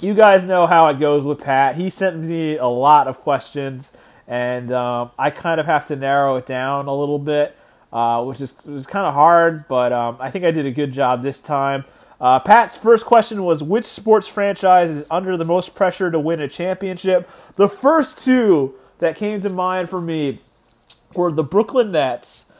you 0.00 0.14
guys 0.14 0.44
know 0.44 0.66
how 0.66 0.88
it 0.88 0.98
goes 0.98 1.24
with 1.24 1.40
Pat. 1.40 1.76
He 1.76 1.90
sent 1.90 2.18
me 2.18 2.56
a 2.56 2.66
lot 2.66 3.06
of 3.06 3.20
questions, 3.20 3.92
and 4.26 4.72
um, 4.72 5.10
I 5.18 5.30
kind 5.30 5.60
of 5.60 5.66
have 5.66 5.84
to 5.86 5.96
narrow 5.96 6.36
it 6.36 6.46
down 6.46 6.86
a 6.86 6.94
little 6.94 7.18
bit, 7.18 7.54
uh, 7.92 8.24
which 8.24 8.40
is 8.40 8.52
kind 8.86 9.06
of 9.06 9.12
hard, 9.12 9.68
but 9.68 9.92
um, 9.92 10.16
I 10.18 10.30
think 10.30 10.46
I 10.46 10.52
did 10.52 10.64
a 10.64 10.70
good 10.70 10.92
job 10.92 11.22
this 11.22 11.38
time. 11.38 11.84
Uh, 12.20 12.38
Pat's 12.38 12.76
first 12.76 13.06
question 13.06 13.44
was 13.44 13.62
Which 13.62 13.84
sports 13.84 14.28
franchise 14.28 14.90
is 14.90 15.06
under 15.10 15.36
the 15.36 15.44
most 15.44 15.74
pressure 15.74 16.10
to 16.10 16.18
win 16.18 16.40
a 16.40 16.48
championship? 16.48 17.28
The 17.56 17.68
first 17.68 18.24
two 18.24 18.74
that 18.98 19.16
came 19.16 19.40
to 19.40 19.48
mind 19.48 19.88
for 19.88 20.00
me 20.00 20.40
were 21.14 21.32
the 21.32 21.42
Brooklyn 21.42 21.92
Nets 21.92 22.50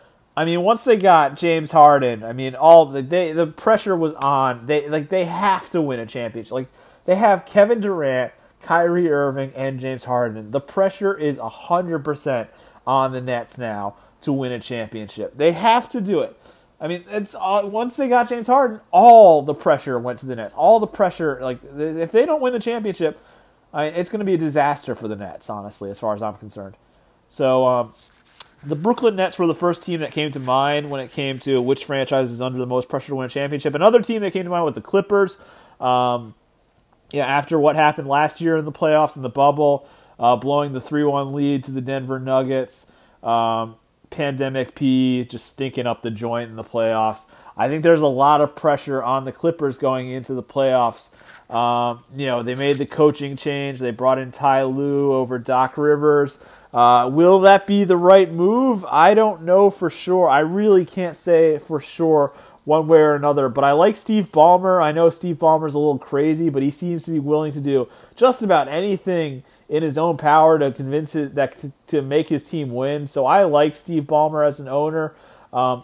I 0.41 0.47
mean, 0.47 0.63
once 0.63 0.85
they 0.85 0.97
got 0.97 1.37
James 1.37 1.73
Harden, 1.73 2.23
I 2.23 2.33
mean, 2.33 2.55
all 2.55 2.87
the 2.87 3.03
they 3.03 3.33
the 3.33 3.47
pressure 3.47 3.95
was 3.95 4.15
on. 4.15 4.65
They 4.65 4.89
like 4.89 5.11
they 5.11 5.27
have 5.27 5.69
to 5.73 5.83
win 5.83 6.01
a 6.01 6.07
championship. 6.07 6.53
Like 6.53 6.69
they 7.05 7.17
have 7.17 7.45
Kevin 7.45 7.83
Durant, 7.83 8.33
Kyrie 8.63 9.11
Irving, 9.11 9.53
and 9.55 9.79
James 9.81 10.05
Harden. 10.05 10.51
The 10.51 10.61
pressure 10.61 11.15
is 11.15 11.39
hundred 11.39 12.07
percent 12.07 12.49
on 12.87 13.13
the 13.13 13.21
Nets 13.21 13.59
now 13.59 13.97
to 14.23 14.33
win 14.33 14.51
a 14.53 14.61
championship. 14.61 15.37
They 15.37 15.53
have 15.53 15.91
to 15.91 16.01
do 16.01 16.21
it. 16.21 16.40
I 16.81 16.89
mean, 16.89 17.05
it's 17.11 17.35
uh, 17.35 17.63
once 17.65 17.97
they 17.97 18.09
got 18.09 18.29
James 18.29 18.47
Harden, 18.47 18.81
all 18.91 19.43
the 19.43 19.55
pressure 19.55 19.99
went 19.99 20.19
to 20.21 20.27
the 20.27 20.35
Nets. 20.35 20.55
All 20.55 20.81
the 20.81 20.87
pressure, 20.87 21.39
like 21.43 21.59
if 21.77 22.11
they 22.11 22.25
don't 22.25 22.41
win 22.41 22.53
the 22.55 22.61
championship, 22.61 23.21
I 23.73 23.87
it's 23.87 24.09
going 24.09 24.21
to 24.21 24.25
be 24.25 24.35
a 24.35 24.39
disaster 24.39 24.95
for 24.95 25.07
the 25.07 25.17
Nets. 25.17 25.51
Honestly, 25.51 25.91
as 25.91 25.99
far 25.99 26.15
as 26.15 26.23
I'm 26.23 26.37
concerned. 26.37 26.77
So 27.29 27.67
um, 27.67 27.93
the 28.65 28.77
Brooklyn 28.77 29.17
Nets 29.17 29.39
were 29.39 29.47
the 29.47 29.55
first 29.55 29.83
team 29.83 30.01
that 30.01 30.11
came 30.11 30.31
to 30.33 30.41
mind 30.41 30.91
when 30.91 31.01
it 31.01 31.11
came 31.11 31.39
to 31.41 31.61
which 31.61 31.85
franchise 31.85 32.31
is 32.31 32.41
under 32.41 32.59
the 32.59 32.67
most 32.67 32.89
pressure 32.89 33.09
to 33.09 33.15
win 33.17 33.27
a 33.27 33.29
championship. 33.29 33.75
Another 33.75 34.01
team 34.01 34.23
that 34.23 34.33
came 34.33 34.45
to 34.45 34.51
mind 34.51 34.65
was 34.65 34.75
the 34.75 34.81
Clippers. 34.81 35.39
Um, 35.81 36.35
yeah, 37.13 37.27
after 37.27 37.59
what 37.59 37.77
happened 37.77 38.09
last 38.09 38.41
year 38.41 38.57
in 38.57 38.65
the 38.65 38.73
playoffs 38.73 39.17
in 39.17 39.23
the 39.23 39.29
bubble, 39.29 39.87
uh, 40.19 40.37
blowing 40.37 40.73
the 40.73 40.81
three-one 40.81 41.33
lead 41.33 41.65
to 41.65 41.71
the 41.71 41.81
Denver 41.81 42.21
Nuggets, 42.21 42.87
um, 43.23 43.77
pandemic 44.11 44.75
P 44.75 45.25
just 45.25 45.47
stinking 45.47 45.87
up 45.87 46.03
the 46.03 46.11
joint 46.11 46.51
in 46.51 46.57
the 46.57 46.65
playoffs. 46.65 47.23
I 47.57 47.69
think 47.69 47.83
there's 47.83 48.01
a 48.01 48.07
lot 48.07 48.41
of 48.41 48.57
pressure 48.57 49.03
on 49.03 49.25
the 49.25 49.33
Clippers 49.33 49.79
going 49.79 50.11
into 50.11 50.35
the 50.35 50.43
playoffs. 50.43 51.11
Um, 51.53 52.05
you 52.15 52.27
know, 52.27 52.43
they 52.43 52.55
made 52.55 52.79
the 52.79 52.87
coaching 52.87 53.37
change. 53.37 53.81
They 53.81 53.91
brought 53.91 54.19
in 54.19 54.33
Ty 54.33 54.65
Lue 54.65 55.13
over 55.13 55.39
Doc 55.39 55.77
Rivers. 55.77 56.39
Uh, 56.73 57.11
will 57.13 57.41
that 57.41 57.67
be 57.67 57.83
the 57.83 57.97
right 57.97 58.31
move? 58.31 58.85
I 58.85 59.15
don't 59.15 59.43
know 59.43 59.71
for 59.71 59.91
sure. 59.91 60.29
I 60.29 60.39
really 60.41 60.85
can't 60.85 61.17
say 61.17 61.59
for 61.59 61.81
sure 61.81 62.33
one 62.71 62.87
way 62.87 63.01
or 63.01 63.17
another. 63.17 63.49
But 63.49 63.65
I 63.65 63.73
like 63.73 63.97
Steve 63.97 64.31
Ballmer. 64.31 64.81
I 64.81 64.93
know 64.93 65.11
Steve 65.11 65.37
Ballmer's 65.37 65.75
a 65.75 65.79
little 65.79 65.99
crazy, 65.99 66.51
but 66.51 66.63
he 66.63 66.71
seems 66.71 67.05
to 67.05 67.11
be 67.11 67.19
willing 67.19 67.51
to 67.53 67.61
do 67.61 67.89
just 68.15 68.43
about 68.43 68.69
anything 68.69 69.43
in 69.69 69.83
his 69.83 69.99
own 69.99 70.17
power 70.17 70.57
to 70.57 70.71
convince 70.71 71.17
it 71.17 71.35
that 71.35 71.57
to 71.89 72.01
make 72.01 72.29
his 72.29 72.49
team 72.49 72.73
win. 72.73 73.09
So 73.09 73.27
I 73.27 73.43
like 73.43 73.75
Steve 73.75 74.05
Ballmer 74.05 74.47
as 74.47 74.61
an 74.61 74.69
owner, 74.69 75.17
um, 75.53 75.83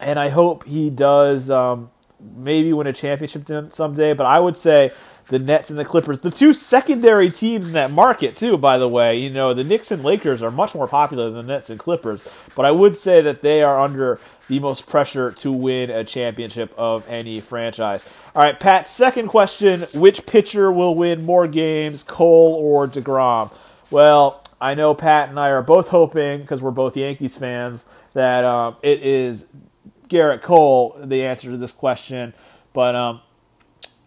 and 0.00 0.18
I 0.18 0.30
hope 0.30 0.66
he 0.66 0.90
does 0.90 1.48
um, 1.48 1.92
maybe 2.18 2.72
win 2.72 2.88
a 2.88 2.92
championship 2.92 3.72
someday. 3.72 4.12
But 4.12 4.26
I 4.26 4.40
would 4.40 4.56
say 4.56 4.90
the 5.30 5.38
Nets 5.38 5.70
and 5.70 5.78
the 5.78 5.84
Clippers, 5.84 6.20
the 6.20 6.30
two 6.30 6.52
secondary 6.52 7.30
teams 7.30 7.68
in 7.68 7.72
that 7.74 7.92
market, 7.92 8.36
too, 8.36 8.58
by 8.58 8.78
the 8.78 8.88
way. 8.88 9.16
You 9.16 9.30
know, 9.30 9.54
the 9.54 9.64
Knicks 9.64 9.90
and 9.90 10.04
Lakers 10.04 10.42
are 10.42 10.50
much 10.50 10.74
more 10.74 10.88
popular 10.88 11.30
than 11.30 11.46
the 11.46 11.54
Nets 11.54 11.70
and 11.70 11.78
Clippers, 11.78 12.24
but 12.56 12.66
I 12.66 12.72
would 12.72 12.96
say 12.96 13.20
that 13.20 13.40
they 13.40 13.62
are 13.62 13.80
under 13.80 14.20
the 14.48 14.58
most 14.58 14.88
pressure 14.88 15.30
to 15.30 15.52
win 15.52 15.88
a 15.88 16.02
championship 16.02 16.74
of 16.76 17.08
any 17.08 17.40
franchise. 17.40 18.04
All 18.34 18.42
right, 18.42 18.58
Pat, 18.58 18.88
second 18.88 19.28
question 19.28 19.86
Which 19.94 20.26
pitcher 20.26 20.70
will 20.72 20.96
win 20.96 21.24
more 21.24 21.46
games, 21.46 22.02
Cole 22.02 22.54
or 22.54 22.88
DeGrom? 22.88 23.52
Well, 23.90 24.44
I 24.60 24.74
know 24.74 24.94
Pat 24.94 25.28
and 25.28 25.38
I 25.38 25.50
are 25.50 25.62
both 25.62 25.88
hoping, 25.88 26.40
because 26.40 26.60
we're 26.60 26.72
both 26.72 26.96
Yankees 26.96 27.36
fans, 27.36 27.84
that 28.14 28.44
um, 28.44 28.76
it 28.82 29.02
is 29.02 29.46
Gerrit 30.08 30.42
Cole, 30.42 30.98
the 31.02 31.24
answer 31.24 31.52
to 31.52 31.56
this 31.56 31.72
question. 31.72 32.34
But 32.72 32.96
um, 32.96 33.20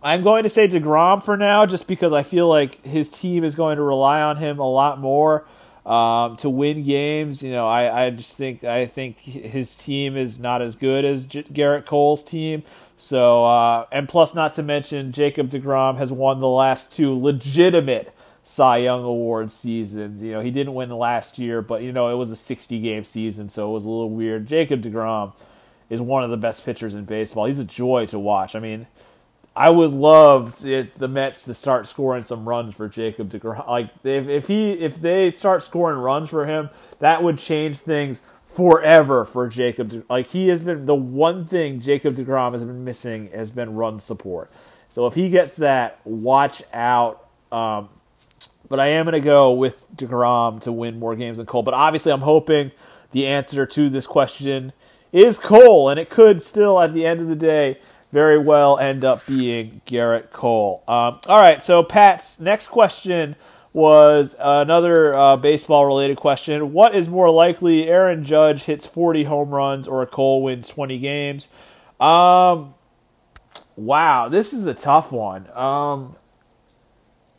I'm 0.04 0.22
going 0.22 0.44
to 0.44 0.50
say 0.50 0.68
DeGrom 0.68 1.24
for 1.24 1.38
now, 1.38 1.66
just 1.66 1.88
because 1.88 2.12
I 2.12 2.24
feel 2.24 2.50
like 2.50 2.86
his 2.86 3.08
team 3.08 3.44
is 3.44 3.56
going 3.56 3.78
to 3.78 3.84
rely 3.84 4.22
on 4.22 4.38
him 4.38 4.60
a 4.60 4.70
lot 4.70 5.00
more 5.00 5.46
um, 5.86 6.36
to 6.38 6.50
win 6.50 6.84
games. 6.84 7.42
You 7.42 7.52
know, 7.52 7.68
I, 7.68 8.06
I 8.06 8.10
just 8.10 8.36
think 8.36 8.64
I 8.64 8.86
think 8.86 9.20
his 9.20 9.76
team 9.76 10.18
is 10.18 10.40
not 10.40 10.62
as 10.62 10.76
good 10.76 11.06
as 11.06 11.24
J- 11.24 11.44
Gerrit 11.44 11.86
Cole's 11.86 12.24
team. 12.24 12.64
So, 12.98 13.46
uh, 13.46 13.86
and 13.92 14.08
plus, 14.08 14.34
not 14.34 14.54
to 14.54 14.64
mention, 14.64 15.12
Jacob 15.12 15.50
DeGrom 15.50 15.98
has 15.98 16.12
won 16.12 16.42
the 16.42 16.48
last 16.48 16.92
two 16.92 17.18
legitimate 17.18 18.14
Cy 18.44 18.78
Young 18.78 19.04
Award 19.04 19.52
seasons. 19.52 20.22
You 20.22 20.34
know, 20.34 20.42
he 20.42 20.52
didn't 20.52 20.74
win 20.74 20.90
last 20.90 21.40
year, 21.40 21.62
but 21.62 21.82
you 21.82 21.92
know, 21.92 22.10
it 22.10 22.16
was 22.16 22.30
a 22.30 22.36
60 22.36 22.80
game 22.82 23.06
season, 23.06 23.50
so 23.50 23.70
it 23.70 23.74
was 23.74 23.86
a 23.86 23.90
little 23.90 24.10
weird. 24.10 24.48
Jacob 24.48 24.82
DeGrom 24.82 25.34
is 25.90 26.02
one 26.02 26.24
of 26.24 26.30
the 26.30 26.38
best 26.38 26.66
pitchers 26.66 26.94
in 26.94 27.06
baseball. 27.06 27.46
He's 27.46 27.60
a 27.60 27.64
joy 27.64 28.06
to 28.08 28.20
watch. 28.20 28.56
I 28.56 28.60
mean, 28.60 28.88
I 29.56 29.70
would 29.70 29.92
love 29.92 30.58
to, 30.60 30.88
the 30.98 31.08
Mets 31.08 31.44
to 31.44 31.54
start 31.54 31.88
scoring 31.88 32.24
some 32.24 32.50
runs 32.50 32.76
for 32.76 32.90
Jacob 32.90 33.30
DeGrom. 33.30 33.68
Like 33.68 33.92
if 34.04 34.28
if 34.28 34.48
he 34.48 34.72
if 34.74 35.00
they 35.00 35.30
start 35.32 35.62
scoring 35.62 36.00
runs 36.00 36.30
for 36.30 36.46
him, 36.46 36.70
that 37.00 37.22
would 37.22 37.38
change 37.38 37.78
things 37.78 38.24
forever 38.46 39.26
for 39.26 39.48
Jacob. 39.48 39.90
De, 39.90 40.04
like 40.10 40.28
he 40.28 40.48
has 40.48 40.62
been 40.62 40.86
the 40.86 40.96
one 40.96 41.46
thing 41.46 41.82
Jacob 41.82 42.16
Degrom 42.16 42.54
has 42.54 42.64
been 42.64 42.84
missing 42.84 43.30
has 43.32 43.52
been 43.52 43.76
run 43.76 44.00
support. 44.00 44.52
So 44.90 45.06
if 45.08 45.14
he 45.14 45.30
gets 45.30 45.56
that, 45.58 46.00
watch 46.04 46.64
out. 46.74 47.28
Um, 47.52 47.90
but 48.70 48.80
I 48.80 48.88
am 48.88 49.06
going 49.06 49.14
to 49.14 49.20
go 49.20 49.52
with 49.52 49.86
Degrom 49.96 50.62
to 50.62 50.72
win 50.72 50.98
more 50.98 51.16
games 51.16 51.38
than 51.38 51.46
Cole. 51.46 51.64
But 51.64 51.76
obviously, 51.76 52.12
I'm 52.12 52.22
hoping 52.22 52.72
the 53.12 53.28
answer 53.28 53.66
to 53.68 53.90
this 53.90 54.08
question 54.08 54.74
is 55.12 55.38
Cole, 55.38 55.90
and 55.90 56.00
it 56.00 56.10
could 56.10 56.42
still, 56.42 56.82
at 56.82 56.94
the 56.94 57.06
end 57.06 57.22
of 57.22 57.28
the 57.28 57.36
day, 57.36 57.80
very 58.14 58.38
well 58.38 58.78
end 58.78 59.04
up 59.04 59.26
being 59.26 59.82
Gerrit 59.88 60.30
Cole. 60.30 60.84
Um, 60.88 61.20
all 61.28 61.42
right, 61.42 61.64
so 61.64 61.82
Pat's 61.82 62.40
next 62.40 62.68
question 62.68 63.36
was 63.74 64.36
another 64.40 65.18
uh, 65.18 65.36
baseball 65.36 65.88
related 65.88 66.16
question. 66.18 66.74
What 66.74 66.94
is 66.96 67.10
more 67.10 67.32
likely, 67.32 67.90
Aaron 67.90 68.24
Judge 68.24 68.66
hits 68.66 68.86
40 68.86 69.24
home 69.24 69.50
runs 69.50 69.88
or 69.88 70.04
a 70.04 70.06
Cole 70.06 70.44
wins 70.44 70.68
20 70.68 71.00
games? 71.00 71.50
Um, 72.00 72.76
wow, 73.76 74.30
this 74.30 74.54
is 74.54 74.68
a 74.68 74.76
tough 74.76 75.12
one. 75.12 75.50
Um, 75.58 76.16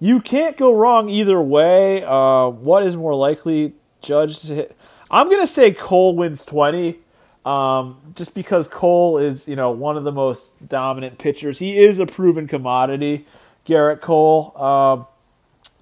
you 0.01 0.21
can't 0.21 0.57
go 0.57 0.75
wrong 0.75 1.09
either 1.09 1.41
way. 1.41 2.03
Uh, 2.03 2.49
what 2.49 2.83
is 2.83 2.97
more 2.97 3.15
likely, 3.15 3.75
Judge 4.03 4.41
to 4.41 4.55
hit? 4.57 4.77
I'm 5.09 5.29
going 5.29 5.41
to 5.41 5.47
say 5.47 5.73
Cole 5.73 6.17
wins 6.17 6.45
20. 6.45 6.99
Um, 7.45 7.99
just 8.15 8.35
because 8.35 8.69
Cole 8.69 9.19
is, 9.19 9.49
you 9.49 9.57
know, 9.57 9.71
one 9.71 9.97
of 9.97 10.05
the 10.05 10.13
most 10.13 10.67
dominant 10.67 11.19
pitchers. 11.19 11.59
He 11.59 11.79
is 11.79 11.99
a 11.99 12.07
proven 12.07 12.47
commodity, 12.47 13.27
Gerrit 13.67 14.01
Cole. 14.01 14.57
Um, 14.57 15.07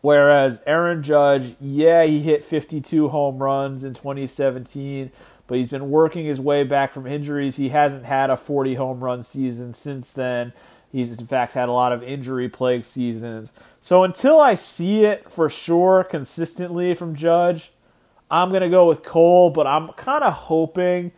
whereas 0.01 0.61
Aaron 0.67 1.03
Judge, 1.03 1.55
yeah, 1.61 2.05
he 2.05 2.21
hit 2.21 2.45
52 2.45 3.11
home 3.11 3.39
runs 3.39 3.85
in 3.85 3.95
2017, 3.95 5.13
but 5.47 5.57
he's 5.57 5.69
been 5.69 5.91
working 5.91 6.25
his 6.25 6.41
way 6.41 6.65
back 6.65 6.93
from 6.93 7.07
injuries. 7.07 7.57
He 7.57 7.69
hasn't 7.69 8.07
had 8.07 8.29
a 8.29 8.37
40 8.37 8.75
home 8.75 9.05
run 9.05 9.23
season 9.23 9.73
since 9.73 10.11
then. 10.11 10.53
He's 10.91 11.19
in 11.19 11.27
fact 11.27 11.55
had 11.55 11.71
a 11.71 11.73
lot 11.73 11.93
of 11.93 12.03
injury 12.03 12.49
plagued 12.51 12.85
seasons. 12.85 13.53
So 13.81 14.05
until 14.05 14.41
I 14.41 14.55
see 14.55 15.05
it 15.05 15.33
for 15.33 15.49
sure 15.49 16.05
consistently 16.05 16.93
from 16.95 17.15
Judge, 17.17 17.73
I'm 18.31 18.51
going 18.51 18.63
to 18.63 18.69
go 18.69 18.87
with 18.87 19.03
Cole, 19.03 19.51
but 19.51 19.67
I'm 19.67 19.89
kind 19.93 20.23
of 20.23 20.33
hoping 20.33 21.13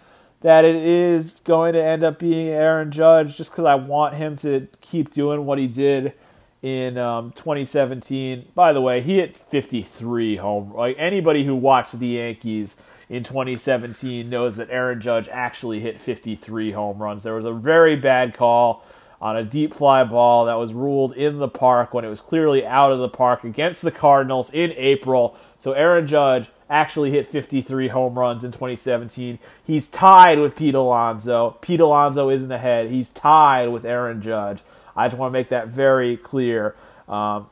that 0.45 0.67
it 0.67 0.77
is 0.77 1.41
going 1.43 1.73
to 1.73 1.83
end 1.83 2.05
up 2.05 2.19
being 2.19 2.49
Aaron 2.49 2.91
Judge 2.91 3.39
just 3.39 3.51
because 3.51 3.65
I 3.65 3.77
want 3.77 4.17
him 4.17 4.37
to 4.37 4.69
keep 4.83 5.11
doing 5.11 5.47
what 5.47 5.59
he 5.59 5.67
did 5.67 6.13
in 6.61 6.99
um, 6.99 7.33
2017. 7.33 8.49
By 8.55 8.75
the 8.75 8.83
way, 8.83 9.01
he 9.01 9.17
hit 9.17 9.39
53 9.39 10.37
home. 10.37 10.75
Like 10.75 10.97
anybody 10.99 11.47
who 11.47 11.57
watched 11.57 11.99
the 11.99 12.09
Yankees 12.09 12.77
in 13.09 13.23
2017 13.23 14.29
knows 14.29 14.57
that 14.57 14.69
Aaron 14.69 15.01
Judge 15.01 15.31
actually 15.31 15.81
hit 15.81 15.99
53 15.99 16.73
home 16.73 16.99
runs. 16.99 17.23
There 17.23 17.37
was 17.37 17.47
a 17.47 17.53
very 17.55 17.97
bad 17.97 18.35
call 18.35 18.85
on 19.23 19.39
a 19.39 19.45
deep 19.45 19.73
fly 19.73 20.05
ball 20.05 20.45
that 20.45 20.59
was 20.59 20.75
ruled 20.75 21.15
in 21.15 21.39
the 21.39 21.49
park 21.49 21.95
when 21.95 22.05
it 22.05 22.09
was 22.09 22.21
clearly 22.21 22.67
out 22.67 22.93
of 22.93 22.99
the 22.99 23.09
park 23.09 23.45
against 23.45 23.81
the 23.81 23.91
Cardinals 23.91 24.51
in 24.53 24.75
April. 24.77 25.39
So 25.57 25.73
Aaron 25.73 26.07
Judge 26.07 26.51
actually 26.69 27.11
hit 27.11 27.29
53 27.29 27.89
home 27.89 28.19
runs 28.19 28.45
in 28.45 28.51
2017. 28.51 29.39
He's 29.65 29.87
tied 29.87 30.39
with 30.39 30.57
Pete 30.57 30.75
Alonso. 30.75 31.57
Pete 31.61 31.81
Alonso 31.81 32.31
isn't 32.31 32.51
ahead. 32.51 32.91
He's 32.91 33.11
tied 33.11 33.69
with 33.69 33.85
Aaron 33.85 34.23
Judge. 34.23 34.61
I 34.97 35.09
just 35.09 35.19
want 35.19 35.33
to 35.33 35.39
make 35.39 35.49
that 35.51 35.69
very 35.69 36.17
clear. 36.17 36.75
Um, 37.09 37.49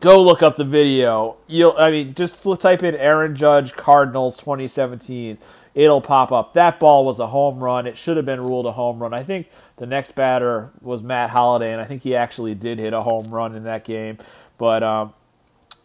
go 0.00 0.22
look 0.22 0.42
up 0.42 0.56
the 0.56 0.64
video. 0.64 1.36
You'll, 1.46 1.74
I 1.76 1.90
mean, 1.90 2.14
just 2.14 2.44
type 2.60 2.82
in 2.82 2.94
Aaron 2.94 3.34
Judge 3.34 3.72
Cardinals 3.74 4.36
2017. 4.38 5.38
It'll 5.74 6.00
pop 6.00 6.32
up. 6.32 6.54
That 6.54 6.80
ball 6.80 7.04
was 7.04 7.18
a 7.20 7.28
home 7.28 7.62
run. 7.62 7.86
It 7.86 7.96
should 7.96 8.16
have 8.16 8.26
been 8.26 8.42
ruled 8.42 8.66
a 8.66 8.72
home 8.72 9.00
run. 9.00 9.14
I 9.14 9.22
think 9.22 9.48
the 9.76 9.86
next 9.86 10.14
batter 10.14 10.70
was 10.80 11.02
Matt 11.02 11.30
Holliday, 11.30 11.72
and 11.72 11.80
I 11.80 11.84
think 11.84 12.02
he 12.02 12.16
actually 12.16 12.54
did 12.54 12.78
hit 12.78 12.92
a 12.92 13.00
home 13.00 13.28
run 13.28 13.54
in 13.54 13.64
that 13.64 13.84
game. 13.84 14.18
But 14.58 14.82
um, 14.82 15.14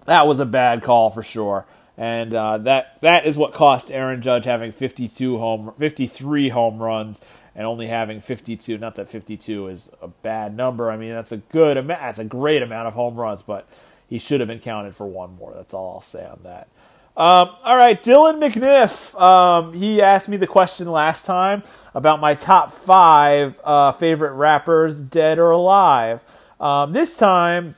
that 0.06 0.28
was 0.28 0.40
a 0.40 0.46
bad 0.46 0.82
call 0.84 1.10
for 1.10 1.22
sure 1.22 1.66
and 1.98 2.34
uh, 2.34 2.58
that 2.60 3.00
that 3.02 3.26
is 3.26 3.38
what 3.38 3.54
cost 3.54 3.92
Aaron 3.92 4.22
Judge 4.22 4.46
having 4.46 4.72
52 4.72 5.38
home 5.38 5.74
53 5.78 6.50
home 6.50 6.82
runs 6.82 7.22
and 7.56 7.68
only 7.68 7.88
having 7.88 8.20
52. 8.20 8.78
Not 8.78 8.96
that 8.96 9.10
52 9.10 9.68
is 9.68 9.92
a 10.02 10.08
bad 10.08 10.56
number. 10.56 10.90
I 10.90 10.98
mean 10.98 11.12
that's 11.12 11.32
a 11.32 11.38
good 11.38 11.78
amount. 11.78 12.02
That's 12.02 12.20
a 12.20 12.26
great 12.26 12.62
amount 12.62 12.88
of 12.88 12.94
home 12.94 13.16
runs, 13.16 13.42
but 13.42 13.68
he 14.08 14.18
should 14.18 14.40
have 14.40 14.50
been 14.50 14.60
counted 14.60 14.96
for 14.96 15.08
one 15.08 15.36
more. 15.36 15.54
That's 15.56 15.74
all 15.74 15.96
I'll 15.96 16.02
say 16.02 16.26
on 16.26 16.40
that. 16.44 16.68
Um, 17.16 17.56
all 17.64 17.78
right, 17.78 18.02
Dylan 18.02 18.40
McNiff. 18.40 19.20
Um, 19.22 19.74
he 19.74 20.02
asked 20.02 20.28
me 20.28 20.36
the 20.36 20.48
question 20.48 20.88
last 20.88 21.28
time 21.28 21.62
about 21.94 22.20
my 22.20 22.34
top 22.34 22.72
five 22.72 23.60
uh, 23.64 23.92
favorite 23.92 24.34
rappers, 24.34 25.00
dead 25.00 25.38
or 25.38 25.52
alive. 25.52 26.22
Um, 26.60 26.92
this 26.92 27.16
time, 27.16 27.76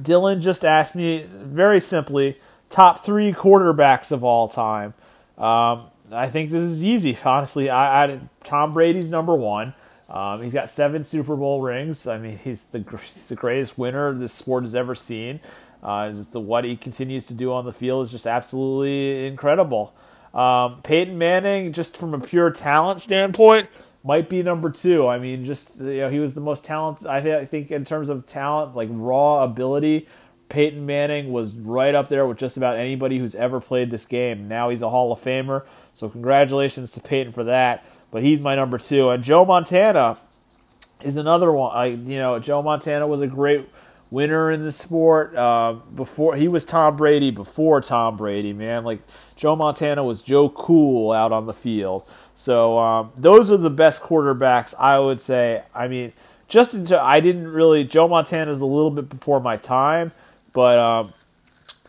Dylan 0.00 0.40
just 0.40 0.64
asked 0.64 0.94
me 0.94 1.26
very 1.28 1.80
simply 1.80 2.38
top 2.70 3.00
three 3.04 3.32
quarterbacks 3.32 4.10
of 4.12 4.24
all 4.24 4.48
time. 4.48 4.94
Um, 5.36 5.86
I 6.12 6.28
think 6.28 6.50
this 6.50 6.62
is 6.62 6.82
easy, 6.82 7.16
honestly. 7.24 7.68
I, 7.68 8.04
I 8.04 8.20
Tom 8.44 8.72
Brady's 8.72 9.10
number 9.10 9.34
one. 9.34 9.74
Um, 10.08 10.42
he's 10.42 10.52
got 10.52 10.68
seven 10.68 11.04
Super 11.04 11.36
Bowl 11.36 11.60
rings. 11.60 12.06
I 12.06 12.18
mean, 12.18 12.38
he's 12.38 12.62
the 12.64 12.84
he's 13.14 13.28
the 13.28 13.36
greatest 13.36 13.78
winner 13.78 14.12
this 14.12 14.32
sport 14.32 14.64
has 14.64 14.74
ever 14.74 14.94
seen. 14.94 15.40
Uh, 15.82 16.10
just 16.10 16.32
the 16.32 16.40
what 16.40 16.64
he 16.64 16.76
continues 16.76 17.26
to 17.26 17.34
do 17.34 17.52
on 17.52 17.64
the 17.64 17.72
field 17.72 18.06
is 18.06 18.10
just 18.10 18.26
absolutely 18.26 19.26
incredible. 19.26 19.94
Um, 20.34 20.82
Peyton 20.82 21.16
Manning, 21.16 21.72
just 21.72 21.96
from 21.96 22.12
a 22.12 22.20
pure 22.20 22.50
talent 22.50 23.00
standpoint, 23.00 23.68
might 24.04 24.28
be 24.28 24.42
number 24.42 24.70
two. 24.70 25.06
I 25.06 25.18
mean, 25.18 25.44
just 25.44 25.78
you 25.78 25.98
know, 25.98 26.10
he 26.10 26.18
was 26.18 26.34
the 26.34 26.40
most 26.40 26.64
talented. 26.64 27.06
I 27.06 27.44
think 27.44 27.70
in 27.70 27.84
terms 27.84 28.08
of 28.08 28.26
talent, 28.26 28.74
like 28.74 28.88
raw 28.90 29.44
ability, 29.44 30.08
Peyton 30.50 30.84
Manning 30.84 31.32
was 31.32 31.54
right 31.54 31.94
up 31.94 32.08
there 32.08 32.26
with 32.26 32.36
just 32.36 32.56
about 32.56 32.76
anybody 32.76 33.18
who's 33.18 33.34
ever 33.34 33.60
played 33.60 33.90
this 33.90 34.04
game. 34.04 34.48
Now 34.48 34.68
he's 34.68 34.82
a 34.82 34.90
Hall 34.90 35.12
of 35.12 35.20
Famer, 35.20 35.64
so 35.94 36.08
congratulations 36.08 36.90
to 36.90 37.00
Peyton 37.00 37.32
for 37.32 37.44
that. 37.44 37.84
But 38.10 38.22
he's 38.22 38.40
my 38.40 38.56
number 38.56 38.76
two, 38.76 39.08
and 39.08 39.22
Joe 39.22 39.44
Montana 39.44 40.18
is 41.00 41.16
another 41.16 41.52
one. 41.52 41.74
I, 41.74 41.86
you 41.86 42.18
know, 42.18 42.38
Joe 42.38 42.60
Montana 42.60 43.06
was 43.06 43.20
a 43.20 43.26
great 43.26 43.68
winner 44.10 44.50
in 44.50 44.64
the 44.64 44.72
sport. 44.72 45.34
Uh, 45.34 45.74
before 45.94 46.34
he 46.34 46.48
was 46.48 46.64
Tom 46.64 46.96
Brady, 46.96 47.30
before 47.30 47.80
Tom 47.80 48.16
Brady, 48.16 48.52
man, 48.52 48.84
like 48.84 49.00
Joe 49.36 49.54
Montana 49.56 50.02
was 50.02 50.22
Joe 50.22 50.48
Cool 50.48 51.12
out 51.12 51.32
on 51.32 51.46
the 51.46 51.54
field. 51.54 52.04
So 52.34 52.78
um, 52.78 53.12
those 53.16 53.50
are 53.50 53.56
the 53.56 53.70
best 53.70 54.02
quarterbacks 54.02 54.74
I 54.78 54.98
would 54.98 55.20
say. 55.20 55.62
I 55.74 55.88
mean, 55.88 56.12
just 56.48 56.74
into 56.74 57.00
I 57.00 57.20
didn't 57.20 57.48
really 57.48 57.84
Joe 57.84 58.08
Montana 58.08 58.50
is 58.50 58.60
a 58.60 58.66
little 58.66 58.90
bit 58.90 59.08
before 59.08 59.40
my 59.40 59.56
time. 59.56 60.12
But 60.52 60.78
um, 60.78 61.12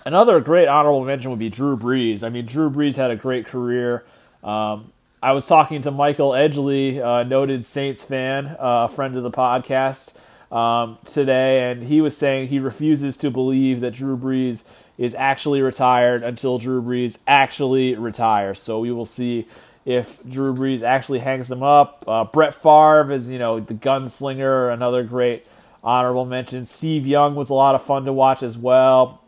another 0.06 0.40
great 0.40 0.68
honorable 0.68 1.04
mention 1.04 1.32
would 1.32 1.40
be 1.40 1.50
Drew 1.50 1.78
Brees. 1.78 2.24
I 2.24 2.30
mean, 2.30 2.46
Drew 2.46 2.70
Brees 2.70 2.96
had 2.96 3.12
a 3.12 3.16
great 3.16 3.46
career. 3.46 4.04
Um, 4.44 4.92
I 5.24 5.34
was 5.34 5.48
talking 5.48 5.82
to 5.84 5.92
Michael 5.92 6.32
Edgley, 6.32 6.98
a 6.98 7.24
noted 7.24 7.66
Saints 7.66 8.04
fan, 8.04 8.48
uh, 8.48 8.56
a 8.60 8.88
friend 8.88 9.16
of 9.16 9.24
the 9.24 9.32
podcast, 9.32 10.14
um, 10.52 10.98
today, 11.06 11.70
and 11.70 11.84
he 11.84 12.02
was 12.02 12.18
saying 12.18 12.48
he 12.48 12.60
refuses 12.60 13.18
to 13.18 13.30
believe 13.30 13.82
that 13.82 13.92
Drew 13.92 14.18
Brees 14.18 14.64
is 14.98 15.16
actually 15.16 15.62
retired 15.62 16.24
until 16.24 16.58
Drew 16.58 16.82
Brees 16.82 17.18
actually 17.28 17.96
retires. 17.96 18.60
So 18.60 18.80
we 18.80 18.92
will 18.92 19.06
see 19.06 19.48
if 19.86 20.22
Drew 20.28 20.54
Brees 20.54 20.84
actually 20.84 21.20
hangs 21.20 21.48
them 21.48 21.64
up. 21.64 22.04
Uh, 22.08 22.24
Brett 22.24 22.54
Favre 22.54 23.12
is, 23.12 23.30
you 23.30 23.40
know, 23.40 23.60
the 23.60 23.74
gunslinger, 23.74 24.74
another 24.74 25.04
great 25.04 25.46
honorable 25.84 26.26
mention. 26.26 26.66
Steve 26.66 27.08
Young 27.08 27.36
was 27.36 27.50
a 27.50 27.54
lot 27.54 27.76
of 27.76 27.84
fun 27.84 28.06
to 28.06 28.14
watch 28.14 28.44
as 28.44 28.58
well. 28.58 29.22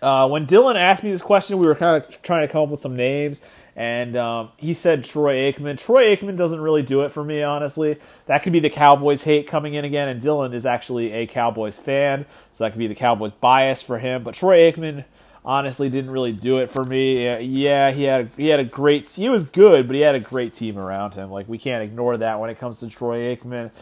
Uh, 0.00 0.28
when 0.28 0.46
Dylan 0.46 0.76
asked 0.76 1.02
me 1.02 1.10
this 1.10 1.22
question, 1.22 1.58
we 1.58 1.66
were 1.66 1.74
kind 1.74 2.02
of 2.02 2.22
trying 2.22 2.46
to 2.46 2.52
come 2.52 2.62
up 2.62 2.68
with 2.68 2.80
some 2.80 2.94
names, 2.94 3.42
and 3.74 4.16
um, 4.16 4.50
he 4.56 4.72
said 4.74 5.04
Troy 5.04 5.52
Aikman. 5.52 5.76
Troy 5.76 6.14
Aikman 6.14 6.36
doesn't 6.36 6.60
really 6.60 6.82
do 6.82 7.02
it 7.02 7.10
for 7.10 7.24
me, 7.24 7.42
honestly. 7.42 7.98
That 8.26 8.44
could 8.44 8.52
be 8.52 8.60
the 8.60 8.70
Cowboys 8.70 9.24
hate 9.24 9.48
coming 9.48 9.74
in 9.74 9.84
again, 9.84 10.08
and 10.08 10.22
Dylan 10.22 10.54
is 10.54 10.64
actually 10.64 11.12
a 11.12 11.26
Cowboys 11.26 11.78
fan, 11.78 12.26
so 12.52 12.64
that 12.64 12.72
could 12.72 12.78
be 12.78 12.86
the 12.86 12.94
Cowboys 12.94 13.32
bias 13.32 13.82
for 13.82 13.98
him. 13.98 14.22
But 14.22 14.34
Troy 14.34 14.70
Aikman 14.70 15.04
honestly 15.44 15.88
didn't 15.88 16.10
really 16.10 16.32
do 16.32 16.58
it 16.58 16.70
for 16.70 16.84
me. 16.84 17.24
Yeah, 17.40 17.90
he 17.90 18.04
had 18.04 18.28
he 18.36 18.48
had 18.48 18.60
a 18.60 18.64
great 18.64 19.10
he 19.10 19.28
was 19.28 19.44
good, 19.44 19.86
but 19.86 19.96
he 19.96 20.02
had 20.02 20.14
a 20.14 20.20
great 20.20 20.54
team 20.54 20.78
around 20.78 21.14
him. 21.14 21.30
Like 21.30 21.48
we 21.48 21.58
can't 21.58 21.82
ignore 21.82 22.18
that 22.18 22.38
when 22.38 22.50
it 22.50 22.58
comes 22.58 22.80
to 22.80 22.88
Troy 22.88 23.34
Aikman. 23.34 23.72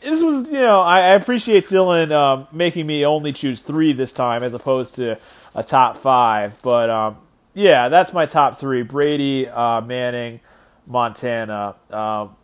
This 0.00 0.22
was, 0.22 0.46
you 0.46 0.60
know, 0.60 0.80
I, 0.80 0.98
I 1.00 1.08
appreciate 1.10 1.66
Dylan 1.66 2.12
um, 2.12 2.48
making 2.52 2.86
me 2.86 3.04
only 3.04 3.32
choose 3.32 3.62
three 3.62 3.92
this 3.92 4.12
time 4.12 4.42
as 4.42 4.54
opposed 4.54 4.94
to 4.96 5.18
a 5.54 5.62
top 5.62 5.96
five. 5.96 6.58
But 6.62 6.90
um, 6.90 7.18
yeah, 7.54 7.88
that's 7.88 8.12
my 8.12 8.26
top 8.26 8.58
three: 8.58 8.82
Brady, 8.82 9.48
uh, 9.48 9.80
Manning, 9.80 10.40
Montana. 10.86 11.74
Um, 11.90 12.36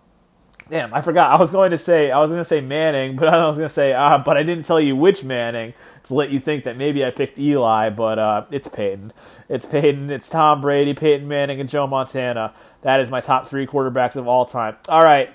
damn, 0.68 0.92
I 0.92 1.00
forgot. 1.00 1.32
I 1.32 1.36
was 1.36 1.50
going 1.50 1.70
to 1.70 1.78
say 1.78 2.10
I 2.10 2.20
was 2.20 2.30
going 2.30 2.40
to 2.40 2.44
say 2.44 2.60
Manning, 2.60 3.16
but 3.16 3.28
I 3.34 3.46
was 3.46 3.56
going 3.56 3.68
to 3.68 3.72
say, 3.74 3.92
uh, 3.92 4.18
but 4.18 4.36
I 4.36 4.42
didn't 4.42 4.64
tell 4.64 4.80
you 4.80 4.96
which 4.96 5.24
Manning 5.24 5.74
to 6.04 6.14
let 6.14 6.30
you 6.30 6.38
think 6.38 6.64
that 6.64 6.76
maybe 6.76 7.04
I 7.04 7.10
picked 7.10 7.38
Eli, 7.38 7.90
but 7.90 8.18
uh, 8.18 8.44
it's 8.50 8.68
Peyton. 8.68 9.12
It's 9.48 9.64
Peyton. 9.64 10.10
It's 10.10 10.28
Tom 10.28 10.60
Brady, 10.60 10.94
Peyton 10.94 11.26
Manning, 11.26 11.60
and 11.60 11.68
Joe 11.68 11.86
Montana. 11.86 12.52
That 12.82 13.00
is 13.00 13.08
my 13.08 13.20
top 13.20 13.46
three 13.46 13.66
quarterbacks 13.66 14.16
of 14.16 14.28
all 14.28 14.44
time. 14.44 14.76
All 14.88 15.02
right, 15.02 15.30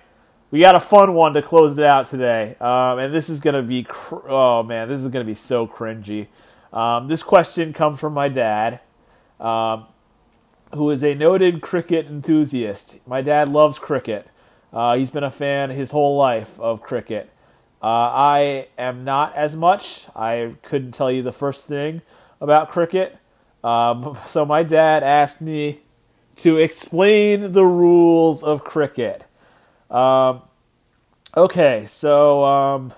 we 0.51 0.59
got 0.59 0.75
a 0.75 0.79
fun 0.79 1.13
one 1.13 1.33
to 1.33 1.41
close 1.41 1.77
it 1.77 1.85
out 1.85 2.07
today, 2.07 2.55
um, 2.59 2.99
and 2.99 3.13
this 3.13 3.29
is 3.29 3.39
gonna 3.39 3.61
be 3.61 3.83
cr- 3.83 4.27
oh 4.27 4.63
man, 4.63 4.87
this 4.89 5.01
is 5.01 5.07
gonna 5.07 5.25
be 5.25 5.35
so 5.35 5.67
cringy. 5.67 6.27
Um, 6.73 7.07
this 7.07 7.23
question 7.23 7.73
comes 7.73 7.99
from 7.99 8.13
my 8.13 8.29
dad, 8.29 8.79
um, 9.39 9.85
who 10.73 10.89
is 10.91 11.03
a 11.03 11.13
noted 11.15 11.61
cricket 11.61 12.07
enthusiast. 12.07 12.99
My 13.07 13.21
dad 13.21 13.49
loves 13.49 13.79
cricket. 13.79 14.27
Uh, 14.71 14.95
he's 14.95 15.11
been 15.11 15.23
a 15.23 15.31
fan 15.31 15.71
his 15.71 15.91
whole 15.91 16.15
life 16.15 16.59
of 16.59 16.81
cricket. 16.81 17.29
Uh, 17.81 17.85
I 17.85 18.67
am 18.77 19.03
not 19.03 19.35
as 19.35 19.55
much. 19.55 20.07
I 20.15 20.55
couldn't 20.63 20.91
tell 20.91 21.11
you 21.11 21.23
the 21.23 21.31
first 21.31 21.67
thing 21.67 22.01
about 22.41 22.69
cricket. 22.69 23.17
Um, 23.63 24.17
so 24.27 24.45
my 24.45 24.63
dad 24.63 25.03
asked 25.03 25.41
me 25.41 25.81
to 26.37 26.57
explain 26.57 27.53
the 27.53 27.65
rules 27.65 28.43
of 28.43 28.63
cricket. 28.63 29.25
Um, 29.89 30.41
okay, 31.35 31.85
so 31.87 32.43
um, 32.43 32.93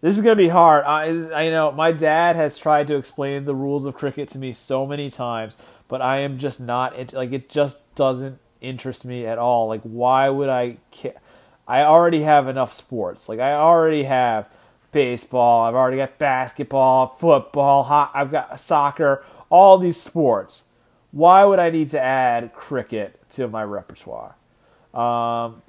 this 0.00 0.16
is 0.16 0.22
gonna 0.22 0.36
be 0.36 0.48
hard. 0.48 0.84
I, 0.84 1.06
I 1.34 1.50
know 1.50 1.72
my 1.72 1.92
dad 1.92 2.36
has 2.36 2.58
tried 2.58 2.86
to 2.88 2.96
explain 2.96 3.44
the 3.44 3.54
rules 3.54 3.84
of 3.84 3.94
cricket 3.94 4.28
to 4.30 4.38
me 4.38 4.52
so 4.52 4.86
many 4.86 5.10
times, 5.10 5.56
but 5.88 6.00
I 6.00 6.18
am 6.18 6.38
just 6.38 6.60
not 6.60 7.12
like 7.12 7.32
it. 7.32 7.48
Just 7.48 7.94
doesn't 7.94 8.38
interest 8.60 9.04
me 9.04 9.26
at 9.26 9.38
all. 9.38 9.68
Like, 9.68 9.82
why 9.82 10.28
would 10.28 10.48
I 10.48 10.78
care? 10.90 11.14
I 11.66 11.82
already 11.82 12.22
have 12.22 12.48
enough 12.48 12.72
sports. 12.74 13.28
Like, 13.28 13.40
I 13.40 13.52
already 13.52 14.04
have 14.04 14.48
baseball. 14.92 15.64
I've 15.64 15.74
already 15.74 15.96
got 15.98 16.18
basketball, 16.18 17.08
football. 17.08 17.84
Hot, 17.84 18.10
I've 18.14 18.30
got 18.30 18.58
soccer. 18.60 19.24
All 19.50 19.78
these 19.78 20.00
sports. 20.00 20.64
Why 21.10 21.44
would 21.44 21.58
I 21.58 21.70
need 21.70 21.90
to 21.90 22.00
add 22.00 22.52
cricket 22.54 23.20
to 23.32 23.48
my 23.48 23.62
repertoire? 23.62 24.36
Um, 24.92 25.62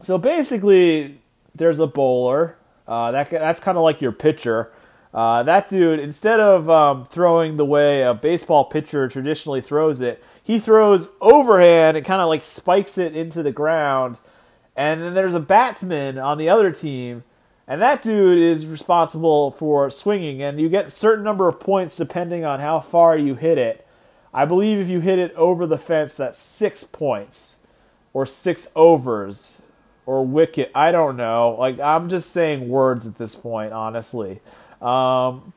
so 0.00 0.18
basically, 0.18 1.20
there's 1.54 1.78
a 1.78 1.86
bowler. 1.86 2.56
Uh, 2.86 3.10
that 3.10 3.30
that's 3.30 3.60
kind 3.60 3.76
of 3.76 3.84
like 3.84 4.00
your 4.00 4.12
pitcher. 4.12 4.72
Uh, 5.12 5.42
that 5.42 5.68
dude, 5.70 6.00
instead 6.00 6.38
of 6.38 6.68
um, 6.68 7.04
throwing 7.04 7.56
the 7.56 7.64
way 7.64 8.02
a 8.02 8.14
baseball 8.14 8.64
pitcher 8.64 9.08
traditionally 9.08 9.60
throws 9.60 10.00
it, 10.00 10.22
he 10.42 10.58
throws 10.58 11.10
overhand 11.20 11.96
and 11.96 12.06
kind 12.06 12.20
of 12.20 12.28
like 12.28 12.44
spikes 12.44 12.98
it 12.98 13.16
into 13.16 13.42
the 13.42 13.52
ground. 13.52 14.18
And 14.76 15.02
then 15.02 15.14
there's 15.14 15.34
a 15.34 15.40
batsman 15.40 16.18
on 16.18 16.38
the 16.38 16.48
other 16.48 16.70
team, 16.70 17.24
and 17.66 17.82
that 17.82 18.02
dude 18.02 18.38
is 18.38 18.66
responsible 18.66 19.50
for 19.50 19.90
swinging. 19.90 20.42
And 20.42 20.60
you 20.60 20.68
get 20.68 20.86
a 20.86 20.90
certain 20.90 21.24
number 21.24 21.48
of 21.48 21.58
points 21.58 21.96
depending 21.96 22.44
on 22.44 22.60
how 22.60 22.80
far 22.80 23.16
you 23.18 23.34
hit 23.34 23.58
it. 23.58 23.86
I 24.32 24.44
believe 24.44 24.78
if 24.78 24.88
you 24.88 25.00
hit 25.00 25.18
it 25.18 25.34
over 25.34 25.66
the 25.66 25.78
fence, 25.78 26.16
that's 26.16 26.38
six 26.38 26.84
points 26.84 27.56
or 28.12 28.24
six 28.24 28.68
overs 28.76 29.62
or 30.08 30.24
wicket. 30.24 30.72
I 30.74 30.90
don't 30.90 31.18
know. 31.18 31.54
Like 31.58 31.78
I'm 31.78 32.08
just 32.08 32.30
saying 32.30 32.70
words 32.70 33.06
at 33.06 33.18
this 33.18 33.34
point, 33.34 33.74
honestly. 33.74 34.40
Um, 34.80 35.52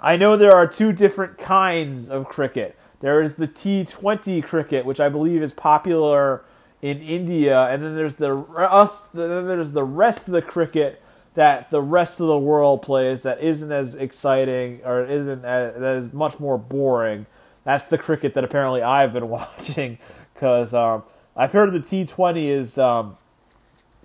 I 0.00 0.16
know 0.16 0.36
there 0.36 0.56
are 0.56 0.66
two 0.66 0.92
different 0.92 1.38
kinds 1.38 2.10
of 2.10 2.26
cricket. 2.26 2.76
There 2.98 3.22
is 3.22 3.36
the 3.36 3.46
T20 3.46 4.42
cricket, 4.42 4.84
which 4.84 4.98
I 4.98 5.08
believe 5.08 5.40
is 5.40 5.52
popular 5.52 6.42
in 6.82 7.00
India, 7.00 7.66
and 7.66 7.80
then 7.80 7.94
there's 7.94 8.16
the 8.16 8.38
us. 8.38 9.06
Then 9.10 9.46
there's 9.46 9.70
the 9.70 9.84
rest 9.84 10.26
of 10.26 10.34
the 10.34 10.42
cricket 10.42 11.00
that 11.34 11.70
the 11.70 11.80
rest 11.80 12.18
of 12.18 12.26
the 12.26 12.38
world 12.38 12.82
plays 12.82 13.22
that 13.22 13.40
isn't 13.40 13.70
as 13.70 13.94
exciting 13.94 14.80
or 14.84 15.04
isn't 15.04 15.44
as, 15.44 15.80
that 15.80 15.96
is 15.96 16.12
much 16.12 16.40
more 16.40 16.58
boring. 16.58 17.24
That's 17.62 17.86
the 17.86 17.98
cricket 17.98 18.34
that 18.34 18.42
apparently 18.42 18.82
I've 18.82 19.12
been 19.12 19.28
watching 19.38 19.98
because 20.34 20.74
um, 20.74 21.04
I've 21.36 21.52
heard 21.52 21.72
the 21.72 21.78
T20 21.78 22.46
is 22.48 22.76
um, 22.76 23.16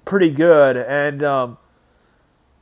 pretty 0.06 0.32
good, 0.32 0.78
and 0.78 1.22
um, 1.24 1.58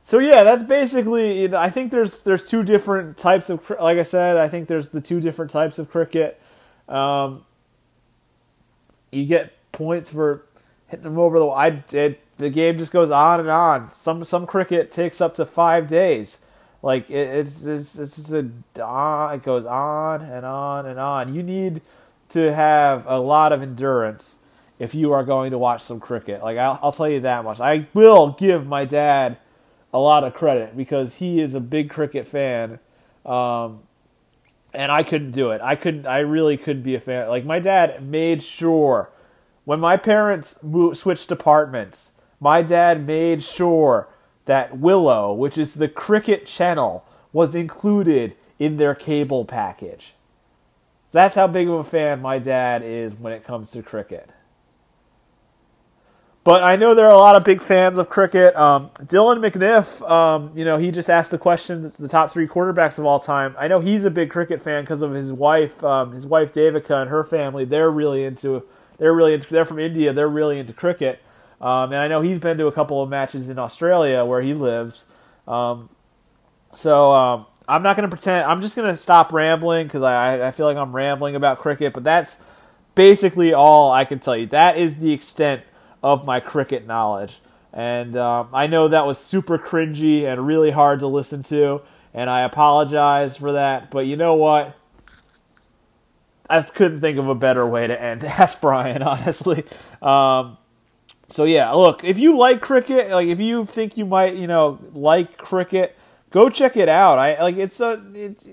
so 0.02 0.18
yeah, 0.18 0.42
that's 0.42 0.62
basically. 0.62 1.42
You 1.42 1.48
know, 1.48 1.58
I 1.58 1.70
think 1.70 1.92
there's 1.92 2.24
there's 2.24 2.48
two 2.48 2.62
different 2.62 3.16
types 3.16 3.48
of 3.50 3.68
like 3.80 3.98
I 3.98 4.02
said. 4.02 4.36
I 4.36 4.48
think 4.48 4.68
there's 4.68 4.88
the 4.90 5.00
two 5.00 5.20
different 5.20 5.50
types 5.50 5.78
of 5.78 5.90
cricket. 5.90 6.40
Um, 6.88 7.44
you 9.12 9.24
get 9.24 9.52
points 9.72 10.10
for 10.10 10.44
hitting 10.88 11.04
them 11.04 11.18
over 11.18 11.38
the. 11.38 11.48
I 11.48 11.70
did. 11.70 12.18
The 12.36 12.50
game 12.50 12.78
just 12.78 12.92
goes 12.92 13.10
on 13.10 13.40
and 13.40 13.48
on. 13.48 13.90
Some 13.90 14.24
some 14.24 14.46
cricket 14.46 14.90
takes 14.90 15.20
up 15.20 15.34
to 15.36 15.44
five 15.44 15.86
days. 15.86 16.44
Like 16.82 17.08
it, 17.08 17.28
it's 17.28 17.64
it's 17.64 17.98
it's 17.98 18.16
just 18.16 18.32
a 18.32 18.50
it 19.34 19.42
goes 19.42 19.64
on 19.64 20.20
and 20.22 20.44
on 20.44 20.84
and 20.84 20.98
on. 20.98 21.34
You 21.34 21.42
need 21.42 21.80
to 22.30 22.52
have 22.52 23.06
a 23.06 23.18
lot 23.18 23.52
of 23.52 23.62
endurance 23.62 24.40
if 24.78 24.94
you 24.94 25.12
are 25.12 25.24
going 25.24 25.50
to 25.52 25.58
watch 25.58 25.82
some 25.82 26.00
cricket. 26.00 26.42
Like 26.42 26.58
I'll, 26.58 26.78
I'll 26.82 26.92
tell 26.92 27.08
you 27.08 27.20
that 27.20 27.44
much. 27.44 27.60
I 27.60 27.86
will 27.94 28.32
give 28.32 28.66
my 28.66 28.84
dad 28.84 29.38
a 29.92 29.98
lot 29.98 30.24
of 30.24 30.34
credit 30.34 30.76
because 30.76 31.16
he 31.16 31.40
is 31.40 31.54
a 31.54 31.60
big 31.60 31.90
cricket 31.90 32.26
fan. 32.26 32.80
Um, 33.24 33.80
and 34.72 34.90
I 34.90 35.04
couldn't 35.04 35.30
do 35.30 35.50
it. 35.50 35.60
I 35.60 35.76
couldn't. 35.76 36.06
I 36.06 36.18
really 36.18 36.56
couldn't 36.56 36.82
be 36.82 36.94
a 36.94 37.00
fan. 37.00 37.28
Like 37.28 37.44
my 37.44 37.60
dad 37.60 38.02
made 38.02 38.42
sure 38.42 39.10
when 39.64 39.80
my 39.80 39.96
parents 39.96 40.58
switched 40.94 41.28
departments, 41.28 42.12
my 42.40 42.60
dad 42.60 43.06
made 43.06 43.42
sure 43.42 44.08
that 44.44 44.76
Willow, 44.76 45.32
which 45.32 45.56
is 45.56 45.74
the 45.74 45.88
cricket 45.88 46.44
channel, 46.46 47.04
was 47.32 47.54
included 47.54 48.36
in 48.58 48.76
their 48.76 48.94
cable 48.94 49.44
package. 49.44 50.14
That's 51.12 51.36
how 51.36 51.46
big 51.46 51.68
of 51.68 51.74
a 51.74 51.84
fan 51.84 52.20
my 52.20 52.38
dad 52.38 52.82
is 52.82 53.14
when 53.14 53.32
it 53.32 53.44
comes 53.44 53.70
to 53.72 53.82
cricket. 53.82 54.28
But 56.44 56.62
I 56.62 56.76
know 56.76 56.94
there 56.94 57.06
are 57.06 57.12
a 57.12 57.16
lot 57.16 57.36
of 57.36 57.44
big 57.44 57.62
fans 57.62 57.96
of 57.96 58.10
cricket. 58.10 58.54
Um, 58.54 58.90
Dylan 59.00 59.38
McNiff, 59.38 60.08
um, 60.08 60.52
you 60.54 60.66
know, 60.66 60.76
he 60.76 60.90
just 60.90 61.08
asked 61.08 61.30
the 61.30 61.38
question: 61.38 61.90
the 61.98 62.06
top 62.06 62.32
three 62.32 62.46
quarterbacks 62.46 62.98
of 62.98 63.06
all 63.06 63.18
time. 63.18 63.56
I 63.58 63.66
know 63.66 63.80
he's 63.80 64.04
a 64.04 64.10
big 64.10 64.28
cricket 64.28 64.60
fan 64.60 64.82
because 64.82 65.00
of 65.00 65.12
his 65.12 65.32
wife, 65.32 65.82
um, 65.82 66.12
his 66.12 66.26
wife 66.26 66.52
Devika, 66.52 67.00
and 67.00 67.08
her 67.08 67.24
family. 67.24 67.64
They're 67.64 67.90
really 67.90 68.24
into. 68.24 68.62
They're 68.98 69.14
really 69.14 69.32
into. 69.32 69.50
They're 69.50 69.64
from 69.64 69.78
India. 69.78 70.12
They're 70.12 70.28
really 70.28 70.58
into 70.58 70.74
cricket. 70.74 71.22
Um, 71.62 71.92
and 71.92 71.96
I 71.96 72.08
know 72.08 72.20
he's 72.20 72.38
been 72.38 72.58
to 72.58 72.66
a 72.66 72.72
couple 72.72 73.02
of 73.02 73.08
matches 73.08 73.48
in 73.48 73.58
Australia 73.58 74.22
where 74.26 74.42
he 74.42 74.52
lives. 74.52 75.06
Um, 75.48 75.88
so 76.74 77.12
um, 77.12 77.46
I'm 77.66 77.82
not 77.82 77.96
going 77.96 78.08
to 78.08 78.14
pretend. 78.14 78.44
I'm 78.44 78.60
just 78.60 78.76
going 78.76 78.88
to 78.88 78.96
stop 78.96 79.32
rambling 79.32 79.86
because 79.86 80.02
I, 80.02 80.48
I 80.48 80.50
feel 80.50 80.66
like 80.66 80.76
I'm 80.76 80.94
rambling 80.94 81.36
about 81.36 81.60
cricket. 81.60 81.94
But 81.94 82.04
that's 82.04 82.36
basically 82.94 83.54
all 83.54 83.90
I 83.90 84.04
can 84.04 84.18
tell 84.18 84.36
you. 84.36 84.44
That 84.48 84.76
is 84.76 84.98
the 84.98 85.14
extent 85.14 85.62
of 86.04 86.26
my 86.26 86.38
cricket 86.38 86.86
knowledge. 86.86 87.40
And 87.72 88.14
um, 88.14 88.50
I 88.52 88.66
know 88.66 88.88
that 88.88 89.06
was 89.06 89.18
super 89.18 89.58
cringy 89.58 90.24
and 90.24 90.46
really 90.46 90.70
hard 90.70 91.00
to 91.00 91.06
listen 91.06 91.42
to, 91.44 91.80
and 92.12 92.28
I 92.28 92.42
apologize 92.42 93.38
for 93.38 93.52
that. 93.52 93.90
But 93.90 94.00
you 94.06 94.14
know 94.14 94.34
what? 94.34 94.76
I 96.48 96.60
couldn't 96.60 97.00
think 97.00 97.18
of 97.18 97.26
a 97.26 97.34
better 97.34 97.66
way 97.66 97.86
to 97.86 98.00
end 98.00 98.22
Ask 98.24 98.60
Brian, 98.60 99.02
honestly. 99.14 99.64
Um, 100.02 100.58
so 101.30 101.44
yeah, 101.44 101.72
look, 101.72 102.04
if 102.04 102.18
you 102.18 102.36
like 102.36 102.60
cricket, 102.60 103.10
like 103.10 103.28
if 103.28 103.40
you 103.40 103.64
think 103.64 103.96
you 103.96 104.04
might, 104.04 104.36
you 104.36 104.46
know, 104.46 104.78
like 104.92 105.38
cricket, 105.38 105.96
go 106.30 106.50
check 106.50 106.76
it 106.76 106.90
out. 106.90 107.18
I 107.18 107.40
like 107.42 107.56
it's 107.56 107.80
a 107.80 108.00
it's, 108.14 108.46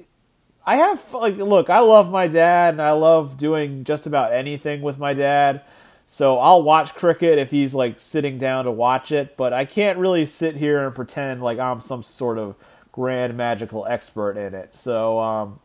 I 0.66 0.78
have 0.78 1.14
like 1.14 1.36
look, 1.36 1.70
I 1.70 1.80
love 1.80 2.10
my 2.10 2.28
dad 2.28 2.76
and 2.76 2.82
I 2.82 2.92
love 2.92 3.38
doing 3.38 3.84
just 3.84 4.08
about 4.08 4.32
anything 4.32 4.82
with 4.82 4.98
my 4.98 5.14
dad. 5.14 5.64
So 6.12 6.40
I'll 6.40 6.62
watch 6.62 6.94
cricket 6.94 7.40
if 7.40 7.52
he's 7.52 7.74
like 7.74 7.98
sitting 7.98 8.38
down 8.38 8.66
to 8.66 8.72
watch 8.72 9.14
it, 9.14 9.38
but 9.38 9.54
I 9.54 9.64
can't 9.64 9.98
really 9.98 10.26
sit 10.26 10.58
here 10.58 10.86
and 10.86 10.94
pretend 10.94 11.42
like 11.42 11.58
I'm 11.58 11.80
some 11.80 12.04
sort 12.04 12.38
of 12.38 12.56
grand 12.92 13.38
magical 13.38 13.88
expert 13.88 14.36
in 14.36 14.54
it. 14.54 14.76
So 14.76 15.22
um, 15.22 15.62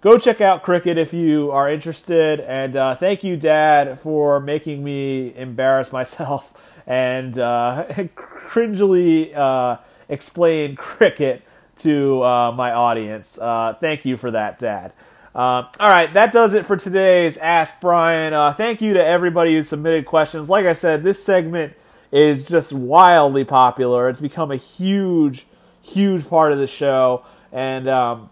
go 0.00 0.16
check 0.16 0.40
out 0.40 0.62
cricket 0.62 0.96
if 0.96 1.12
you 1.12 1.50
are 1.50 1.68
interested. 1.68 2.38
And 2.38 2.76
uh, 2.76 2.94
thank 2.94 3.24
you, 3.24 3.36
Dad, 3.36 3.98
for 3.98 4.38
making 4.38 4.84
me 4.84 5.34
embarrass 5.34 5.90
myself 5.90 6.80
and 6.86 7.36
uh, 7.36 7.84
cringily 8.14 9.36
uh, 9.36 9.78
explain 10.08 10.76
cricket 10.76 11.42
to 11.78 12.22
uh, 12.22 12.52
my 12.52 12.70
audience. 12.70 13.38
Uh, 13.38 13.74
thank 13.80 14.04
you 14.04 14.16
for 14.16 14.30
that, 14.30 14.60
Dad. 14.60 14.92
Uh, 15.34 15.66
all 15.80 15.88
right, 15.88 16.14
that 16.14 16.32
does 16.32 16.54
it 16.54 16.64
for 16.64 16.76
today's 16.76 17.36
Ask 17.38 17.80
Brian. 17.80 18.32
Uh, 18.32 18.52
thank 18.52 18.80
you 18.80 18.94
to 18.94 19.04
everybody 19.04 19.52
who 19.54 19.64
submitted 19.64 20.06
questions. 20.06 20.48
Like 20.48 20.64
I 20.64 20.74
said, 20.74 21.02
this 21.02 21.24
segment 21.24 21.72
is 22.12 22.46
just 22.46 22.72
wildly 22.72 23.42
popular. 23.42 24.08
It's 24.08 24.20
become 24.20 24.52
a 24.52 24.56
huge, 24.56 25.44
huge 25.82 26.28
part 26.28 26.52
of 26.52 26.58
the 26.58 26.68
show, 26.68 27.24
and 27.50 27.88
um, 27.88 28.30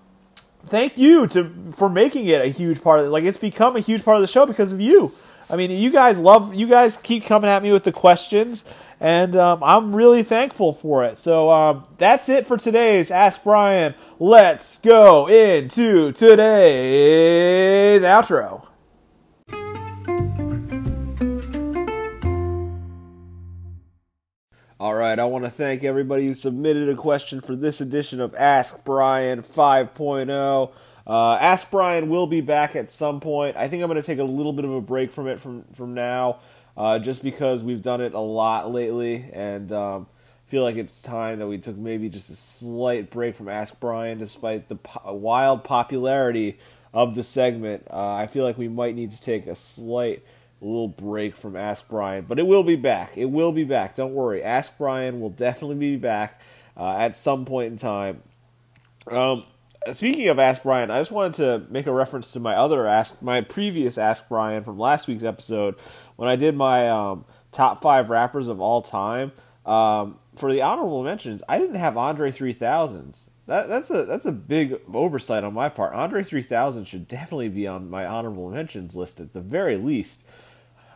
thank 0.66 0.96
you 0.96 1.26
to 1.26 1.50
for 1.72 1.88
making 1.88 2.28
it 2.28 2.40
a 2.40 2.48
huge 2.48 2.80
part 2.80 3.00
of 3.00 3.06
it. 3.06 3.08
Like 3.08 3.24
it's 3.24 3.36
become 3.36 3.74
a 3.74 3.80
huge 3.80 4.04
part 4.04 4.14
of 4.14 4.20
the 4.20 4.28
show 4.28 4.46
because 4.46 4.70
of 4.70 4.80
you. 4.80 5.10
I 5.50 5.56
mean, 5.56 5.72
you 5.72 5.90
guys 5.90 6.20
love, 6.20 6.54
you 6.54 6.68
guys 6.68 6.96
keep 6.96 7.24
coming 7.26 7.50
at 7.50 7.64
me 7.64 7.72
with 7.72 7.82
the 7.82 7.90
questions, 7.90 8.64
and 9.02 9.34
um, 9.34 9.64
I'm 9.64 9.96
really 9.96 10.22
thankful 10.22 10.72
for 10.72 11.04
it. 11.04 11.18
So 11.18 11.50
um, 11.50 11.82
that's 11.98 12.28
it 12.28 12.46
for 12.46 12.56
today's 12.56 13.10
Ask 13.10 13.42
Brian. 13.42 13.96
Let's 14.20 14.78
go 14.78 15.26
into 15.26 16.12
today's 16.12 18.02
outro. 18.02 18.68
All 24.78 24.94
right, 24.94 25.18
I 25.18 25.24
want 25.24 25.46
to 25.46 25.50
thank 25.50 25.82
everybody 25.82 26.26
who 26.26 26.34
submitted 26.34 26.88
a 26.88 26.94
question 26.94 27.40
for 27.40 27.56
this 27.56 27.80
edition 27.80 28.20
of 28.20 28.36
Ask 28.36 28.84
Brian 28.84 29.42
5.0. 29.42 30.70
Uh, 31.04 31.34
Ask 31.34 31.70
Brian 31.70 32.08
will 32.08 32.28
be 32.28 32.40
back 32.40 32.76
at 32.76 32.90
some 32.90 33.18
point. 33.18 33.56
I 33.56 33.66
think 33.66 33.82
I'm 33.82 33.88
going 33.88 34.00
to 34.00 34.06
take 34.06 34.20
a 34.20 34.24
little 34.24 34.52
bit 34.52 34.64
of 34.64 34.70
a 34.70 34.80
break 34.80 35.10
from 35.10 35.26
it 35.26 35.40
from 35.40 35.64
from 35.72 35.94
now, 35.94 36.38
uh, 36.76 36.98
just 36.98 37.22
because 37.22 37.62
we've 37.62 37.82
done 37.82 38.00
it 38.00 38.14
a 38.14 38.20
lot 38.20 38.70
lately, 38.72 39.30
and 39.32 39.70
um, 39.72 40.06
feel 40.46 40.62
like 40.62 40.76
it's 40.76 41.00
time 41.00 41.38
that 41.38 41.46
we 41.46 41.58
took 41.58 41.76
maybe 41.76 42.08
just 42.08 42.30
a 42.30 42.36
slight 42.36 43.10
break 43.10 43.34
from 43.36 43.48
Ask 43.48 43.80
Brian, 43.80 44.18
despite 44.18 44.68
the 44.68 44.76
po- 44.76 45.14
wild 45.14 45.64
popularity 45.64 46.58
of 46.92 47.14
the 47.14 47.22
segment. 47.22 47.86
Uh, 47.90 48.14
I 48.14 48.26
feel 48.26 48.44
like 48.44 48.58
we 48.58 48.68
might 48.68 48.94
need 48.94 49.12
to 49.12 49.20
take 49.20 49.46
a 49.46 49.54
slight 49.54 50.22
little 50.60 50.88
break 50.88 51.36
from 51.36 51.56
Ask 51.56 51.88
Brian, 51.88 52.26
but 52.28 52.38
it 52.38 52.46
will 52.46 52.62
be 52.62 52.76
back. 52.76 53.16
It 53.16 53.26
will 53.26 53.52
be 53.52 53.64
back. 53.64 53.96
Don't 53.96 54.14
worry. 54.14 54.42
Ask 54.42 54.76
Brian 54.78 55.20
will 55.20 55.30
definitely 55.30 55.76
be 55.76 55.96
back 55.96 56.40
uh, 56.76 56.96
at 56.96 57.16
some 57.16 57.44
point 57.44 57.72
in 57.72 57.78
time. 57.78 58.22
Um, 59.10 59.44
speaking 59.90 60.28
of 60.28 60.38
Ask 60.38 60.62
Brian, 60.62 60.90
I 60.90 61.00
just 61.00 61.10
wanted 61.10 61.34
to 61.34 61.70
make 61.70 61.86
a 61.86 61.92
reference 61.92 62.32
to 62.32 62.40
my 62.40 62.54
other 62.54 62.86
Ask, 62.86 63.20
my 63.20 63.40
previous 63.40 63.98
Ask 63.98 64.28
Brian 64.28 64.62
from 64.62 64.78
last 64.78 65.08
week's 65.08 65.24
episode 65.24 65.74
when 66.22 66.30
I 66.30 66.36
did 66.36 66.56
my 66.56 66.88
um, 66.88 67.24
top 67.50 67.82
five 67.82 68.08
rappers 68.08 68.46
of 68.46 68.60
all 68.60 68.80
time. 68.80 69.32
Um, 69.66 70.20
for 70.36 70.52
the 70.52 70.62
honorable 70.62 71.02
mentions, 71.02 71.42
I 71.48 71.58
didn't 71.58 71.74
have 71.74 71.96
Andre 71.96 72.30
3000s. 72.30 73.30
That, 73.46 73.68
that's 73.68 73.90
a 73.90 74.04
that's 74.04 74.24
a 74.24 74.32
big 74.32 74.80
oversight 74.94 75.42
on 75.42 75.52
my 75.52 75.68
part. 75.68 75.94
Andre 75.94 76.22
3000 76.22 76.84
should 76.84 77.08
definitely 77.08 77.48
be 77.48 77.66
on 77.66 77.90
my 77.90 78.06
honorable 78.06 78.48
mentions 78.50 78.94
list 78.94 79.18
at 79.18 79.32
the 79.32 79.40
very 79.40 79.76
least. 79.76 80.24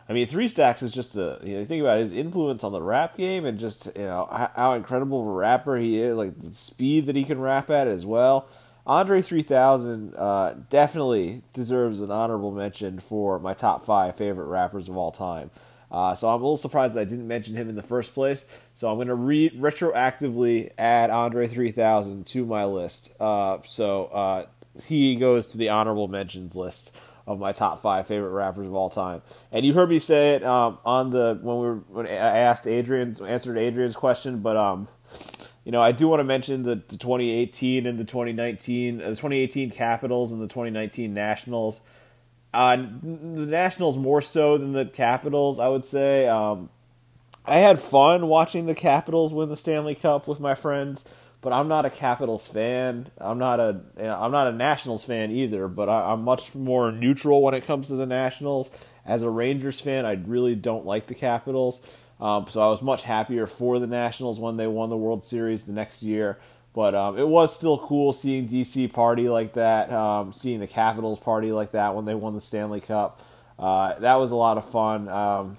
I 0.07 0.13
mean, 0.13 0.27
Three 0.27 0.47
Stacks 0.47 0.81
is 0.81 0.93
just 0.93 1.17
a 1.17 1.39
you 1.43 1.57
know 1.57 1.65
think 1.65 1.81
about 1.81 1.99
his 1.99 2.11
influence 2.11 2.63
on 2.63 2.71
the 2.71 2.81
rap 2.81 3.17
game 3.17 3.45
and 3.45 3.59
just 3.59 3.87
you 3.97 4.03
know 4.03 4.29
how, 4.31 4.49
how 4.55 4.73
incredible 4.75 5.21
of 5.21 5.27
a 5.27 5.31
rapper 5.31 5.75
he 5.75 5.99
is, 5.99 6.15
like 6.15 6.41
the 6.41 6.51
speed 6.51 7.05
that 7.07 7.17
he 7.17 7.25
can 7.25 7.41
rap 7.41 7.69
at 7.69 7.87
as 7.87 8.05
well. 8.05 8.47
Andre 8.87 9.21
3000 9.21 10.15
uh, 10.15 10.55
definitely 10.69 11.43
deserves 11.51 11.99
an 11.99 12.09
honorable 12.09 12.51
mention 12.51 12.99
for 12.99 13.37
my 13.37 13.53
top 13.53 13.85
five 13.85 14.15
favorite 14.15 14.47
rappers 14.47 14.87
of 14.87 14.95
all 14.95 15.11
time. 15.11 15.51
Uh, 15.91 16.15
so 16.15 16.29
I'm 16.29 16.35
a 16.41 16.43
little 16.43 16.57
surprised 16.57 16.95
that 16.95 17.01
I 17.01 17.05
didn't 17.05 17.27
mention 17.27 17.55
him 17.55 17.69
in 17.69 17.75
the 17.75 17.83
first 17.83 18.13
place. 18.13 18.45
So 18.75 18.89
I'm 18.89 18.97
going 18.97 19.09
to 19.09 19.15
re- 19.15 19.49
retroactively 19.49 20.71
add 20.77 21.09
Andre 21.09 21.47
3000 21.47 22.25
to 22.27 22.45
my 22.45 22.63
list. 22.65 23.13
Uh, 23.19 23.59
so 23.65 24.05
uh, 24.05 24.45
he 24.85 25.17
goes 25.17 25.47
to 25.47 25.57
the 25.57 25.69
honorable 25.69 26.07
mentions 26.07 26.55
list 26.55 26.95
of 27.25 27.39
my 27.39 27.51
top 27.51 27.81
five 27.81 28.07
favorite 28.07 28.31
rappers 28.31 28.67
of 28.67 28.73
all 28.73 28.89
time. 28.89 29.21
And 29.51 29.65
you 29.65 29.73
heard 29.73 29.89
me 29.89 29.99
say 29.99 30.35
it 30.35 30.43
um, 30.43 30.77
on 30.85 31.09
the 31.09 31.37
when 31.41 31.57
we 31.57 31.65
were 31.67 31.75
when 31.89 32.07
I 32.07 32.11
asked 32.11 32.65
Adrian's 32.65 33.19
answered 33.19 33.57
Adrian's 33.57 33.97
question, 33.97 34.39
but 34.39 34.55
um, 34.55 34.87
you 35.67 35.71
know 35.73 35.81
I 35.81 35.91
do 35.91 36.07
want 36.07 36.21
to 36.21 36.23
mention 36.23 36.63
the, 36.63 36.75
the 36.75 36.97
2018 36.97 37.85
and 37.85 37.99
the 37.99 38.05
2019 38.05 39.01
uh, 39.01 39.09
the 39.09 39.15
2018 39.17 39.69
Capitals 39.69 40.31
and 40.31 40.41
the 40.41 40.47
2019 40.47 41.13
Nationals. 41.13 41.81
Uh, 42.53 42.77
the 42.77 43.45
Nationals 43.45 43.97
more 43.97 44.21
so 44.21 44.57
than 44.57 44.71
the 44.71 44.85
Capitals, 44.85 45.59
I 45.59 45.67
would 45.67 45.83
say. 45.83 46.25
Um, 46.25 46.69
I 47.45 47.57
had 47.57 47.79
fun 47.79 48.27
watching 48.27 48.65
the 48.65 48.75
Capitals 48.75 49.33
win 49.33 49.49
the 49.49 49.57
Stanley 49.57 49.93
Cup 49.93 50.25
with 50.25 50.39
my 50.39 50.55
friends 50.55 51.03
but 51.41 51.53
I'm 51.53 51.67
not 51.67 51.85
a 51.85 51.89
Capitals 51.89 52.47
fan. 52.47 53.09
I'm 53.19 53.37
not 53.37 53.59
a 53.59 53.81
you 53.97 54.03
know, 54.03 54.17
I'm 54.19 54.31
not 54.31 54.47
a 54.47 54.51
Nationals 54.51 55.03
fan 55.03 55.31
either. 55.31 55.67
But 55.67 55.89
I, 55.89 56.13
am 56.13 56.23
much 56.23 56.55
more 56.55 56.91
neutral 56.91 57.41
when 57.41 57.53
it 57.53 57.65
comes 57.65 57.87
to 57.87 57.95
the 57.95 58.05
Nationals. 58.05 58.69
As 59.05 59.23
a 59.23 59.29
Rangers 59.29 59.79
fan, 59.79 60.05
I 60.05 60.13
really 60.13 60.55
don't 60.55 60.85
like 60.85 61.07
the 61.07 61.15
Capitals. 61.15 61.81
Um, 62.19 62.47
so 62.49 62.61
I 62.61 62.67
was 62.67 62.81
much 62.81 63.03
happier 63.03 63.45
for 63.45 63.79
the 63.79 63.87
Nationals 63.87 64.39
when 64.39 64.57
they 64.57 64.67
won 64.67 64.89
the 64.89 64.97
World 64.97 65.25
Series 65.25 65.63
the 65.63 65.73
next 65.73 66.01
year. 66.01 66.39
But 66.73 66.93
um, 66.93 67.17
it 67.17 67.27
was 67.27 67.55
still 67.55 67.79
cool 67.79 68.13
seeing 68.13 68.47
DC 68.47 68.93
party 68.93 69.29
like 69.29 69.53
that, 69.53 69.91
um, 69.91 70.31
seeing 70.33 70.59
the 70.59 70.67
Capitals 70.67 71.19
party 71.19 71.51
like 71.51 71.71
that 71.71 71.95
when 71.95 72.05
they 72.05 72.13
won 72.15 72.35
the 72.35 72.41
Stanley 72.41 72.81
Cup. 72.81 73.21
Uh, 73.57 73.97
that 73.99 74.15
was 74.15 74.31
a 74.31 74.35
lot 74.35 74.57
of 74.57 74.69
fun. 74.69 75.09
Um, 75.09 75.57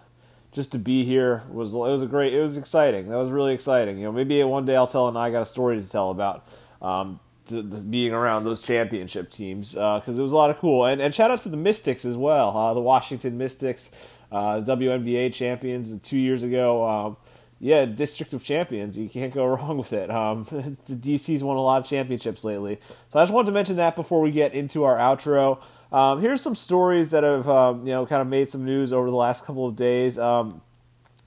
just 0.53 0.73
to 0.73 0.79
be 0.79 1.05
here 1.05 1.43
was 1.51 1.73
it 1.73 1.77
was 1.77 2.03
a 2.03 2.07
great 2.07 2.35
it 2.35 2.41
was 2.41 2.57
exciting 2.57 3.09
that 3.09 3.17
was 3.17 3.31
really 3.31 3.53
exciting 3.55 3.99
you 3.99 4.05
know 4.05 4.13
maybe 4.13 4.43
one 4.43 4.65
day 4.65 4.75
I'll 4.75 4.87
tell 4.87 5.07
and 5.07 5.17
I 5.19 5.31
got 5.31 5.43
a 5.43 5.47
story 5.47 5.81
to 5.81 5.89
tell 5.89 6.11
about 6.11 6.47
um, 6.81 7.21
to, 7.47 7.63
to 7.63 7.77
being 7.79 8.13
around 8.13 8.45
those 8.45 8.63
championship 8.63 9.31
teams 9.31 9.75
because 9.75 10.19
uh, 10.19 10.21
it 10.21 10.23
was 10.23 10.33
a 10.33 10.37
lot 10.37 10.51
of 10.51 10.59
cool 10.59 10.87
and 10.87 11.01
and 11.01 11.15
shout 11.15 11.31
out 11.31 11.41
to 11.43 11.49
the 11.49 11.57
Mystics 11.57 12.05
as 12.05 12.17
well 12.17 12.57
uh, 12.57 12.75
the 12.75 12.81
Washington 12.81 13.37
Mystics 13.39 13.91
uh, 14.31 14.61
WNBA 14.61 15.33
champions 15.33 15.97
two 16.01 16.19
years 16.19 16.43
ago 16.43 16.89
um, 16.89 17.17
yeah 17.61 17.85
District 17.85 18.33
of 18.33 18.43
Champions 18.43 18.99
you 18.99 19.09
can't 19.09 19.33
go 19.33 19.47
wrong 19.55 19.79
with 19.79 19.93
it 19.93 20.11
um, 20.11 20.45
the 20.87 20.95
DC's 20.95 21.43
won 21.43 21.57
a 21.57 21.63
lot 21.63 21.81
of 21.83 21.89
championships 21.89 22.45
lately 22.45 22.79
so 23.11 23.19
I 23.19 23.23
just 23.23 23.33
wanted 23.33 23.47
to 23.47 23.53
mention 23.53 23.77
that 23.77 23.97
before 23.97 24.21
we 24.21 24.31
get 24.31 24.55
into 24.55 24.85
our 24.85 24.97
outro. 24.97 25.61
Um, 25.91 26.21
here's 26.21 26.43
some 26.43 26.55
stories 26.55 27.11
that 27.11 27.25
have 27.25 27.49
um, 27.49 27.87
you 27.87 27.93
know 27.93 28.05
kind 28.07 28.21
of 28.21 28.29
made 28.29 28.51
some 28.51 28.65
news 28.65 28.93
over 28.93 29.09
the 29.09 29.17
last 29.17 29.45
couple 29.45 29.67
of 29.67 29.75
days. 29.77 30.19
Um, 30.19 30.61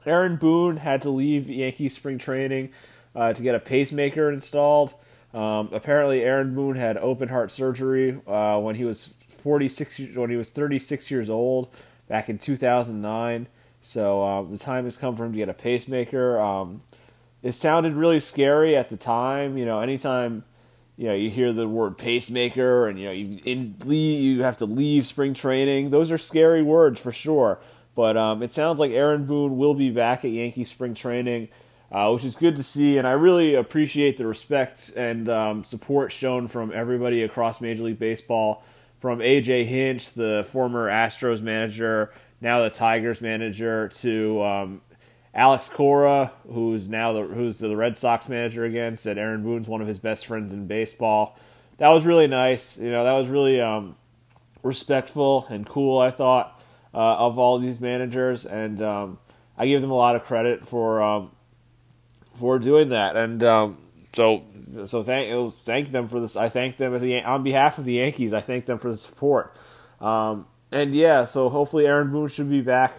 Aaron 0.05 0.35
Boone 0.35 0.77
had 0.77 1.01
to 1.03 1.09
leave 1.09 1.49
Yankee 1.49 1.89
spring 1.89 2.17
training 2.17 2.71
uh, 3.15 3.33
to 3.33 3.41
get 3.41 3.55
a 3.55 3.59
pacemaker 3.59 4.31
installed. 4.31 4.93
Um, 5.33 5.69
apparently, 5.71 6.23
Aaron 6.23 6.53
Boone 6.53 6.75
had 6.75 6.97
open 6.97 7.29
heart 7.29 7.51
surgery 7.51 8.19
uh, 8.27 8.59
when 8.59 8.75
he 8.75 8.83
was 8.83 9.13
46 9.29 9.99
when 10.15 10.29
he 10.29 10.35
was 10.35 10.51
36 10.51 11.09
years 11.09 11.29
old 11.29 11.69
back 12.07 12.29
in 12.29 12.37
2009. 12.37 13.47
So 13.81 14.23
uh, 14.23 14.43
the 14.43 14.57
time 14.57 14.85
has 14.85 14.97
come 14.97 15.15
for 15.15 15.25
him 15.25 15.31
to 15.31 15.37
get 15.37 15.49
a 15.49 15.53
pacemaker. 15.53 16.39
Um, 16.39 16.81
it 17.41 17.53
sounded 17.53 17.93
really 17.93 18.19
scary 18.19 18.75
at 18.75 18.89
the 18.89 18.97
time. 18.97 19.57
You 19.57 19.65
know, 19.65 19.79
anytime 19.79 20.43
you 20.97 21.07
know, 21.07 21.15
you 21.15 21.31
hear 21.31 21.51
the 21.51 21.67
word 21.67 21.97
pacemaker, 21.97 22.87
and 22.87 22.99
you 22.99 23.05
know, 23.05 23.11
you 23.11 23.39
in 23.43 23.75
you 23.87 24.43
have 24.43 24.57
to 24.57 24.65
leave 24.65 25.07
spring 25.07 25.33
training. 25.33 25.89
Those 25.89 26.11
are 26.11 26.17
scary 26.17 26.61
words 26.61 26.99
for 26.99 27.11
sure. 27.11 27.59
But 27.95 28.17
um, 28.17 28.41
it 28.41 28.51
sounds 28.51 28.79
like 28.79 28.91
Aaron 28.91 29.25
Boone 29.25 29.57
will 29.57 29.73
be 29.73 29.89
back 29.89 30.23
at 30.23 30.31
Yankee 30.31 30.63
spring 30.63 30.93
training, 30.93 31.49
uh, 31.91 32.09
which 32.11 32.23
is 32.23 32.35
good 32.35 32.55
to 32.55 32.63
see. 32.63 32.97
And 32.97 33.07
I 33.07 33.11
really 33.11 33.55
appreciate 33.55 34.17
the 34.17 34.25
respect 34.25 34.91
and 34.95 35.27
um, 35.27 35.63
support 35.63 36.11
shown 36.11 36.47
from 36.47 36.71
everybody 36.71 37.23
across 37.23 37.59
Major 37.61 37.83
League 37.83 37.99
Baseball, 37.99 38.63
from 39.01 39.19
AJ 39.19 39.65
Hinch, 39.65 40.13
the 40.13 40.45
former 40.47 40.87
Astros 40.87 41.41
manager, 41.41 42.13
now 42.39 42.61
the 42.61 42.69
Tigers 42.69 43.19
manager, 43.19 43.89
to 43.95 44.43
um, 44.43 44.81
Alex 45.33 45.67
Cora, 45.67 46.31
who's 46.47 46.87
now 46.87 47.11
the 47.11 47.23
who's 47.23 47.57
the 47.57 47.75
Red 47.75 47.97
Sox 47.97 48.29
manager 48.29 48.63
again, 48.63 48.95
said 48.97 49.17
Aaron 49.17 49.41
Boone's 49.43 49.67
one 49.67 49.81
of 49.81 49.87
his 49.87 49.97
best 49.97 50.27
friends 50.27 50.53
in 50.53 50.67
baseball. 50.67 51.35
That 51.77 51.89
was 51.89 52.05
really 52.05 52.27
nice. 52.27 52.77
You 52.77 52.91
know, 52.91 53.03
that 53.03 53.13
was 53.13 53.27
really 53.27 53.59
um, 53.59 53.95
respectful 54.61 55.47
and 55.49 55.65
cool. 55.65 55.97
I 55.97 56.11
thought 56.11 56.61
uh, 56.93 56.97
of 56.97 57.39
all 57.39 57.57
these 57.57 57.79
managers, 57.79 58.45
and 58.45 58.81
um, 58.83 59.17
I 59.57 59.65
give 59.65 59.81
them 59.81 59.91
a 59.91 59.95
lot 59.95 60.15
of 60.15 60.25
credit 60.25 60.67
for 60.67 61.01
um, 61.01 61.31
for 62.35 62.59
doing 62.59 62.89
that. 62.89 63.17
And 63.17 63.43
um, 63.43 63.77
so, 64.13 64.43
so 64.85 65.03
thank 65.03 65.53
thank 65.53 65.91
them 65.91 66.07
for 66.07 66.19
this. 66.19 66.35
I 66.35 66.49
thank 66.49 66.77
them 66.77 66.93
as 66.93 67.03
on 67.03 67.43
behalf 67.43 67.77
of 67.77 67.85
the 67.85 67.93
Yankees. 67.93 68.33
I 68.33 68.41
thank 68.41 68.65
them 68.65 68.79
for 68.79 68.89
the 68.89 68.97
support. 68.97 69.55
Um, 69.99 70.47
and 70.71 70.93
yeah, 70.95 71.25
so 71.25 71.49
hopefully 71.49 71.85
Aaron 71.85 72.11
Boone 72.11 72.29
should 72.29 72.49
be 72.49 72.61
back 72.61 72.97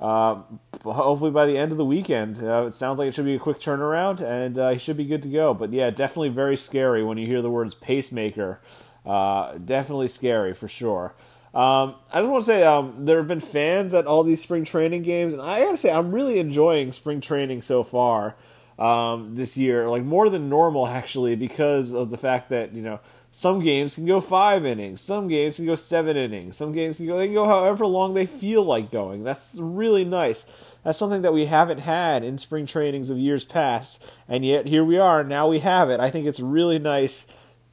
uh, 0.00 0.42
hopefully 0.84 1.30
by 1.30 1.46
the 1.46 1.56
end 1.56 1.72
of 1.72 1.78
the 1.78 1.84
weekend. 1.84 2.42
Uh, 2.42 2.66
it 2.66 2.74
sounds 2.74 2.98
like 2.98 3.08
it 3.08 3.14
should 3.14 3.24
be 3.24 3.34
a 3.34 3.38
quick 3.38 3.58
turnaround, 3.58 4.20
and 4.20 4.58
uh, 4.58 4.70
he 4.70 4.78
should 4.78 4.96
be 4.96 5.04
good 5.04 5.22
to 5.22 5.28
go. 5.28 5.54
But 5.54 5.72
yeah, 5.72 5.90
definitely 5.90 6.28
very 6.28 6.56
scary 6.56 7.02
when 7.02 7.18
you 7.18 7.26
hear 7.26 7.42
the 7.42 7.50
words 7.50 7.74
pacemaker. 7.74 8.60
Uh, 9.04 9.56
definitely 9.58 10.08
scary 10.08 10.52
for 10.52 10.68
sure. 10.68 11.14
Um, 11.54 11.94
I 12.12 12.20
just 12.20 12.28
want 12.28 12.44
to 12.44 12.46
say 12.46 12.64
um, 12.64 13.06
there 13.06 13.16
have 13.16 13.28
been 13.28 13.40
fans 13.40 13.94
at 13.94 14.06
all 14.06 14.22
these 14.22 14.42
spring 14.42 14.64
training 14.64 15.02
games, 15.02 15.32
and 15.32 15.40
I 15.40 15.60
gotta 15.60 15.78
say 15.78 15.90
I'm 15.90 16.12
really 16.12 16.38
enjoying 16.38 16.92
spring 16.92 17.22
training 17.22 17.62
so 17.62 17.82
far 17.82 18.36
um, 18.78 19.34
this 19.34 19.56
year, 19.56 19.88
like 19.88 20.02
more 20.02 20.28
than 20.28 20.48
normal 20.48 20.86
actually, 20.86 21.36
because 21.36 21.92
of 21.92 22.10
the 22.10 22.18
fact 22.18 22.50
that 22.50 22.72
you 22.72 22.82
know 22.82 23.00
some 23.32 23.60
games 23.60 23.94
can 23.94 24.06
go 24.06 24.20
five 24.20 24.64
innings, 24.64 25.00
some 25.00 25.28
games 25.28 25.56
can 25.56 25.66
go 25.66 25.74
seven 25.74 26.16
innings, 26.16 26.56
some 26.56 26.72
games 26.72 26.96
can 26.96 27.06
go 27.06 27.18
they 27.18 27.26
can 27.26 27.34
go 27.34 27.46
however 27.46 27.86
long 27.86 28.14
they 28.14 28.26
feel 28.26 28.62
like 28.62 28.90
going. 28.90 29.24
That's 29.24 29.58
really 29.58 30.04
nice. 30.04 30.50
That's 30.84 30.98
something 30.98 31.22
that 31.22 31.32
we 31.32 31.46
haven't 31.46 31.80
had 31.80 32.22
in 32.22 32.38
spring 32.38 32.66
trainings 32.66 33.10
of 33.10 33.18
years 33.18 33.44
past, 33.44 34.04
and 34.28 34.44
yet 34.44 34.66
here 34.66 34.84
we 34.84 34.98
are. 34.98 35.24
Now 35.24 35.48
we 35.48 35.60
have 35.60 35.90
it. 35.90 36.00
I 36.00 36.10
think 36.10 36.26
it's 36.26 36.40
really 36.40 36.78
nice. 36.78 37.26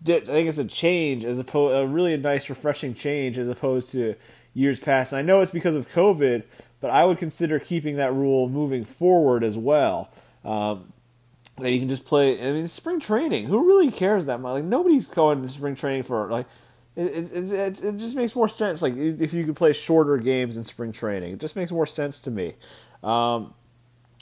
I 0.06 0.20
think 0.20 0.50
it's 0.50 0.58
a 0.58 0.66
change 0.66 1.24
as 1.24 1.40
opposed 1.40 1.76
a 1.76 1.88
really 1.88 2.18
nice, 2.18 2.50
refreshing 2.50 2.94
change 2.94 3.38
as 3.38 3.48
opposed 3.48 3.92
to 3.92 4.16
years 4.54 4.80
past. 4.80 5.12
And 5.12 5.20
I 5.20 5.22
know 5.22 5.42
it's 5.42 5.52
because 5.52 5.76
of 5.76 5.90
COVID, 5.92 6.44
but 6.82 6.92
I 6.92 7.06
would 7.06 7.18
consider 7.18 7.60
keeping 7.60 7.96
that 7.98 8.14
rule 8.14 8.50
moving 8.50 8.86
forward 8.86 9.44
as 9.44 9.58
well. 9.58 10.10
Um, 10.44 10.93
that 11.60 11.72
you 11.72 11.80
can 11.80 11.90
just 11.90 12.06
play. 12.06 12.40
I 12.40 12.52
mean, 12.52 12.68
spring 12.68 13.00
training. 13.00 13.46
Who 13.46 13.68
really 13.68 13.92
cares 13.92 14.26
that 14.26 14.40
much? 14.40 14.54
Like 14.54 14.64
nobody's 14.64 15.08
going 15.08 15.42
to 15.44 15.50
spring 15.50 15.76
training 15.76 16.04
for 16.04 16.30
like. 16.30 16.48
It, 16.96 17.34
it, 17.34 17.52
it, 17.52 17.84
it 17.84 17.98
just 17.98 18.16
makes 18.16 18.36
more 18.36 18.48
sense. 18.48 18.82
Like 18.84 18.96
if 18.96 19.34
you 19.34 19.46
could 19.46 19.56
play 19.56 19.74
shorter 19.74 20.18
games 20.18 20.58
in 20.58 20.64
spring 20.64 20.92
training, 20.92 21.34
it 21.34 21.40
just 21.40 21.56
makes 21.56 21.72
more 21.72 21.88
sense 21.88 22.20
to 22.20 22.32
me. 22.32 22.54
Um, 23.02 23.56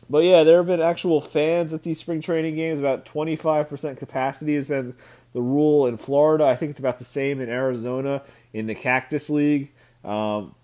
but 0.09 0.19
yeah, 0.19 0.43
there 0.43 0.57
have 0.57 0.67
been 0.67 0.81
actual 0.81 1.19
fans 1.19 1.73
at 1.73 1.83
these 1.83 1.99
spring 1.99 2.21
training 2.21 2.55
games. 2.55 2.79
About 2.79 3.05
twenty 3.05 3.35
five 3.35 3.67
percent 3.67 3.99
capacity 3.99 4.55
has 4.55 4.67
been 4.67 4.95
the 5.33 5.41
rule 5.41 5.85
in 5.85 5.97
Florida. 5.97 6.45
I 6.45 6.55
think 6.55 6.69
it's 6.69 6.79
about 6.79 6.99
the 6.99 7.05
same 7.05 7.41
in 7.41 7.49
Arizona 7.49 8.21
in 8.53 8.67
the 8.67 8.75
Cactus 8.75 9.29
League. 9.29 9.71
Um, 10.03 10.55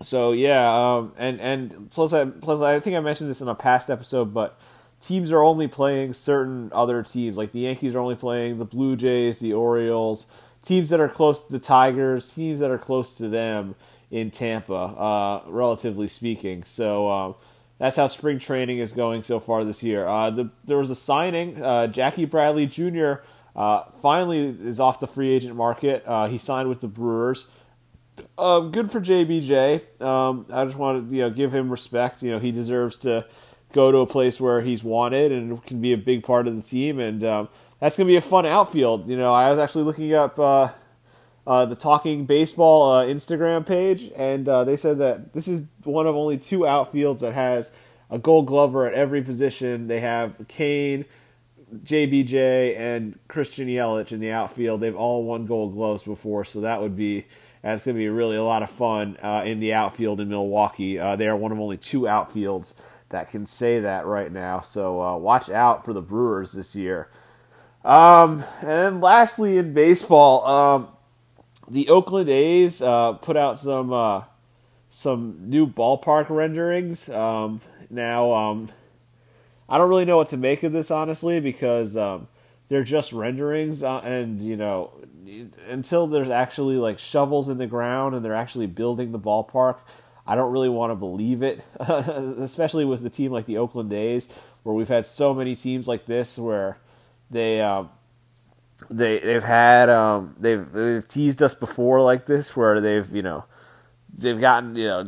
so 0.00 0.32
yeah, 0.32 0.96
um, 0.96 1.12
and 1.16 1.40
and 1.40 1.90
plus 1.90 2.12
I 2.12 2.24
plus 2.24 2.60
I 2.60 2.80
think 2.80 2.96
I 2.96 3.00
mentioned 3.00 3.30
this 3.30 3.40
in 3.40 3.48
a 3.48 3.54
past 3.54 3.90
episode, 3.90 4.32
but 4.32 4.58
teams 5.00 5.32
are 5.32 5.42
only 5.42 5.68
playing 5.68 6.14
certain 6.14 6.70
other 6.72 7.02
teams. 7.02 7.36
Like 7.36 7.52
the 7.52 7.60
Yankees 7.60 7.94
are 7.94 8.00
only 8.00 8.16
playing 8.16 8.58
the 8.58 8.64
Blue 8.64 8.96
Jays, 8.96 9.38
the 9.38 9.52
Orioles, 9.52 10.26
teams 10.62 10.90
that 10.90 11.00
are 11.00 11.08
close 11.08 11.46
to 11.46 11.52
the 11.52 11.58
Tigers, 11.58 12.32
teams 12.34 12.60
that 12.60 12.70
are 12.70 12.78
close 12.78 13.14
to 13.14 13.28
them 13.28 13.74
in 14.10 14.30
Tampa, 14.30 14.74
uh, 14.74 15.42
relatively 15.46 16.08
speaking. 16.08 16.64
So 16.64 17.10
um, 17.10 17.34
that's 17.78 17.96
how 17.96 18.06
spring 18.06 18.38
training 18.38 18.78
is 18.78 18.92
going 18.92 19.22
so 19.22 19.38
far 19.38 19.64
this 19.64 19.82
year. 19.82 20.06
Uh, 20.06 20.30
the, 20.30 20.50
there 20.64 20.78
was 20.78 20.90
a 20.90 20.96
signing. 20.96 21.62
Uh, 21.62 21.86
Jackie 21.86 22.24
Bradley 22.24 22.66
Jr. 22.66 23.14
Uh, 23.54 23.84
finally 24.02 24.56
is 24.62 24.80
off 24.80 25.00
the 25.00 25.06
free 25.06 25.30
agent 25.30 25.56
market. 25.56 26.02
Uh, 26.06 26.26
he 26.26 26.38
signed 26.38 26.68
with 26.68 26.80
the 26.80 26.88
Brewers. 26.88 27.48
Um, 28.36 28.70
good 28.72 28.90
for 28.90 29.00
JBJ. 29.00 30.00
Um, 30.00 30.46
I 30.52 30.64
just 30.64 30.76
want 30.76 31.08
to 31.08 31.14
you 31.14 31.22
know 31.22 31.30
give 31.30 31.54
him 31.54 31.70
respect. 31.70 32.22
You 32.22 32.32
know 32.32 32.38
he 32.38 32.50
deserves 32.50 32.96
to 32.98 33.26
go 33.72 33.92
to 33.92 33.98
a 33.98 34.06
place 34.06 34.40
where 34.40 34.62
he's 34.62 34.82
wanted 34.82 35.32
and 35.32 35.64
can 35.64 35.80
be 35.80 35.92
a 35.92 35.98
big 35.98 36.22
part 36.22 36.46
of 36.46 36.56
the 36.56 36.62
team. 36.62 36.98
And 36.98 37.22
um, 37.24 37.48
that's 37.80 37.96
going 37.96 38.06
to 38.06 38.12
be 38.12 38.16
a 38.16 38.20
fun 38.20 38.46
outfield. 38.46 39.08
You 39.08 39.16
know, 39.16 39.32
I 39.32 39.50
was 39.50 39.58
actually 39.58 39.84
looking 39.84 40.14
up 40.14 40.38
uh, 40.38 40.70
uh, 41.46 41.64
the 41.66 41.74
Talking 41.74 42.26
Baseball 42.26 42.92
uh, 42.92 43.04
Instagram 43.04 43.66
page, 43.66 44.10
and 44.16 44.48
uh, 44.48 44.64
they 44.64 44.76
said 44.76 44.98
that 44.98 45.32
this 45.32 45.48
is 45.48 45.66
one 45.84 46.06
of 46.06 46.16
only 46.16 46.38
two 46.38 46.60
outfields 46.60 47.20
that 47.20 47.34
has 47.34 47.70
a 48.10 48.18
Gold 48.18 48.46
Glover 48.46 48.86
at 48.86 48.94
every 48.94 49.22
position. 49.22 49.86
They 49.86 50.00
have 50.00 50.46
Cain, 50.48 51.04
JBJ, 51.74 52.76
and 52.76 53.18
Christian 53.28 53.68
Yelich 53.68 54.12
in 54.12 54.20
the 54.20 54.30
outfield. 54.30 54.80
They've 54.80 54.96
all 54.96 55.24
won 55.24 55.46
Gold 55.46 55.74
Gloves 55.74 56.02
before, 56.02 56.44
so 56.44 56.60
that 56.60 56.80
would 56.80 56.96
be. 56.96 57.26
That's 57.60 57.84
going 57.84 57.96
to 57.96 57.98
be 57.98 58.08
really 58.08 58.36
a 58.36 58.42
lot 58.44 58.62
of 58.62 58.70
fun 58.70 59.16
uh, 59.20 59.42
in 59.44 59.58
the 59.58 59.74
outfield 59.74 60.20
in 60.20 60.28
Milwaukee. 60.28 60.96
Uh, 60.96 61.16
they 61.16 61.26
are 61.26 61.36
one 61.36 61.50
of 61.50 61.58
only 61.58 61.76
two 61.76 62.02
outfields 62.02 62.74
that 63.10 63.30
can 63.30 63.46
say 63.46 63.80
that 63.80 64.06
right 64.06 64.30
now. 64.30 64.60
So 64.60 65.00
uh, 65.00 65.16
watch 65.16 65.48
out 65.48 65.84
for 65.84 65.92
the 65.92 66.02
Brewers 66.02 66.52
this 66.52 66.76
year. 66.76 67.08
Um, 67.84 68.44
and 68.60 69.00
lastly, 69.00 69.56
in 69.56 69.72
baseball, 69.72 70.44
um, 70.46 70.88
the 71.70 71.88
Oakland 71.88 72.28
A's 72.28 72.82
uh, 72.82 73.14
put 73.14 73.36
out 73.36 73.58
some 73.58 73.92
uh, 73.92 74.22
some 74.90 75.48
new 75.48 75.66
ballpark 75.66 76.28
renderings. 76.28 77.08
Um, 77.08 77.60
now, 77.90 78.32
um, 78.32 78.70
I 79.68 79.78
don't 79.78 79.88
really 79.88 80.04
know 80.04 80.16
what 80.16 80.28
to 80.28 80.36
make 80.36 80.62
of 80.62 80.72
this 80.72 80.90
honestly 80.90 81.40
because 81.40 81.96
um, 81.96 82.28
they're 82.68 82.84
just 82.84 83.12
renderings, 83.12 83.82
uh, 83.82 83.98
and 83.98 84.40
you 84.40 84.56
know, 84.56 84.90
until 85.66 86.06
there's 86.06 86.30
actually 86.30 86.76
like 86.76 86.98
shovels 86.98 87.48
in 87.48 87.58
the 87.58 87.66
ground 87.66 88.14
and 88.14 88.24
they're 88.24 88.34
actually 88.34 88.66
building 88.66 89.12
the 89.12 89.18
ballpark. 89.18 89.78
I 90.28 90.34
don't 90.34 90.52
really 90.52 90.68
want 90.68 90.90
to 90.90 90.94
believe 90.94 91.42
it, 91.42 91.64
especially 91.80 92.84
with 92.84 93.02
the 93.02 93.08
team 93.08 93.32
like 93.32 93.46
the 93.46 93.56
Oakland 93.56 93.90
A's, 93.94 94.28
where 94.62 94.74
we've 94.74 94.88
had 94.88 95.06
so 95.06 95.32
many 95.32 95.56
teams 95.56 95.88
like 95.88 96.04
this 96.04 96.38
where 96.38 96.76
they 97.30 97.62
um, 97.62 97.88
they 98.90 99.20
they've 99.20 99.42
had 99.42 99.88
um, 99.88 100.36
they've 100.38 100.70
they've 100.70 101.08
teased 101.08 101.42
us 101.42 101.54
before 101.54 102.02
like 102.02 102.26
this, 102.26 102.54
where 102.54 102.78
they've 102.78 103.10
you 103.10 103.22
know 103.22 103.44
they've 104.14 104.38
gotten 104.38 104.76
you 104.76 104.86
know 104.86 105.04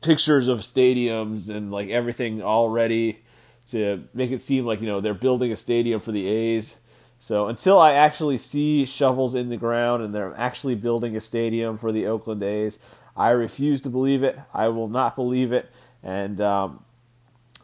pictures 0.00 0.48
of 0.48 0.60
stadiums 0.60 1.48
and 1.48 1.70
like 1.70 1.88
everything 1.88 2.42
all 2.42 2.68
ready 2.68 3.20
to 3.68 4.02
make 4.12 4.32
it 4.32 4.42
seem 4.42 4.66
like 4.66 4.80
you 4.80 4.88
know 4.88 5.00
they're 5.00 5.14
building 5.14 5.52
a 5.52 5.56
stadium 5.56 6.00
for 6.00 6.10
the 6.10 6.26
A's. 6.26 6.78
So 7.20 7.46
until 7.46 7.78
I 7.78 7.92
actually 7.92 8.38
see 8.38 8.84
shovels 8.84 9.36
in 9.36 9.50
the 9.50 9.56
ground 9.56 10.02
and 10.02 10.12
they're 10.12 10.34
actually 10.36 10.74
building 10.74 11.16
a 11.16 11.20
stadium 11.20 11.78
for 11.78 11.90
the 11.90 12.06
Oakland 12.06 12.42
A's, 12.42 12.80
I 13.16 13.30
refuse 13.30 13.80
to 13.82 13.90
believe 13.90 14.22
it. 14.22 14.38
I 14.52 14.68
will 14.68 14.88
not 14.88 15.16
believe 15.16 15.52
it. 15.52 15.70
And 16.02 16.40
um, 16.40 16.84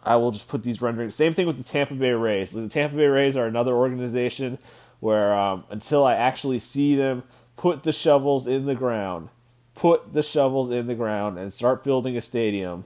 I 0.05 0.17
will 0.17 0.31
just 0.31 0.49
put 0.49 0.63
these 0.63 0.81
renderings. 0.81 1.15
Same 1.15 1.35
thing 1.35 1.47
with 1.47 1.59
the 1.59 1.65
Tampa 1.65 1.95
Bay 1.95 2.13
Rays. 2.13 2.53
The 2.53 2.69
Tampa 2.69 2.97
Bay 2.97 3.07
Rays 3.07 3.37
are 3.37 3.47
another 3.47 3.75
organization 3.75 4.59
where 5.01 5.35
um, 5.35 5.65
until 5.71 6.05
I 6.05 6.15
actually 6.15 6.59
see 6.59 6.95
them 6.95 7.25
put 7.57 7.83
the 7.83 7.93
shovels 7.93 8.47
in 8.47 8.67
the 8.67 8.75
ground, 8.75 9.29
put 9.75 10.13
the 10.13 10.23
shovels 10.23 10.71
in 10.71 10.87
the 10.87 10.95
ground, 10.95 11.39
and 11.39 11.53
start 11.53 11.85
building 11.85 12.17
a 12.17 12.21
stadium, 12.21 12.85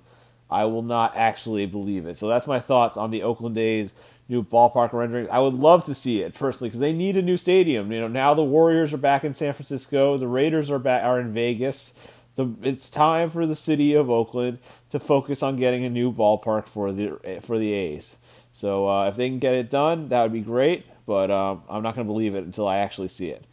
I 0.50 0.64
will 0.64 0.82
not 0.82 1.16
actually 1.16 1.66
believe 1.66 2.06
it. 2.06 2.16
So 2.16 2.28
that's 2.28 2.46
my 2.46 2.60
thoughts 2.60 2.96
on 2.96 3.10
the 3.10 3.22
Oakland 3.22 3.58
A's 3.58 3.92
new 4.28 4.42
ballpark 4.42 4.92
rendering. 4.92 5.28
I 5.30 5.38
would 5.40 5.54
love 5.54 5.84
to 5.84 5.94
see 5.94 6.22
it 6.22 6.34
personally 6.34 6.68
because 6.68 6.80
they 6.80 6.92
need 6.92 7.16
a 7.16 7.22
new 7.22 7.36
stadium. 7.36 7.92
You 7.92 8.00
know, 8.00 8.08
now 8.08 8.34
the 8.34 8.42
Warriors 8.42 8.92
are 8.92 8.98
back 8.98 9.24
in 9.24 9.34
San 9.34 9.52
Francisco, 9.52 10.16
the 10.16 10.28
Raiders 10.28 10.70
are 10.70 10.78
back 10.78 11.04
are 11.04 11.20
in 11.20 11.32
Vegas 11.32 11.94
the 12.36 12.54
it's 12.62 12.90
time 12.90 13.30
for 13.30 13.46
the 13.46 13.56
city 13.56 13.94
of 13.94 14.10
Oakland 14.10 14.58
to 14.90 14.98
focus 14.98 15.42
on 15.42 15.56
getting 15.56 15.84
a 15.84 15.90
new 15.90 16.12
ballpark 16.12 16.66
for 16.66 16.92
the 16.92 17.40
for 17.40 17.58
the 17.58 17.72
A's. 17.72 18.16
So 18.50 18.88
uh, 18.88 19.08
if 19.08 19.16
they 19.16 19.28
can 19.28 19.38
get 19.38 19.54
it 19.54 19.68
done, 19.68 20.08
that 20.08 20.22
would 20.22 20.32
be 20.32 20.40
great. 20.40 20.86
But 21.06 21.30
um, 21.30 21.62
I'm 21.68 21.82
not 21.82 21.94
going 21.94 22.06
to 22.06 22.12
believe 22.12 22.34
it 22.34 22.44
until 22.44 22.66
I 22.66 22.78
actually 22.78 23.08
see 23.08 23.28
it. 23.28 23.44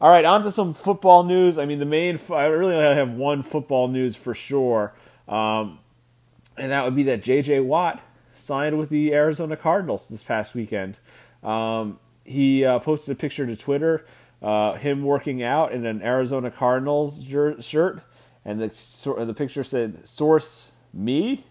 All 0.00 0.10
right, 0.10 0.24
on 0.24 0.42
to 0.42 0.50
some 0.50 0.74
football 0.74 1.24
news. 1.24 1.58
I 1.58 1.66
mean, 1.66 1.80
the 1.80 1.84
main 1.84 2.20
I 2.30 2.44
really 2.44 2.74
only 2.74 2.94
have 2.94 3.10
one 3.10 3.42
football 3.42 3.88
news 3.88 4.14
for 4.14 4.32
sure, 4.32 4.94
um, 5.26 5.80
and 6.56 6.70
that 6.70 6.84
would 6.84 6.94
be 6.94 7.02
that 7.04 7.22
J.J. 7.22 7.60
Watt 7.60 8.00
signed 8.32 8.78
with 8.78 8.90
the 8.90 9.12
Arizona 9.12 9.56
Cardinals 9.56 10.08
this 10.08 10.22
past 10.22 10.54
weekend. 10.54 10.98
Um, 11.42 11.98
he 12.24 12.64
uh, 12.64 12.78
posted 12.78 13.16
a 13.16 13.18
picture 13.18 13.44
to 13.46 13.56
Twitter, 13.56 14.06
uh, 14.40 14.74
him 14.74 15.02
working 15.02 15.42
out 15.42 15.72
in 15.72 15.84
an 15.84 16.00
Arizona 16.02 16.50
Cardinals 16.50 17.22
shirt 17.60 18.02
and 18.48 18.58
the 18.58 19.24
the 19.26 19.34
picture 19.34 19.62
said 19.62 20.08
source 20.08 20.72
me. 20.94 21.44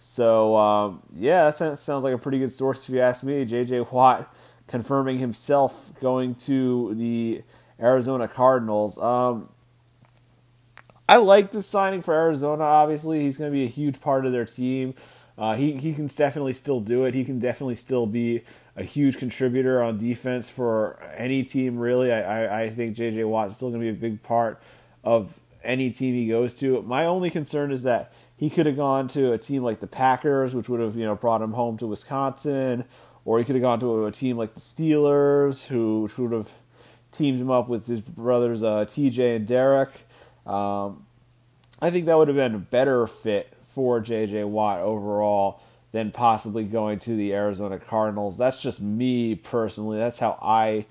So 0.00 0.56
um, 0.56 1.02
yeah, 1.14 1.48
that 1.48 1.78
sounds 1.78 2.02
like 2.02 2.12
a 2.12 2.18
pretty 2.18 2.40
good 2.40 2.50
source 2.50 2.88
if 2.88 2.94
you 2.94 3.00
ask 3.00 3.22
me. 3.22 3.44
J.J. 3.44 3.82
Watt 3.92 4.34
confirming 4.66 5.18
himself 5.18 5.92
going 6.00 6.34
to 6.34 6.94
the 6.96 7.42
Arizona 7.78 8.26
Cardinals. 8.26 8.98
Um, 8.98 9.50
I 11.08 11.18
like 11.18 11.52
this 11.52 11.66
signing 11.66 12.02
for 12.02 12.12
Arizona. 12.12 12.64
Obviously, 12.64 13.20
he's 13.20 13.36
going 13.36 13.50
to 13.52 13.54
be 13.54 13.64
a 13.64 13.68
huge 13.68 14.00
part 14.00 14.26
of 14.26 14.32
their 14.32 14.46
team. 14.46 14.94
Uh, 15.38 15.54
he 15.54 15.76
he 15.76 15.94
can 15.94 16.08
definitely 16.08 16.54
still 16.54 16.80
do 16.80 17.04
it. 17.04 17.14
He 17.14 17.24
can 17.24 17.38
definitely 17.38 17.76
still 17.76 18.06
be 18.06 18.42
a 18.74 18.82
huge 18.82 19.16
contributor 19.16 19.80
on 19.80 19.96
defense 19.96 20.48
for 20.48 20.98
any 21.16 21.44
team. 21.44 21.78
Really, 21.78 22.12
I 22.12 22.46
I, 22.46 22.62
I 22.62 22.68
think 22.68 22.96
J.J. 22.96 23.22
Watt 23.22 23.50
is 23.50 23.56
still 23.56 23.70
going 23.70 23.80
to 23.80 23.92
be 23.92 23.96
a 23.96 24.10
big 24.10 24.24
part 24.24 24.60
of 25.04 25.38
any 25.64 25.90
team 25.90 26.14
he 26.14 26.28
goes 26.28 26.54
to. 26.56 26.82
My 26.82 27.04
only 27.04 27.30
concern 27.30 27.72
is 27.72 27.82
that 27.82 28.12
he 28.36 28.50
could 28.50 28.66
have 28.66 28.76
gone 28.76 29.08
to 29.08 29.32
a 29.32 29.38
team 29.38 29.62
like 29.62 29.80
the 29.80 29.86
Packers, 29.86 30.54
which 30.54 30.68
would 30.68 30.80
have 30.80 30.96
you 30.96 31.04
know 31.04 31.14
brought 31.14 31.42
him 31.42 31.52
home 31.52 31.76
to 31.78 31.86
Wisconsin, 31.86 32.84
or 33.24 33.38
he 33.38 33.44
could 33.44 33.54
have 33.54 33.62
gone 33.62 33.80
to 33.80 34.06
a 34.06 34.12
team 34.12 34.36
like 34.36 34.54
the 34.54 34.60
Steelers, 34.60 35.66
who 35.66 36.08
would 36.18 36.32
have 36.32 36.50
teamed 37.12 37.40
him 37.40 37.50
up 37.50 37.68
with 37.68 37.86
his 37.86 38.00
brothers 38.00 38.62
uh, 38.62 38.84
TJ 38.84 39.36
and 39.36 39.46
Derek. 39.46 39.90
Um, 40.46 41.06
I 41.80 41.90
think 41.90 42.06
that 42.06 42.16
would 42.16 42.28
have 42.28 42.36
been 42.36 42.54
a 42.54 42.58
better 42.58 43.06
fit 43.06 43.52
for 43.66 44.00
JJ 44.00 44.46
Watt 44.48 44.80
overall 44.80 45.60
than 45.92 46.10
possibly 46.10 46.64
going 46.64 46.98
to 47.00 47.14
the 47.14 47.34
Arizona 47.34 47.78
Cardinals. 47.78 48.36
That's 48.36 48.60
just 48.60 48.80
me 48.80 49.34
personally. 49.34 49.98
That's 49.98 50.18
how 50.18 50.38
I 50.42 50.86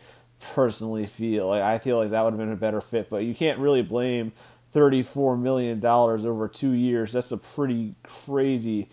personally 0.53 1.05
feel. 1.05 1.47
Like 1.47 1.63
I 1.63 1.80
feel 1.80 1.97
like 1.97 2.11
that 2.11 2.24
would 2.24 2.34
have 2.34 2.39
been 2.39 2.51
a 2.51 2.55
better 2.55 2.82
fit, 2.82 3.09
but 3.09 3.24
you 3.24 3.34
can't 3.34 3.59
really 3.59 3.82
blame 3.82 4.32
$34 4.74 5.39
million 5.39 5.86
over 5.86 6.47
two 6.47 6.72
years. 6.72 7.13
That's 7.13 7.32
a 7.32 7.38
pretty 7.38 7.95
crazy 8.03 8.89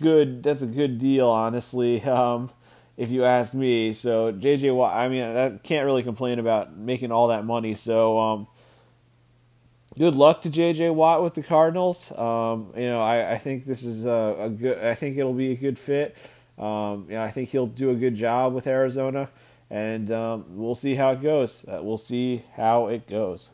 good, 0.00 0.42
that's 0.42 0.62
a 0.62 0.66
good 0.66 0.98
deal, 0.98 1.28
honestly. 1.28 2.02
Um, 2.16 2.50
if 2.96 3.10
you 3.10 3.24
ask 3.24 3.52
me. 3.54 3.92
So 3.92 4.32
JJ 4.32 4.74
Watt, 4.74 4.94
I 4.94 5.08
mean, 5.08 5.22
I 5.22 5.50
can't 5.58 5.84
really 5.84 6.02
complain 6.02 6.38
about 6.38 6.76
making 6.76 7.12
all 7.12 7.28
that 7.28 7.44
money. 7.44 7.74
So 7.74 8.18
um, 8.18 8.46
good 9.98 10.14
luck 10.14 10.40
to 10.42 10.48
JJ 10.48 10.94
Watt 10.94 11.22
with 11.22 11.34
the 11.34 11.42
Cardinals. 11.42 12.10
Um, 12.12 12.72
you 12.74 12.86
know, 12.86 13.02
I, 13.02 13.32
I 13.32 13.38
think 13.38 13.66
this 13.66 13.82
is 13.82 14.06
a, 14.06 14.36
a, 14.40 14.48
good. 14.48 14.78
I 14.82 14.94
think 14.94 15.18
it'll 15.18 15.34
be 15.34 15.52
a 15.52 15.56
good 15.56 15.78
fit. 15.78 16.16
Um, 16.58 17.06
you 17.08 17.16
know, 17.16 17.22
I 17.22 17.30
think 17.30 17.50
he'll 17.50 17.66
do 17.66 17.90
a 17.90 17.94
good 17.94 18.14
job 18.14 18.54
with 18.54 18.66
Arizona, 18.66 19.28
and 19.68 20.10
um, 20.10 20.44
we'll 20.48 20.74
see 20.74 20.94
how 20.94 21.10
it 21.10 21.20
goes. 21.20 21.66
Uh, 21.68 21.80
we'll 21.82 21.98
see 21.98 22.44
how 22.56 22.86
it 22.86 23.06
goes. 23.06 23.50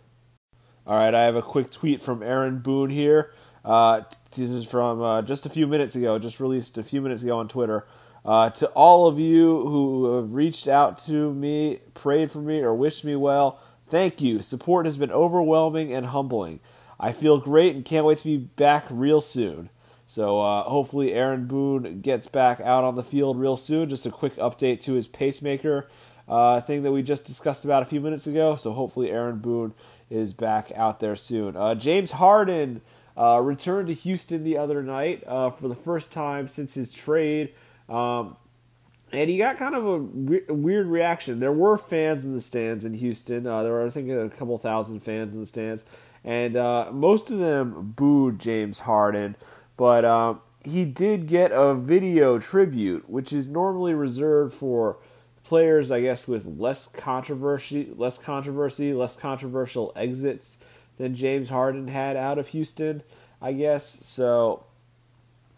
All 0.85 0.97
right, 0.97 1.15
I 1.15 1.23
have 1.23 1.37
a 1.37 1.43
quick 1.43 1.71
tweet 1.71 2.01
from 2.01 2.25
Aaron 2.25 2.59
Boone 2.59 2.91
here. 2.91 3.33
Uh, 3.65 4.01
this 4.35 4.51
is 4.51 4.67
from 4.67 5.01
uh, 5.01 5.23
just 5.23 5.47
a 5.47 5.49
few 5.49 5.69
minutes 5.69 5.95
ago, 5.95 6.19
just 6.19 6.41
released 6.41 6.77
a 6.77 6.83
few 6.83 7.01
minutes 7.01 7.23
ago 7.23 7.39
on 7.39 7.47
Twitter. 7.47 7.87
Uh, 8.25 8.51
to 8.51 8.67
all 8.71 9.07
of 9.07 9.17
you 9.17 9.65
who 9.69 10.17
have 10.17 10.35
reached 10.35 10.67
out 10.67 10.99
to 10.99 11.33
me, 11.33 11.79
prayed 11.95 12.33
for 12.33 12.41
me, 12.41 12.61
or 12.61 12.75
wished 12.75 13.05
me 13.05 13.15
well, 13.15 13.61
thank 13.87 14.21
you. 14.21 14.43
Support 14.43 14.87
has 14.87 14.97
been 14.97 15.13
overwhelming 15.13 15.93
and 15.93 16.07
humbling. 16.07 16.59
I 16.99 17.13
feel 17.13 17.39
great 17.39 17.77
and 17.77 17.85
can't 17.85 18.05
wait 18.05 18.19
to 18.19 18.25
be 18.25 18.39
back 18.39 18.85
real 18.91 19.21
soon. 19.21 19.71
So 20.09 20.41
uh, 20.41 20.65
hopefully 20.65 21.13
Aaron 21.13 21.47
Boone 21.47 22.01
gets 22.01 22.27
back 22.27 22.61
out 22.61 22.83
on 22.83 22.97
the 22.97 23.05
field 23.05 23.39
real 23.39 23.57
soon. 23.57 23.89
Just 23.89 24.05
a 24.05 24.11
quick 24.11 24.35
update 24.35 24.81
to 24.83 24.95
his 24.95 25.07
pacemaker 25.07 25.89
uh, 26.29 26.61
thing 26.61 26.83
that 26.83 26.93
we 26.93 27.03
just 27.03 27.25
discussed 27.25 27.65
about 27.65 27.83
a 27.83 27.87
few 27.87 28.01
minutes 28.01 28.27
ago. 28.27 28.57
So 28.57 28.73
hopefully 28.73 29.11
Aaron 29.11 29.39
Boone 29.39 29.75
is 30.13 30.35
back 30.35 30.71
out 30.77 31.01
there 31.01 31.17
soon. 31.17 31.57
Uh, 31.57 31.75
James 31.75 32.13
Harden 32.13 32.83
uh, 33.17 33.41
returned 33.41 33.89
to 33.89 33.95
Houston 33.95 34.45
the 34.45 34.59
other 34.59 34.83
night 34.83 35.25
uh, 35.27 35.51
for 35.51 35.69
the 35.69 35.75
first 35.75 36.13
time 36.13 36.49
since 36.49 36.75
his 36.75 36.93
trade. 36.93 37.53
Um, 37.89 38.37
and 39.13 39.29
he 39.29 39.37
got 39.37 39.59
kind 39.59 39.75
of 39.75 39.87
a 39.87 39.99
re- 39.99 40.45
weird 40.49 40.87
reaction. 40.87 41.41
There 41.41 41.53
were 41.53 41.77
fans 41.77 42.25
in 42.25 42.35
the 42.35 42.41
stands 42.41 42.85
in 42.85 42.95
Houston. 42.95 43.47
Uh, 43.47 43.63
there 43.63 43.73
were, 43.73 43.87
I 43.87 43.91
think, 43.91 44.11
a 44.11 44.31
couple 44.31 44.57
thousand 44.59 45.01
fans 45.01 45.35
in 45.35 45.41
the 45.41 45.47
stands. 45.47 45.85
And 46.25 46.57
uh, 46.57 46.91
most 46.93 47.31
of 47.31 47.39
them 47.39 47.93
booed 47.97 48.39
James 48.39 48.81
Harden. 48.81 49.37
But 49.77 50.05
um, 50.05 50.41
he 50.65 50.85
did 50.85 51.27
get 51.27 51.51
a 51.53 51.75
video 51.75 52.39
tribute, 52.39 53.09
which 53.11 53.33
is 53.33 53.49
normally 53.49 53.95
reserved 53.95 54.55
for 54.55 54.99
players, 55.53 55.91
I 55.91 56.01
guess, 56.01 56.27
with 56.27 56.47
less 56.47 56.89
controversy, 56.89 57.93
less 57.95 58.17
controversy, 58.17 58.95
less 58.95 59.17
controversial 59.17 59.93
exits 59.95 60.57
than 60.97 61.15
James 61.15 61.51
Harden 61.51 61.89
had 61.89 62.17
out 62.17 62.39
of 62.39 62.49
Houston, 62.49 63.03
I 63.39 63.53
guess. 63.53 63.85
So 63.85 64.65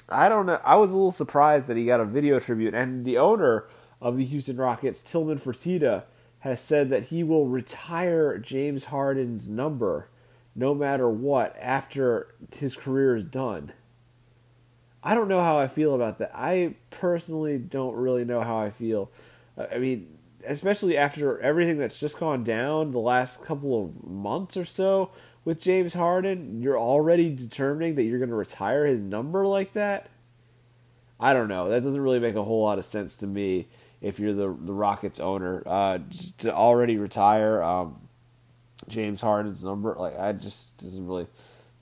I 0.09 0.29
don't 0.29 0.47
know. 0.47 0.61
I 0.65 0.75
was 0.75 0.91
a 0.91 0.97
little 0.97 1.13
surprised 1.13 1.69
that 1.69 1.77
he 1.77 1.87
got 1.87 2.01
a 2.01 2.05
video 2.05 2.41
tribute, 2.41 2.75
and 2.75 3.05
the 3.05 3.19
owner 3.19 3.67
of 4.01 4.17
the 4.17 4.25
Houston 4.25 4.57
Rockets, 4.57 5.01
Tillman 5.01 5.39
Fertitta, 5.39 6.03
has 6.41 6.61
said 6.61 6.91
that 6.91 7.05
he 7.05 7.23
will 7.23 7.47
retire 7.47 8.37
James 8.39 8.87
Harden's 8.87 9.49
number 9.49 10.09
no 10.57 10.75
matter 10.75 11.09
what 11.09 11.57
after 11.61 12.35
his 12.53 12.75
career 12.75 13.15
is 13.15 13.23
done. 13.23 13.73
I 15.05 15.15
don't 15.15 15.29
know 15.29 15.41
how 15.41 15.57
I 15.57 15.69
feel 15.69 15.95
about 15.95 16.19
that. 16.19 16.33
I 16.35 16.75
personally 16.91 17.59
don't 17.59 17.95
really 17.95 18.25
know 18.25 18.41
how 18.41 18.59
I 18.59 18.71
feel. 18.71 19.13
I 19.57 19.79
mean, 19.79 20.19
especially 20.47 20.97
after 20.97 21.41
everything 21.41 21.79
that's 21.79 21.99
just 21.99 22.19
gone 22.19 22.45
down 22.45 22.91
the 22.91 22.99
last 22.99 23.45
couple 23.45 23.83
of 23.83 24.05
months 24.05 24.57
or 24.57 24.65
so 24.65 25.11
with 25.45 25.61
James 25.61 25.95
Harden, 25.95 26.61
you're 26.61 26.79
already 26.79 27.35
determining 27.35 27.95
that 27.95 28.05
you're 28.05 28.19
going 28.19 28.31
to 28.31 28.35
retire 28.35 28.87
his 28.87 29.01
number 29.01 29.47
like 29.47 29.73
that. 29.75 30.09
I 31.21 31.33
don't 31.33 31.49
know. 31.49 31.69
That 31.69 31.83
doesn't 31.83 32.01
really 32.01 32.19
make 32.19 32.35
a 32.35 32.43
whole 32.43 32.63
lot 32.63 32.79
of 32.79 32.85
sense 32.85 33.17
to 33.17 33.27
me. 33.27 33.69
If 34.01 34.19
you're 34.19 34.35
the 34.35 34.55
the 34.61 34.73
Rockets 34.73 35.19
owner, 35.19 35.63
uh, 35.65 35.99
to 36.39 36.53
already 36.53 36.99
retire 36.99 37.63
um, 37.63 38.01
James 38.87 39.23
Harden's 39.23 39.65
number, 39.65 39.95
like 39.99 40.19
I 40.19 40.33
just 40.33 40.77
doesn't 40.77 41.07
really 41.07 41.27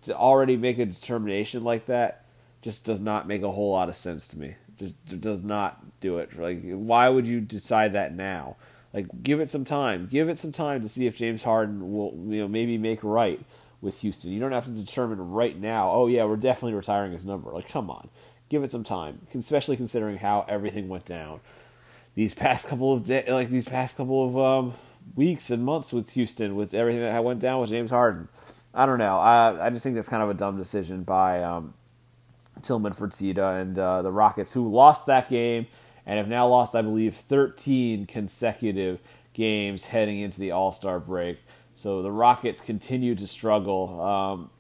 to 0.03 0.17
already 0.17 0.57
make 0.57 0.79
a 0.79 0.87
determination 0.87 1.63
like 1.63 1.87
that 1.87 2.25
just 2.61 2.85
does 2.85 3.01
not 3.01 3.27
make 3.27 3.43
a 3.43 3.51
whole 3.51 3.73
lot 3.73 3.89
of 3.89 3.97
sense 3.97 4.29
to 4.29 4.39
me. 4.39 4.55
Just 4.83 5.21
does 5.21 5.43
not 5.43 6.01
do 6.01 6.19
it. 6.19 6.37
Like, 6.37 6.61
why 6.65 7.09
would 7.09 7.29
you 7.29 7.41
decide 7.41 7.93
that 7.93 8.17
now? 8.17 8.57
Like, 8.93 9.07
give 9.23 9.41
it 9.41 9.49
some 9.49 9.65
time. 9.65 10.09
Give 10.11 10.29
it 10.29 10.41
some 10.41 10.51
time 10.51 10.83
to 10.83 10.89
see 10.89 11.07
if 11.07 11.17
James 11.17 11.45
Harden 11.45 11.93
will, 11.93 12.13
you 12.27 12.41
know, 12.41 12.49
maybe 12.49 12.77
make 12.77 12.99
right 13.05 13.41
with 13.81 14.01
Houston. 14.01 14.33
You 14.33 14.41
don't 14.41 14.51
have 14.51 14.67
to 14.67 14.73
determine 14.73 15.31
right 15.31 15.59
now. 15.59 15.91
Oh 15.93 16.09
yeah, 16.09 16.25
we're 16.25 16.37
definitely 16.37 16.75
retiring 16.75 17.13
his 17.13 17.25
number. 17.25 17.53
Like, 17.53 17.69
come 17.69 17.91
on, 17.91 18.09
give 18.49 18.65
it 18.65 18.73
some 18.73 18.83
time. 18.85 19.27
Especially 19.33 19.77
considering 19.77 20.19
how 20.19 20.45
everything 20.49 20.89
went 20.89 21.05
down 21.05 21.41
these 22.15 22.35
past 22.35 22.67
couple 22.67 22.93
of 22.93 23.05
day, 23.05 23.25
like 23.29 23.51
these 23.51 23.69
past 23.69 23.97
couple 23.97 24.27
of 24.27 24.37
um, 24.37 24.75
weeks 25.15 25.49
and 25.49 25.65
months 25.65 25.93
with 25.93 26.11
Houston, 26.11 26.57
with 26.57 26.75
everything 26.75 27.03
that 27.03 27.25
went 27.25 27.41
down 27.41 27.61
with 27.61 27.71
James 27.71 27.91
Harden. 27.91 28.29
I 28.75 28.87
don't 28.87 28.99
know. 28.99 29.19
I 29.19 29.67
I 29.67 29.71
just 29.71 29.83
think 29.83 29.95
that's 29.95 30.09
kind 30.09 30.23
of 30.23 30.31
a 30.31 30.35
dumb 30.35 30.57
decision 30.57 31.03
by 31.03 31.43
um, 31.43 31.75
Tillman 32.61 32.93
Fertitta 32.93 33.61
and 33.61 33.79
uh, 33.79 34.03
the 34.03 34.13
Rockets, 34.13 34.53
who 34.53 34.71
lost 34.71 35.07
that 35.07 35.29
game 35.29 35.67
and 36.05 36.19
have 36.19 36.29
now 36.29 36.47
lost, 36.47 36.75
I 36.75 36.83
believe, 36.83 37.15
13 37.15 38.07
consecutive 38.07 39.01
games 39.33 39.87
heading 39.87 40.21
into 40.21 40.41
the 40.41 40.51
All 40.51 40.73
Star 40.73 41.01
break. 41.01 41.39
So 41.75 42.03
the 42.03 42.13
Rockets 42.13 42.61
continue 42.61 43.15
to 43.15 43.27
struggle. 43.27 44.01
Um, 44.01 44.51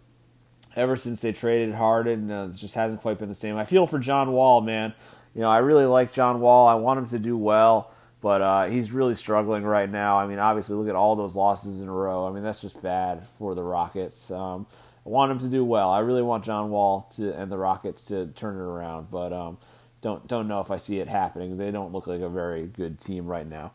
ever 0.77 0.97
since 0.97 1.21
they 1.21 1.33
traded 1.33 1.75
Harden, 1.75 2.31
uh, 2.31 2.47
it 2.47 2.53
just 2.53 2.75
hasn't 2.75 3.01
quite 3.01 3.19
been 3.19 3.29
the 3.29 3.35
same. 3.35 3.57
I 3.57 3.65
feel 3.65 3.87
for 3.87 3.99
John 3.99 4.33
Wall, 4.33 4.61
man. 4.61 4.95
You 5.35 5.43
know, 5.43 5.51
I 5.51 5.59
really 5.59 5.87
like 5.87 6.13
John 6.13 6.41
Wall. 6.41 6.67
I 6.67 6.75
want 6.75 6.99
him 6.99 7.07
to 7.07 7.19
do 7.19 7.37
well, 7.37 7.93
but 8.21 8.43
uh, 8.43 8.65
he's 8.67 8.93
really 8.93 9.15
struggling 9.15 9.65
right 9.65 9.91
now. 9.91 10.19
I 10.19 10.27
mean, 10.27 10.39
obviously, 10.39 10.77
look 10.77 10.89
at 10.89 10.95
all 10.95 11.17
those 11.17 11.37
losses 11.37 11.81
in 11.81 11.89
a 11.89 11.93
row. 11.93 12.27
I 12.27 12.33
mean, 12.33 12.43
that's 12.43 12.61
just 12.61 12.83
bad 12.83 13.27
for 13.39 13.55
the 13.55 13.63
Rockets. 13.63 14.31
Um, 14.31 14.67
I 15.05 15.09
want 15.09 15.33
him 15.33 15.39
to 15.41 15.49
do 15.49 15.65
well. 15.65 15.91
I 15.91 16.01
really 16.01 16.23
want 16.23 16.45
John 16.45 16.71
Wall 16.71 17.09
to 17.17 17.33
and 17.33 17.51
the 17.51 17.59
Rockets 17.59 18.05
to 18.07 18.27
turn 18.29 18.57
it 18.57 18.61
around, 18.61 19.11
but 19.11 19.33
um, 19.33 19.59
don't 20.01 20.27
don't 20.29 20.49
know 20.49 20.61
if 20.61 20.71
I 20.71 20.77
see 20.77 21.01
it 21.01 21.09
happening. 21.09 21.57
They 21.57 21.71
don't 21.71 21.93
look 21.93 22.07
like 22.07 22.21
a 22.21 22.29
very 22.29 22.67
good 22.67 23.01
team 23.01 23.27
right 23.27 23.47
now. 23.47 23.73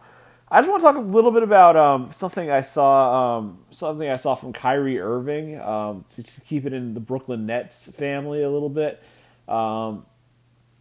I 0.49 0.61
just 0.61 0.69
want 0.69 0.82
to 0.82 0.88
talk 0.88 0.95
a 0.95 0.99
little 0.99 1.32
bit 1.32 1.43
about 1.43 1.75
um, 1.75 2.11
something 2.13 2.49
I 2.49 2.61
saw 2.61 3.38
um, 3.38 3.59
something 3.71 4.07
I 4.09 4.15
saw 4.15 4.36
from 4.36 4.53
Kyrie 4.53 4.99
Irving 4.99 5.59
um, 5.59 6.05
to, 6.09 6.23
to, 6.23 6.41
keep 6.41 6.65
it 6.65 6.71
in 6.71 6.93
the 6.93 7.01
Brooklyn 7.01 7.45
Nets 7.45 7.91
family 7.91 8.43
a 8.43 8.49
little 8.49 8.69
bit. 8.69 9.03
Um, 9.49 10.05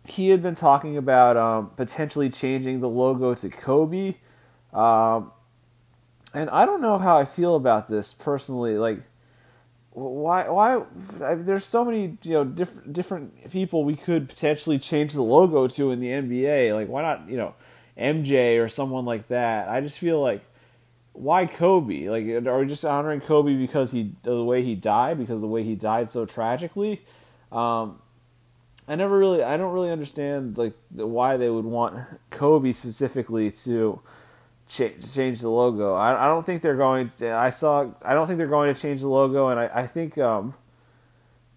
he 0.05 0.29
had 0.29 0.41
been 0.41 0.55
talking 0.55 0.97
about 0.97 1.37
um, 1.37 1.71
potentially 1.71 2.31
changing 2.31 2.79
the 2.81 2.89
logo 2.89 3.35
to 3.35 3.49
Kobe, 3.49 4.15
um, 4.73 5.33
and 6.33 6.49
I 6.51 6.65
don't 6.65 6.81
know 6.81 6.99
how 6.99 7.19
I 7.19 7.25
feel 7.25 7.57
about 7.57 7.89
this 7.89 8.15
personally. 8.15 8.79
Like 8.79 9.03
why 9.97 10.47
why 10.51 10.83
I, 11.25 11.37
there's 11.37 11.65
so 11.65 11.83
many 11.83 12.19
you 12.23 12.33
know 12.33 12.45
different 12.45 12.93
different 12.93 13.51
people 13.51 13.83
we 13.83 13.97
could 13.97 14.29
potentially 14.29 14.79
change 14.79 15.15
the 15.15 15.23
logo 15.23 15.67
to 15.69 15.91
in 15.91 16.01
the 16.01 16.09
NBA 16.09 16.75
like 16.75 16.89
why 16.89 17.01
not 17.01 17.27
you 17.31 17.39
know 17.39 17.55
MJ 17.97 18.63
or 18.63 18.69
someone 18.69 19.07
like 19.07 19.29
that? 19.29 19.71
I 19.71 19.81
just 19.81 19.99
feel 19.99 20.21
like 20.21 20.45
why 21.15 21.47
Kobe? 21.47 22.11
Like 22.11 22.27
are 22.47 22.59
we 22.59 22.67
just 22.67 22.85
honoring 22.85 23.23
Kobe 23.23 23.55
because 23.55 23.93
he 23.93 24.13
the 24.23 24.45
way 24.45 24.63
he 24.63 24.75
died 24.75 25.17
because 25.17 25.37
of 25.37 25.41
the 25.41 25.47
way 25.47 25.63
he 25.63 25.75
died 25.75 26.11
so 26.11 26.27
tragically? 26.27 27.01
Um, 27.51 28.03
I 28.87 28.97
never 28.97 29.19
really 29.19 29.43
I 29.43 29.57
don't 29.57 29.73
really 29.73 29.91
understand 29.91 30.59
like 30.59 30.75
why 30.91 31.39
they 31.39 31.49
would 31.49 31.65
want 31.65 31.99
Kobe 32.29 32.73
specifically 32.73 33.51
to 33.51 34.03
change 34.69 35.41
the 35.41 35.49
logo. 35.49 35.95
I, 35.95 36.27
I 36.27 36.29
don't 36.29 36.45
think 36.45 36.63
they're 36.63 36.77
going. 36.77 37.11
To, 37.19 37.33
I 37.33 37.51
saw. 37.51 37.89
I 38.03 38.15
don't 38.15 38.27
think 38.27 38.39
they're 38.39 38.47
going 38.47 38.73
to 38.75 38.81
change 38.81 39.01
the 39.01 39.09
logo, 39.09 39.49
and 39.49 39.61
I, 39.61 39.71
I 39.73 39.87
think 39.87 40.19
um, 40.19 40.55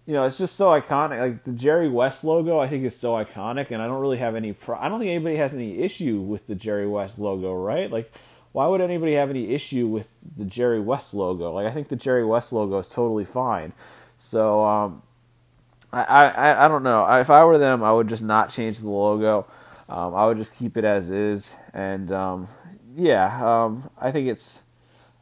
you 0.06 0.14
know, 0.14 0.24
it's 0.24 0.38
just 0.38 0.56
so 0.56 0.68
iconic. 0.68 1.20
Like 1.20 1.44
the 1.44 1.52
Jerry 1.52 1.88
West 1.88 2.24
logo, 2.24 2.58
I 2.58 2.66
think 2.66 2.84
is 2.84 2.96
so 2.96 3.12
iconic, 3.12 3.70
and 3.70 3.80
I 3.80 3.86
don't 3.86 4.00
really 4.00 4.18
have 4.18 4.34
any. 4.34 4.52
Pro- 4.52 4.78
I 4.78 4.88
don't 4.88 4.98
think 4.98 5.10
anybody 5.10 5.36
has 5.36 5.54
any 5.54 5.78
issue 5.78 6.20
with 6.20 6.46
the 6.46 6.54
Jerry 6.54 6.88
West 6.88 7.18
logo, 7.18 7.54
right? 7.54 7.90
Like, 7.90 8.12
why 8.52 8.66
would 8.66 8.80
anybody 8.80 9.14
have 9.14 9.30
any 9.30 9.54
issue 9.54 9.86
with 9.86 10.08
the 10.36 10.44
Jerry 10.44 10.80
West 10.80 11.14
logo? 11.14 11.52
Like, 11.52 11.66
I 11.66 11.70
think 11.70 11.88
the 11.88 11.96
Jerry 11.96 12.24
West 12.24 12.52
logo 12.52 12.78
is 12.78 12.88
totally 12.88 13.24
fine. 13.24 13.72
So, 14.18 14.64
um, 14.64 15.02
I, 15.92 16.02
I, 16.02 16.64
I 16.64 16.68
don't 16.68 16.82
know. 16.82 17.06
If 17.20 17.30
I 17.30 17.44
were 17.44 17.58
them, 17.58 17.82
I 17.82 17.92
would 17.92 18.08
just 18.08 18.22
not 18.22 18.50
change 18.50 18.80
the 18.80 18.90
logo. 18.90 19.46
Um, 19.88 20.14
I 20.14 20.26
would 20.26 20.36
just 20.36 20.56
keep 20.56 20.76
it 20.76 20.84
as 20.84 21.10
is, 21.10 21.56
and 21.74 22.10
um, 22.12 22.48
yeah, 22.94 23.64
um, 23.64 23.90
I 24.00 24.10
think 24.10 24.28
it's. 24.28 24.58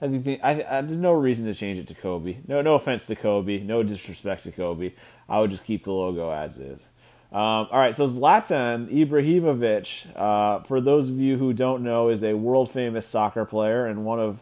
I 0.01 0.07
think 0.09 0.41
I, 0.45 0.65
I, 0.71 0.81
there's 0.83 0.93
no 0.99 1.13
reason 1.13 1.45
to 1.47 1.55
change 1.55 1.79
it 1.79 1.89
to 1.89 1.95
Kobe. 1.95 2.37
No, 2.47 2.63
no 2.63 2.75
offense 2.75 3.07
to 3.09 3.17
Kobe. 3.17 3.61
No 3.61 3.83
disrespect 3.83 4.45
to 4.45 4.53
Kobe. 4.53 4.93
I 5.29 5.41
would 5.41 5.51
just 5.51 5.65
keep 5.65 5.85
the 5.85 5.93
logo 5.93 6.31
as 6.31 6.59
is. 6.59 6.87
Um, 7.33 7.69
all 7.71 7.79
right, 7.79 7.95
so 7.95 8.09
Zlatan 8.09 8.89
Ibrahimovic, 8.91 10.17
uh, 10.17 10.63
for 10.63 10.81
those 10.81 11.11
of 11.11 11.19
you 11.19 11.37
who 11.37 11.53
don't 11.53 11.83
know, 11.83 12.09
is 12.09 12.23
a 12.23 12.35
world 12.35 12.71
famous 12.71 13.07
soccer 13.07 13.45
player 13.45 13.87
and 13.87 14.05
one 14.05 14.21
of 14.21 14.41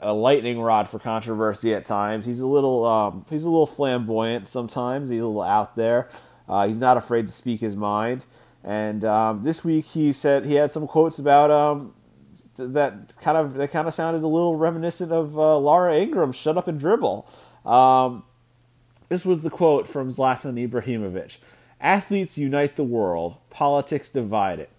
a 0.00 0.12
lightning 0.12 0.60
rod 0.60 0.88
for 0.88 0.98
controversy 0.98 1.72
at 1.74 1.84
times. 1.84 2.26
He's 2.26 2.40
a 2.40 2.46
little 2.46 2.84
um, 2.84 3.24
he's 3.30 3.44
a 3.44 3.50
little 3.50 3.66
flamboyant 3.66 4.48
sometimes. 4.48 5.10
He's 5.10 5.20
a 5.20 5.26
little 5.26 5.42
out 5.42 5.76
there. 5.76 6.08
Uh, 6.48 6.66
he's 6.66 6.78
not 6.78 6.96
afraid 6.96 7.26
to 7.26 7.32
speak 7.32 7.60
his 7.60 7.76
mind 7.76 8.24
And 8.64 9.04
um, 9.04 9.42
this 9.44 9.64
week 9.64 9.84
he 9.84 10.10
said 10.12 10.46
he 10.46 10.54
had 10.54 10.70
some 10.72 10.86
quotes 10.88 11.18
about 11.18 11.50
um, 11.52 11.94
that 12.56 13.14
kind 13.20 13.36
of 13.36 13.54
that 13.54 13.70
kind 13.70 13.88
of 13.88 13.94
sounded 13.94 14.22
a 14.22 14.28
little 14.28 14.56
reminiscent 14.56 15.12
of 15.12 15.38
uh, 15.38 15.58
Laura 15.58 15.96
Ingraham. 15.96 16.32
Shut 16.32 16.56
up 16.56 16.68
and 16.68 16.78
dribble. 16.78 17.28
Um, 17.64 18.24
this 19.08 19.24
was 19.24 19.42
the 19.42 19.50
quote 19.50 19.86
from 19.86 20.10
Zlatan 20.10 20.68
Ibrahimovic. 20.68 21.38
Athletes 21.80 22.38
unite 22.38 22.76
the 22.76 22.84
world, 22.84 23.36
politics 23.50 24.08
divide 24.08 24.58
it. 24.58 24.70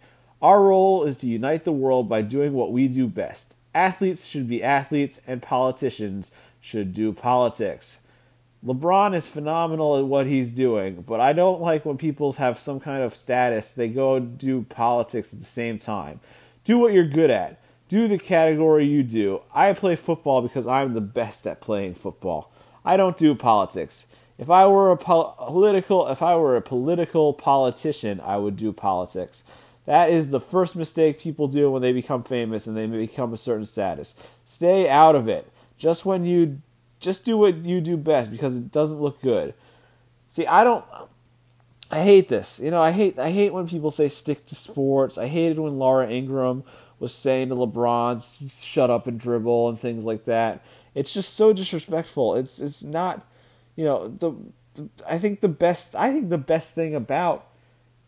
Our 0.41 0.63
role 0.63 1.03
is 1.03 1.17
to 1.19 1.27
unite 1.27 1.63
the 1.63 1.71
world 1.71 2.09
by 2.09 2.21
doing 2.21 2.53
what 2.53 2.71
we 2.71 2.87
do 2.87 3.07
best. 3.07 3.55
Athletes 3.73 4.25
should 4.25 4.47
be 4.47 4.63
athletes, 4.63 5.21
and 5.27 5.41
politicians 5.41 6.31
should 6.59 6.93
do 6.93 7.13
politics. 7.13 8.01
LeBron 8.65 9.15
is 9.15 9.27
phenomenal 9.27 9.97
at 9.97 10.05
what 10.05 10.25
he's 10.25 10.51
doing, 10.51 11.03
but 11.07 11.19
I 11.19 11.31
don't 11.31 11.61
like 11.61 11.85
when 11.85 11.97
people 11.97 12.33
have 12.33 12.59
some 12.59 12.79
kind 12.79 13.03
of 13.03 13.15
status, 13.15 13.73
they 13.73 13.87
go 13.87 14.19
do 14.19 14.63
politics 14.63 15.31
at 15.31 15.39
the 15.39 15.45
same 15.45 15.77
time. 15.77 16.19
Do 16.63 16.79
what 16.79 16.91
you're 16.91 17.07
good 17.07 17.29
at. 17.29 17.61
Do 17.87 18.07
the 18.07 18.17
category 18.17 18.85
you 18.85 19.03
do. 19.03 19.41
I 19.53 19.71
play 19.73 19.95
football 19.95 20.41
because 20.41 20.67
I'm 20.67 20.93
the 20.93 21.01
best 21.01 21.47
at 21.47 21.61
playing 21.61 21.95
football. 21.95 22.51
I 22.83 22.97
don't 22.97 23.17
do 23.17 23.33
politics. 23.35 24.07
If 24.37 24.49
I 24.49 24.67
were 24.67 24.91
a 24.91 24.97
pol- 24.97 25.35
political 25.37 26.07
if 26.07 26.21
I 26.21 26.35
were 26.35 26.55
a 26.55 26.61
political 26.61 27.33
politician, 27.33 28.19
I 28.21 28.37
would 28.37 28.55
do 28.55 28.71
politics. 28.71 29.43
That 29.85 30.09
is 30.09 30.29
the 30.29 30.41
first 30.41 30.75
mistake 30.75 31.19
people 31.19 31.47
do 31.47 31.71
when 31.71 31.81
they 31.81 31.93
become 31.93 32.21
famous 32.21 32.67
and 32.67 32.75
they 32.75 32.85
become 32.87 33.33
a 33.33 33.37
certain 33.37 33.65
status. 33.65 34.15
Stay 34.45 34.89
out 34.89 35.15
of 35.15 35.27
it. 35.29 35.49
Just 35.77 36.05
when 36.05 36.25
you 36.25 36.61
just 36.99 37.25
do 37.25 37.37
what 37.37 37.55
you 37.57 37.79
do 37.79 37.95
best 37.95 38.29
because 38.29 38.55
it 38.55 38.71
doesn't 38.71 38.99
look 38.99 39.21
good. 39.21 39.53
See, 40.27 40.45
I 40.45 40.63
don't 40.63 40.83
I 41.89 42.01
hate 42.01 42.27
this. 42.27 42.59
You 42.59 42.69
know, 42.69 42.81
I 42.81 42.91
hate 42.91 43.17
I 43.17 43.31
hate 43.31 43.53
when 43.53 43.67
people 43.67 43.91
say 43.91 44.09
stick 44.09 44.45
to 44.47 44.55
sports. 44.55 45.17
I 45.17 45.27
hated 45.27 45.57
when 45.57 45.79
Laura 45.79 46.09
Ingraham 46.09 46.63
was 46.99 47.13
saying 47.13 47.49
to 47.49 47.55
LeBron, 47.55 48.65
"Shut 48.65 48.89
up 48.89 49.07
and 49.07 49.19
dribble" 49.19 49.69
and 49.69 49.79
things 49.79 50.05
like 50.05 50.25
that. 50.25 50.63
It's 50.95 51.13
just 51.13 51.33
so 51.35 51.53
disrespectful. 51.53 52.35
It's 52.35 52.59
it's 52.59 52.83
not, 52.83 53.25
you 53.75 53.85
know, 53.85 54.07
the, 54.07 54.33
the 54.73 54.89
I 55.07 55.17
think 55.17 55.41
the 55.41 55.47
best 55.47 55.95
I 55.95 56.11
think 56.11 56.29
the 56.29 56.37
best 56.37 56.73
thing 56.73 56.95
about 56.95 57.47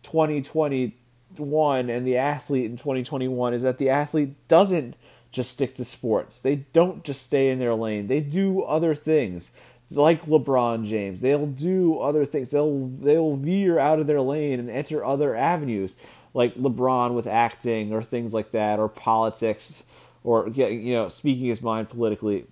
2021 0.03 1.89
and 1.89 2.07
the 2.07 2.17
athlete 2.17 2.65
in 2.65 2.77
2021 2.77 3.53
is 3.53 3.61
that 3.61 3.77
the 3.77 3.89
athlete 3.89 4.47
doesn't 4.47 4.95
just 5.31 5.51
stick 5.51 5.75
to 5.75 5.85
sports. 5.85 6.39
They 6.39 6.55
don't 6.73 7.03
just 7.03 7.23
stay 7.23 7.49
in 7.49 7.59
their 7.59 7.75
lane. 7.75 8.07
They 8.07 8.21
do 8.21 8.63
other 8.63 8.95
things. 8.95 9.51
Like 9.91 10.25
LeBron 10.25 10.85
James, 10.85 11.21
they'll 11.21 11.47
do 11.47 11.99
other 11.99 12.23
things. 12.23 12.51
They'll 12.51 12.85
they'll 12.85 13.35
veer 13.35 13.79
out 13.79 13.99
of 13.99 14.05
their 14.05 14.21
lane 14.21 14.59
and 14.59 14.69
enter 14.69 15.03
other 15.03 15.35
avenues, 15.35 15.95
like 16.33 16.55
LeBron 16.55 17.13
with 17.13 17.27
acting 17.27 17.93
or 17.93 18.01
things 18.01 18.33
like 18.33 18.51
that, 18.51 18.79
or 18.79 18.87
politics, 18.87 19.83
or 20.23 20.49
getting 20.49 20.85
you 20.85 20.93
know 20.93 21.07
speaking 21.07 21.45
his 21.45 21.61
mind 21.61 21.89
politically. 21.89 22.45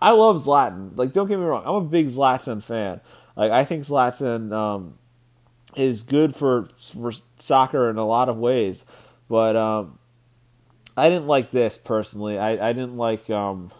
I 0.00 0.10
love 0.10 0.36
Zlatan. 0.36 0.96
Like, 0.96 1.12
don't 1.12 1.28
get 1.28 1.38
me 1.38 1.44
wrong, 1.44 1.62
I'm 1.64 1.74
a 1.74 1.80
big 1.80 2.08
Zlatan 2.08 2.62
fan. 2.62 3.00
Like, 3.36 3.52
I 3.52 3.64
think 3.64 3.84
Zlatan 3.84 4.52
um, 4.52 4.98
is 5.76 6.02
good 6.02 6.34
for 6.34 6.68
for 6.92 7.12
soccer 7.38 7.90
in 7.90 7.96
a 7.96 8.06
lot 8.06 8.28
of 8.28 8.36
ways, 8.36 8.84
but 9.28 9.56
um, 9.56 9.98
I 10.96 11.08
didn't 11.08 11.26
like 11.26 11.50
this 11.50 11.78
personally. 11.78 12.38
I, 12.38 12.70
I 12.70 12.72
didn't 12.72 12.96
like 12.96 13.28
um, 13.30 13.72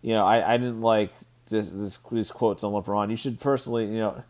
you 0.00 0.14
know 0.14 0.24
I, 0.24 0.54
I 0.54 0.56
didn't 0.56 0.80
like 0.80 1.12
this, 1.48 1.70
this 1.70 1.98
these 2.10 2.30
quotes 2.30 2.64
on 2.64 2.72
LeBron. 2.72 3.10
You 3.10 3.16
should 3.16 3.38
personally 3.40 3.86
you 3.86 3.98
know 3.98 4.24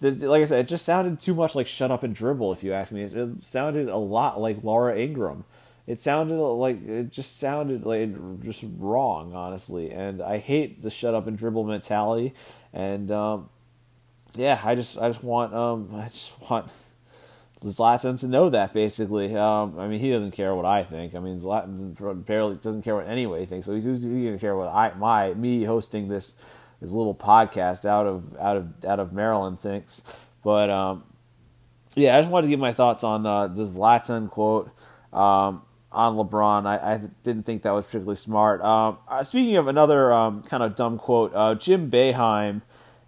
like 0.00 0.42
I 0.42 0.44
said, 0.44 0.60
it 0.60 0.68
just 0.68 0.84
sounded 0.84 1.20
too 1.20 1.34
much 1.34 1.54
like 1.54 1.66
"shut 1.66 1.90
up 1.90 2.02
and 2.02 2.14
dribble." 2.14 2.52
If 2.52 2.62
you 2.62 2.72
ask 2.72 2.92
me, 2.92 3.02
it 3.02 3.42
sounded 3.42 3.88
a 3.88 3.96
lot 3.96 4.40
like 4.40 4.62
Laura 4.62 4.96
Ingraham. 4.98 5.44
It 5.86 6.00
sounded 6.00 6.36
like 6.36 6.86
it 6.86 7.10
just 7.10 7.38
sounded 7.38 7.84
like 7.84 8.42
just 8.42 8.64
wrong, 8.78 9.34
honestly. 9.34 9.90
And 9.90 10.22
I 10.22 10.38
hate 10.38 10.82
the 10.82 10.90
"shut 10.90 11.14
up 11.14 11.26
and 11.26 11.36
dribble" 11.36 11.64
mentality. 11.64 12.34
And 12.72 13.10
um, 13.10 13.48
yeah, 14.34 14.60
I 14.64 14.74
just 14.74 14.98
I 14.98 15.08
just 15.08 15.22
want 15.22 15.54
um, 15.54 15.90
I 15.94 16.08
just 16.08 16.32
want 16.50 16.70
Zlatan 17.62 18.18
to 18.20 18.28
know 18.28 18.50
that 18.50 18.74
basically. 18.74 19.34
Um, 19.36 19.78
I 19.78 19.88
mean, 19.88 20.00
he 20.00 20.10
doesn't 20.10 20.32
care 20.32 20.54
what 20.54 20.64
I 20.66 20.82
think. 20.82 21.14
I 21.14 21.20
mean, 21.20 21.38
Zlatan 21.38 22.26
barely 22.26 22.56
doesn't 22.56 22.82
care 22.82 22.96
what 22.96 23.06
anybody 23.06 23.46
thinks. 23.46 23.66
So 23.66 23.74
he's, 23.74 23.84
he's 23.84 24.04
going 24.04 24.32
to 24.32 24.38
care 24.38 24.56
what 24.56 24.68
I 24.68 24.92
my 24.94 25.34
me 25.34 25.64
hosting 25.64 26.08
this 26.08 26.40
this 26.84 26.92
little 26.92 27.14
podcast 27.14 27.86
out 27.86 28.06
of 28.06 28.36
out 28.36 28.56
of 28.56 28.84
out 28.84 29.00
of 29.00 29.12
Maryland 29.12 29.58
thinks. 29.58 30.02
But 30.42 30.70
um, 30.70 31.04
yeah, 31.94 32.16
I 32.16 32.20
just 32.20 32.30
wanted 32.30 32.46
to 32.46 32.50
give 32.50 32.60
my 32.60 32.72
thoughts 32.72 33.02
on 33.02 33.24
uh, 33.24 33.48
the 33.48 33.64
Zlatan 33.64 34.28
quote 34.28 34.70
um, 35.12 35.62
on 35.90 36.16
LeBron. 36.16 36.66
I, 36.66 36.94
I, 36.94 37.00
didn't 37.22 37.44
think 37.44 37.62
that 37.62 37.70
was 37.70 37.86
particularly 37.86 38.16
smart. 38.16 38.60
Um, 38.62 38.98
uh, 39.08 39.22
speaking 39.22 39.56
of 39.56 39.68
another 39.68 40.12
um, 40.12 40.42
kind 40.42 40.62
of 40.62 40.74
dumb 40.74 40.98
quote, 40.98 41.32
uh, 41.34 41.54
Jim 41.54 41.90
Boeheim 41.90 42.62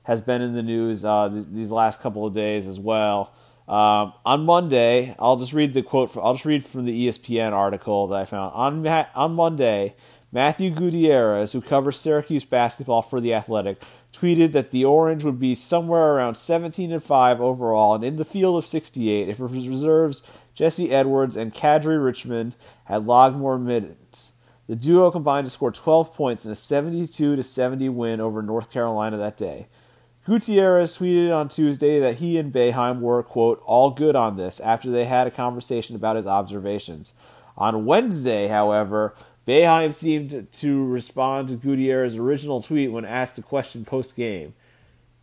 has 0.04 0.22
been 0.22 0.40
in 0.40 0.54
the 0.54 0.62
news 0.62 1.04
uh, 1.04 1.28
th- 1.28 1.46
these 1.50 1.70
last 1.70 2.00
couple 2.00 2.24
of 2.24 2.32
days 2.32 2.66
as 2.66 2.80
well. 2.80 3.34
Um, 3.68 4.12
on 4.24 4.46
Monday, 4.46 5.14
I'll 5.18 5.36
just 5.36 5.52
read 5.52 5.74
the 5.74 5.82
quote. 5.82 6.10
From, 6.10 6.24
I'll 6.24 6.34
just 6.34 6.44
read 6.44 6.64
from 6.64 6.84
the 6.84 7.08
ESPN 7.08 7.52
article 7.52 8.06
that 8.06 8.20
I 8.20 8.24
found 8.24 8.52
on 8.54 8.86
on 8.86 9.34
Monday. 9.34 9.96
Matthew 10.36 10.68
Gutierrez, 10.68 11.52
who 11.52 11.62
covers 11.62 11.96
Syracuse 11.96 12.44
basketball 12.44 13.00
for 13.00 13.22
the 13.22 13.32
Athletic, 13.32 13.80
tweeted 14.12 14.52
that 14.52 14.70
the 14.70 14.84
Orange 14.84 15.24
would 15.24 15.40
be 15.40 15.54
somewhere 15.54 16.12
around 16.12 16.34
17 16.34 16.92
and 16.92 17.02
5 17.02 17.40
overall 17.40 17.94
and 17.94 18.04
in 18.04 18.16
the 18.16 18.24
field 18.26 18.58
of 18.58 18.66
68 18.66 19.30
if 19.30 19.40
reserves 19.40 20.22
Jesse 20.54 20.92
Edwards 20.92 21.38
and 21.38 21.54
Kadary 21.54 22.04
Richmond 22.04 22.54
had 22.84 23.06
logged 23.06 23.38
more 23.38 23.58
minutes. 23.58 24.32
The 24.66 24.76
duo 24.76 25.10
combined 25.10 25.46
to 25.46 25.50
score 25.50 25.72
12 25.72 26.12
points 26.12 26.44
in 26.44 26.52
a 26.52 26.54
72 26.54 27.34
to 27.34 27.42
70 27.42 27.88
win 27.88 28.20
over 28.20 28.42
North 28.42 28.70
Carolina 28.70 29.16
that 29.16 29.38
day. 29.38 29.68
Gutierrez 30.26 30.98
tweeted 30.98 31.34
on 31.34 31.48
Tuesday 31.48 31.98
that 31.98 32.16
he 32.16 32.36
and 32.36 32.52
Boeheim 32.52 33.00
were, 33.00 33.22
quote, 33.22 33.62
all 33.64 33.88
good 33.88 34.14
on 34.14 34.36
this 34.36 34.60
after 34.60 34.90
they 34.90 35.06
had 35.06 35.26
a 35.26 35.30
conversation 35.30 35.96
about 35.96 36.16
his 36.16 36.26
observations. 36.26 37.14
On 37.56 37.86
Wednesday, 37.86 38.48
however, 38.48 39.14
Boeheim 39.46 39.94
seemed 39.94 40.48
to 40.50 40.86
respond 40.86 41.48
to 41.48 41.54
Gutierrez's 41.54 42.18
original 42.18 42.60
tweet 42.60 42.90
when 42.90 43.04
asked 43.04 43.38
a 43.38 43.42
question 43.42 43.84
post 43.84 44.16
game. 44.16 44.54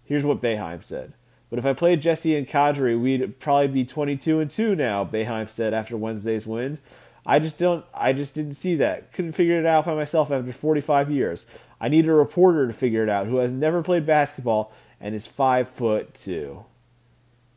Here's 0.06 0.24
what 0.24 0.42
Boeheim 0.42 0.84
said. 0.84 1.14
But 1.50 1.60
if 1.60 1.66
I 1.66 1.74
played 1.74 2.02
Jesse 2.02 2.36
and 2.36 2.48
Kadary, 2.48 3.00
we'd 3.00 3.40
probably 3.40 3.68
be 3.68 3.86
22 3.86 4.40
and 4.40 4.50
2 4.50 4.76
now, 4.76 5.06
Boeheim 5.06 5.50
said 5.50 5.74
after 5.74 5.96
Wednesday's 5.98 6.48
win. 6.48 6.80
I 7.26 7.40
just 7.40 7.58
don't 7.58 7.86
I 7.94 8.14
just 8.14 8.36
didn't 8.36 8.54
see 8.54 8.76
that. 8.78 9.14
Couldn't 9.14 9.34
figure 9.34 9.60
it 9.60 9.66
out 9.66 9.86
by 9.86 9.94
myself 9.94 10.32
after 10.32 10.52
45 10.52 11.12
years. 11.12 11.46
I 11.80 11.90
need 11.90 12.08
a 12.08 12.14
reporter 12.14 12.68
to 12.68 12.74
figure 12.74 13.04
it 13.04 13.10
out 13.10 13.28
who 13.28 13.38
has 13.38 13.54
never 13.54 13.84
played 13.84 14.06
basketball 14.06 14.74
and 15.00 15.14
is 15.14 15.28
five 15.28 15.70
foot 15.70 16.14
two. 16.14 16.66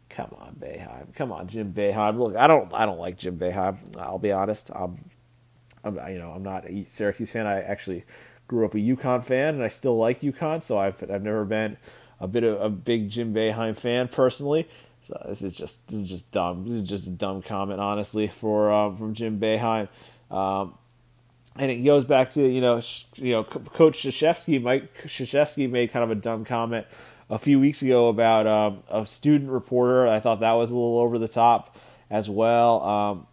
Come 0.09 0.35
on, 0.39 0.57
Boeheim. 0.59 1.15
Come 1.15 1.31
on, 1.31 1.47
Jim 1.47 1.73
Boeheim. 1.73 2.19
Look, 2.19 2.37
I 2.37 2.47
don't, 2.47 2.73
I 2.73 2.87
don't 2.87 2.99
like 2.99 3.19
Jim 3.19 3.39
Boeheim. 3.39 3.97
I'll 3.99 4.19
be 4.19 4.33
honest. 4.33 4.71
I'm, 4.75 4.99
I'm, 5.87 6.13
you 6.13 6.19
know, 6.19 6.33
I'm 6.33 6.43
not 6.43 6.69
a 6.69 6.85
Syracuse 6.85 7.31
fan. 7.31 7.47
I 7.47 7.63
actually 7.63 8.05
grew 8.49 8.65
up 8.65 8.75
a 8.75 8.79
UConn 8.79 9.25
fan, 9.25 9.55
and 9.55 9.63
I 9.63 9.69
still 9.69 9.97
like 9.97 10.21
UConn. 10.21 10.61
So 10.63 10.79
I've, 10.79 11.03
I've 11.03 11.23
never 11.23 11.45
been 11.45 11.77
a 12.21 12.29
bit 12.29 12.45
of 12.45 12.61
a 12.61 12.69
big 12.69 13.11
Jim 13.11 13.35
Boeheim 13.35 13.77
fan 13.77 14.09
personally. 14.09 14.69
So 15.03 15.25
this 15.29 15.43
is 15.43 15.53
just, 15.53 15.87
this 15.89 15.99
is 15.99 16.09
just 16.09 16.33
dumb. 16.33 16.65
This 16.65 16.75
is 16.75 16.83
just 16.83 17.07
a 17.07 17.11
dumb 17.11 17.43
comment, 17.43 17.81
honestly, 17.81 18.27
for 18.27 18.73
um, 18.73 18.97
from 18.97 19.15
Jim 19.15 19.39
Boeheim. 19.39 19.89
Um, 20.31 20.75
and 21.59 21.71
it 21.71 21.77
goes 21.77 22.05
back 22.05 22.31
to 22.33 22.47
you 22.47 22.61
know, 22.61 22.83
you 23.15 23.33
know, 23.33 23.45
Coach 23.45 24.03
Krzyzewski. 24.03 24.61
Mike 24.61 25.03
Krzyzewski 25.03 25.71
made 25.71 25.91
kind 25.91 26.03
of 26.03 26.11
a 26.11 26.17
dumb 26.17 26.45
comment 26.45 26.87
a 27.31 27.39
few 27.39 27.59
weeks 27.59 27.83
ago 27.83 28.09
about 28.09 28.47
um, 28.47 28.83
a 28.89 29.07
student 29.07 29.51
reporter. 29.51 30.07
I 30.07 30.21
thought 30.21 30.41
that 30.41 30.53
was 30.53 30.71
a 30.71 30.75
little 30.75 30.99
over 30.99 31.19
the 31.19 31.29
top 31.29 31.77
as 32.11 32.29
well. 32.29 33.27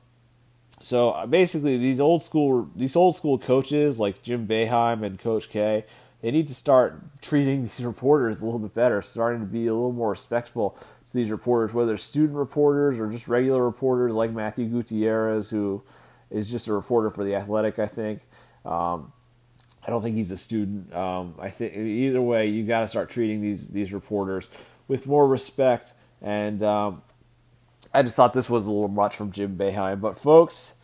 So 0.83 1.11
uh, 1.11 1.25
basically, 1.25 1.77
these 1.77 2.01
old 2.01 2.21
school 2.21 2.69
these 2.75 2.97
old 2.97 3.15
school 3.15 3.37
coaches 3.37 3.99
like 3.99 4.21
Jim 4.21 4.45
Boeheim 4.45 5.01
and 5.01 5.17
Coach 5.17 5.49
K, 5.49 5.85
they 6.21 6.29
need 6.29 6.45
to 6.47 6.53
start 6.53 7.21
treating 7.21 7.61
these 7.63 7.85
reporters 7.85 8.41
a 8.41 8.45
little 8.45 8.59
bit 8.59 8.73
better, 8.73 9.01
starting 9.01 9.39
to 9.39 9.45
be 9.45 9.65
a 9.67 9.73
little 9.73 9.93
more 9.93 10.09
respectful 10.09 10.77
to 11.07 11.13
these 11.13 11.31
reporters, 11.31 11.73
whether 11.73 11.95
student 11.95 12.37
reporters 12.37 12.99
or 12.99 13.09
just 13.09 13.29
regular 13.29 13.63
reporters 13.63 14.13
like 14.13 14.31
Matthew 14.31 14.65
Gutierrez, 14.65 15.49
who 15.49 15.81
is 16.29 16.51
just 16.51 16.67
a 16.67 16.73
reporter 16.73 17.09
for 17.09 17.23
the 17.23 17.33
Athletic, 17.33 17.79
I 17.79 17.87
think. 17.87 18.19
Um, 18.65 19.13
I 19.87 19.89
don't 19.89 20.01
think 20.01 20.17
he's 20.17 20.31
a 20.31 20.37
student. 20.37 20.93
Um, 20.93 21.35
I 21.39 21.49
think 21.49 21.77
either 21.77 22.21
way, 22.21 22.49
you 22.49 22.65
got 22.65 22.81
to 22.81 22.89
start 22.89 23.09
treating 23.09 23.39
these 23.39 23.69
these 23.69 23.93
reporters 23.93 24.49
with 24.89 25.07
more 25.07 25.25
respect. 25.25 25.93
And 26.21 26.61
um, 26.61 27.03
I 27.93 28.01
just 28.01 28.15
thought 28.15 28.33
this 28.33 28.49
was 28.49 28.65
a 28.65 28.71
little 28.71 28.87
much 28.87 29.15
from 29.15 29.31
Jim 29.31 29.57
Boeheim. 29.57 30.01
But 30.01 30.17
folks, 30.17 30.75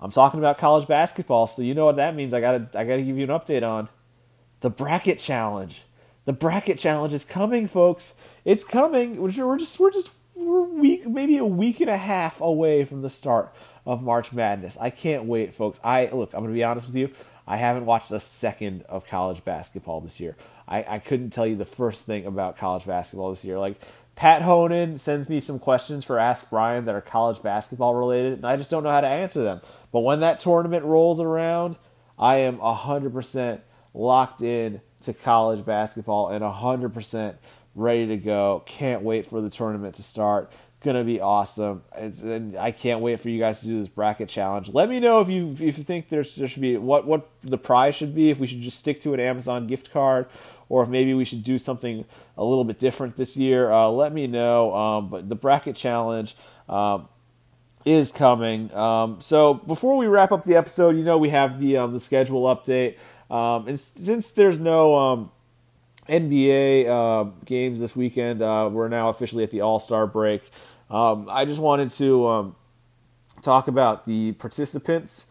I'm 0.00 0.10
talking 0.10 0.38
about 0.38 0.58
college 0.58 0.86
basketball, 0.86 1.46
so 1.46 1.62
you 1.62 1.74
know 1.74 1.86
what 1.86 1.96
that 1.96 2.14
means. 2.14 2.32
I 2.32 2.40
gotta 2.40 2.68
I 2.74 2.84
gotta 2.84 3.02
give 3.02 3.18
you 3.18 3.24
an 3.24 3.30
update 3.30 3.66
on 3.66 3.88
the 4.60 4.70
bracket 4.70 5.18
challenge. 5.18 5.82
The 6.24 6.32
bracket 6.32 6.78
challenge 6.78 7.12
is 7.12 7.24
coming, 7.24 7.66
folks. 7.66 8.14
It's 8.44 8.64
coming. 8.64 9.20
We're 9.20 9.30
just 9.58 9.80
we're 9.80 9.90
just 9.90 10.10
we're 10.34 10.62
week, 10.62 11.06
maybe 11.06 11.36
a 11.36 11.44
week 11.44 11.80
and 11.80 11.90
a 11.90 11.96
half 11.96 12.40
away 12.40 12.84
from 12.84 13.02
the 13.02 13.10
start 13.10 13.52
of 13.84 14.02
March 14.02 14.32
Madness. 14.32 14.78
I 14.80 14.90
can't 14.90 15.24
wait, 15.24 15.54
folks. 15.54 15.80
I 15.82 16.06
look. 16.06 16.32
I'm 16.32 16.46
to 16.46 16.52
be 16.52 16.64
honest 16.64 16.86
with 16.86 16.96
you. 16.96 17.10
I 17.46 17.56
haven't 17.56 17.86
watched 17.86 18.12
a 18.12 18.20
second 18.20 18.82
of 18.84 19.06
college 19.06 19.44
basketball 19.44 20.00
this 20.00 20.20
year. 20.20 20.36
I, 20.68 20.84
I 20.88 20.98
couldn't 21.00 21.30
tell 21.30 21.46
you 21.46 21.56
the 21.56 21.64
first 21.64 22.06
thing 22.06 22.24
about 22.24 22.56
college 22.56 22.86
basketball 22.86 23.30
this 23.30 23.44
year. 23.44 23.58
Like 23.58 23.80
Pat 24.14 24.42
Honan 24.42 24.98
sends 24.98 25.28
me 25.28 25.40
some 25.40 25.58
questions 25.58 26.04
for 26.04 26.18
Ask 26.18 26.50
Brian 26.50 26.84
that 26.84 26.94
are 26.94 27.00
college 27.00 27.42
basketball 27.42 27.94
related, 27.94 28.34
and 28.34 28.46
I 28.46 28.56
just 28.56 28.70
don't 28.70 28.82
know 28.82 28.90
how 28.90 29.00
to 29.00 29.08
answer 29.08 29.42
them. 29.42 29.60
But 29.90 30.00
when 30.00 30.20
that 30.20 30.38
tournament 30.38 30.84
rolls 30.84 31.20
around, 31.20 31.76
I 32.18 32.36
am 32.36 32.58
100% 32.58 33.60
locked 33.94 34.42
in 34.42 34.80
to 35.02 35.12
college 35.12 35.64
basketball 35.64 36.28
and 36.28 36.44
100% 36.44 37.36
ready 37.74 38.06
to 38.06 38.16
go. 38.16 38.62
Can't 38.66 39.02
wait 39.02 39.26
for 39.26 39.40
the 39.40 39.50
tournament 39.50 39.94
to 39.96 40.02
start. 40.02 40.52
Gonna 40.80 41.04
be 41.04 41.20
awesome. 41.20 41.84
It's, 41.96 42.22
and 42.22 42.56
I 42.56 42.72
can't 42.72 43.00
wait 43.00 43.20
for 43.20 43.28
you 43.28 43.38
guys 43.38 43.60
to 43.60 43.66
do 43.66 43.78
this 43.78 43.88
bracket 43.88 44.28
challenge. 44.28 44.68
Let 44.68 44.88
me 44.88 44.98
know 44.98 45.20
if 45.20 45.28
you 45.28 45.52
if 45.52 45.78
you 45.78 45.84
think 45.84 46.08
there 46.08 46.24
should 46.24 46.60
be 46.60 46.76
what 46.76 47.06
what 47.06 47.28
the 47.42 47.58
prize 47.58 47.94
should 47.94 48.16
be. 48.16 48.30
If 48.30 48.40
we 48.40 48.48
should 48.48 48.62
just 48.62 48.80
stick 48.80 48.98
to 49.00 49.14
an 49.14 49.20
Amazon 49.20 49.68
gift 49.68 49.92
card, 49.92 50.26
or 50.72 50.82
if 50.82 50.88
maybe 50.88 51.12
we 51.12 51.22
should 51.22 51.44
do 51.44 51.58
something 51.58 52.02
a 52.38 52.42
little 52.42 52.64
bit 52.64 52.78
different 52.78 53.14
this 53.16 53.36
year. 53.36 53.70
Uh, 53.70 53.88
let 53.88 54.10
me 54.10 54.26
know. 54.26 54.74
Um, 54.74 55.10
but 55.10 55.28
the 55.28 55.34
bracket 55.34 55.76
challenge. 55.76 56.34
Um, 56.68 57.08
is 57.84 58.12
coming. 58.12 58.72
Um, 58.72 59.20
so 59.20 59.54
before 59.54 59.96
we 59.96 60.06
wrap 60.06 60.30
up 60.30 60.44
the 60.44 60.54
episode, 60.54 60.96
you 60.96 61.02
know 61.02 61.18
we 61.18 61.30
have 61.30 61.58
the 61.58 61.78
um, 61.78 61.92
the 61.92 61.98
schedule 61.98 62.42
update. 62.44 62.96
Um, 63.28 63.66
and 63.66 63.78
since 63.78 64.30
there's 64.30 64.60
no 64.60 65.32
NBA 66.08 66.86
uh, 66.86 67.30
games 67.44 67.80
this 67.80 67.96
weekend, 67.96 68.40
uh, 68.40 68.70
we're 68.72 68.86
now 68.86 69.08
officially 69.08 69.42
at 69.42 69.50
the 69.50 69.62
All 69.62 69.80
Star 69.80 70.06
break. 70.06 70.42
I 70.88 71.44
just 71.44 71.58
wanted 71.58 71.90
to 71.90 72.54
talk 73.42 73.66
about 73.66 74.06
the 74.06 74.30
participants 74.34 75.26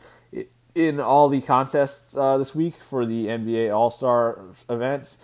in 0.75 0.99
all 0.99 1.29
the 1.29 1.41
contests 1.41 2.15
uh, 2.15 2.37
this 2.37 2.55
week 2.55 2.75
for 2.75 3.05
the 3.05 3.27
NBA 3.27 3.75
All 3.75 3.89
Star 3.89 4.39
events. 4.69 5.17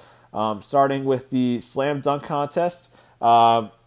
Starting 0.61 1.05
with 1.05 1.29
the 1.29 1.59
slam 1.59 2.01
dunk 2.01 2.23
contest. 2.23 2.89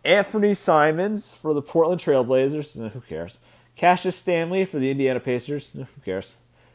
Anthony 0.04 0.54
Simons 0.54 1.34
for 1.34 1.52
the 1.52 1.62
Portland 1.62 2.00
Trailblazers. 2.00 2.90
Who 2.92 3.00
cares? 3.00 3.38
Cassius 3.76 4.16
Stanley 4.16 4.64
for 4.64 4.78
the 4.78 4.90
Indiana 4.90 5.20
Pacers. 5.20 5.70
Who 5.74 5.86
cares? 6.04 6.34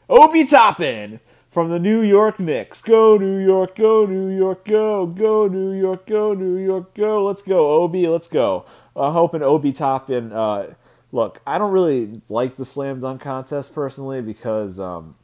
Obi 0.09 0.45
Toppin 0.45 1.20
from 1.49 1.70
the 1.70 1.80
New 1.80 2.01
York 2.01 2.39
Knicks. 2.39 2.82
Go 2.82 3.18
New 3.18 3.38
York, 3.38 3.76
go 3.76 4.05
New 4.05 4.28
York, 4.28 4.66
go, 4.66 5.05
go 5.05 5.47
New 5.47 5.72
York, 5.72 6.05
go 6.05 6.34
New 6.34 6.57
York, 6.57 6.93
go. 6.93 7.26
Let's 7.26 7.41
go, 7.41 7.82
Obi, 7.82 8.07
let's 8.07 8.28
go. 8.28 8.66
I'm 8.95 9.13
hoping 9.13 9.41
Obi 9.41 9.72
Toppin. 9.72 10.32
Uh, 10.32 10.74
look, 11.11 11.41
I 11.47 11.57
don't 11.57 11.72
really 11.72 12.22
like 12.30 12.57
the 12.57 12.66
slam 12.66 12.99
dunk 12.99 13.22
contest 13.22 13.74
personally 13.74 14.22
because, 14.22 14.80
um, 14.80 15.16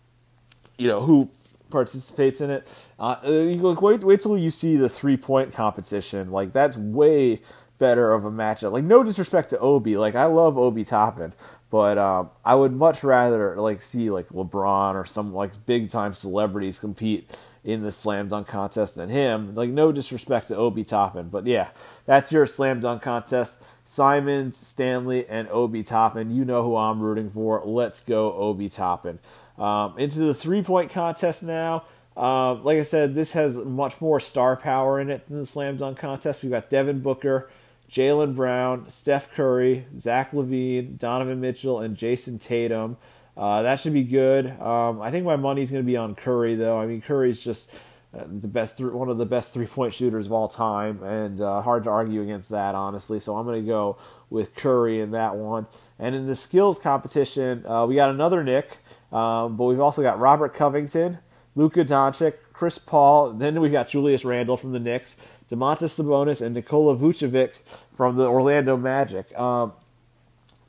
you 0.77 0.87
know, 0.87 1.01
who 1.01 1.29
participates 1.71 2.41
in 2.41 2.51
it. 2.51 2.67
Uh, 2.99 3.17
you 3.23 3.55
like, 3.57 3.81
wait, 3.81 4.03
wait 4.03 4.21
till 4.21 4.37
you 4.37 4.51
see 4.51 4.75
the 4.75 4.89
three 4.89 5.17
point 5.17 5.53
competition. 5.53 6.31
Like 6.31 6.51
that's 6.51 6.77
way 6.77 7.39
better 7.81 8.13
of 8.13 8.23
a 8.23 8.31
matchup. 8.31 8.71
Like 8.71 8.83
no 8.83 9.03
disrespect 9.03 9.49
to 9.49 9.59
Obi, 9.59 9.97
like 9.97 10.13
I 10.13 10.25
love 10.25 10.57
Obi 10.57 10.83
Toppin, 10.83 11.33
but 11.71 11.97
um, 11.97 12.29
I 12.45 12.53
would 12.53 12.73
much 12.73 13.03
rather 13.03 13.55
like 13.59 13.81
see 13.81 14.11
like 14.11 14.29
LeBron 14.29 14.93
or 14.93 15.05
some 15.05 15.33
like 15.33 15.65
big 15.65 15.89
time 15.89 16.13
celebrities 16.13 16.77
compete 16.77 17.29
in 17.63 17.81
the 17.81 17.91
slam 17.91 18.27
dunk 18.27 18.47
contest 18.47 18.95
than 18.95 19.09
him. 19.09 19.55
Like 19.55 19.71
no 19.71 19.91
disrespect 19.91 20.49
to 20.49 20.55
Obi 20.55 20.83
Toppin, 20.83 21.29
but 21.29 21.47
yeah, 21.47 21.69
that's 22.05 22.31
your 22.31 22.45
slam 22.45 22.81
dunk 22.81 23.01
contest. 23.01 23.61
Simons, 23.83 24.57
Stanley, 24.57 25.27
and 25.27 25.49
Obi 25.49 25.83
Toppin. 25.83 26.31
You 26.31 26.45
know 26.45 26.63
who 26.63 26.77
I'm 26.77 27.01
rooting 27.01 27.29
for. 27.29 27.61
Let's 27.65 28.01
go, 28.03 28.31
Obi 28.33 28.69
Toppin. 28.69 29.19
Um, 29.57 29.97
into 29.97 30.19
the 30.19 30.33
three 30.33 30.63
point 30.63 30.91
contest 30.91 31.43
now. 31.43 31.85
Uh, 32.15 32.55
like 32.55 32.77
I 32.77 32.83
said, 32.83 33.15
this 33.15 33.33
has 33.33 33.57
much 33.57 34.01
more 34.01 34.19
star 34.19 34.57
power 34.57 34.99
in 34.99 35.09
it 35.09 35.27
than 35.27 35.39
the 35.39 35.45
slam 35.45 35.77
dunk 35.77 35.97
contest. 35.97 36.43
We've 36.43 36.51
got 36.51 36.69
Devin 36.69 36.99
Booker, 36.99 37.49
Jaylen 37.89 38.35
Brown, 38.35 38.89
Steph 38.89 39.33
Curry, 39.33 39.85
Zach 39.97 40.31
LaVine, 40.31 40.97
Donovan 40.97 41.39
Mitchell, 41.39 41.79
and 41.79 41.95
Jayson 41.95 42.39
Tatum. 42.39 42.97
Uh, 43.35 43.61
that 43.61 43.79
should 43.79 43.93
be 43.93 44.03
good. 44.03 44.47
Um, 44.59 45.01
I 45.01 45.09
think 45.09 45.25
my 45.25 45.37
money's 45.37 45.71
going 45.71 45.83
to 45.83 45.87
be 45.87 45.97
on 45.97 46.15
Curry, 46.15 46.55
though. 46.55 46.79
I 46.79 46.85
mean, 46.85 47.01
Curry's 47.01 47.39
just 47.39 47.71
uh, 48.13 48.23
the 48.27 48.47
best, 48.47 48.77
th- 48.77 48.91
one 48.91 49.09
of 49.09 49.17
the 49.17 49.25
best 49.25 49.53
three 49.53 49.65
point 49.65 49.93
shooters 49.93 50.25
of 50.25 50.33
all 50.33 50.49
time, 50.49 51.01
and 51.03 51.39
uh, 51.39 51.61
hard 51.61 51.85
to 51.85 51.89
argue 51.89 52.21
against 52.21 52.49
that, 52.49 52.75
honestly. 52.75 53.19
So 53.21 53.37
I'm 53.37 53.45
going 53.45 53.61
to 53.61 53.67
go 53.67 53.97
with 54.29 54.53
Curry 54.55 54.99
in 54.99 55.11
that 55.11 55.35
one. 55.35 55.65
And 55.97 56.13
in 56.13 56.27
the 56.27 56.35
skills 56.35 56.77
competition, 56.77 57.65
uh, 57.65 57.85
we 57.85 57.95
got 57.95 58.09
another 58.09 58.43
Knick, 58.43 58.79
um, 59.11 59.57
but 59.57 59.65
we've 59.65 59.79
also 59.79 60.01
got 60.01 60.19
Robert 60.19 60.53
Covington, 60.53 61.19
Luka 61.55 61.83
Doncic, 61.83 62.35
Chris 62.53 62.77
Paul. 62.77 63.33
Then 63.33 63.59
we've 63.59 63.71
got 63.71 63.87
Julius 63.87 64.23
Randle 64.23 64.57
from 64.57 64.71
the 64.71 64.79
Knicks, 64.79 65.17
Domantas 65.49 65.99
Sabonis, 65.99 66.41
and 66.41 66.55
Nikola 66.55 66.95
Vucevic 66.95 67.59
from 67.93 68.15
the 68.15 68.25
Orlando 68.25 68.77
Magic. 68.77 69.37
Um, 69.37 69.73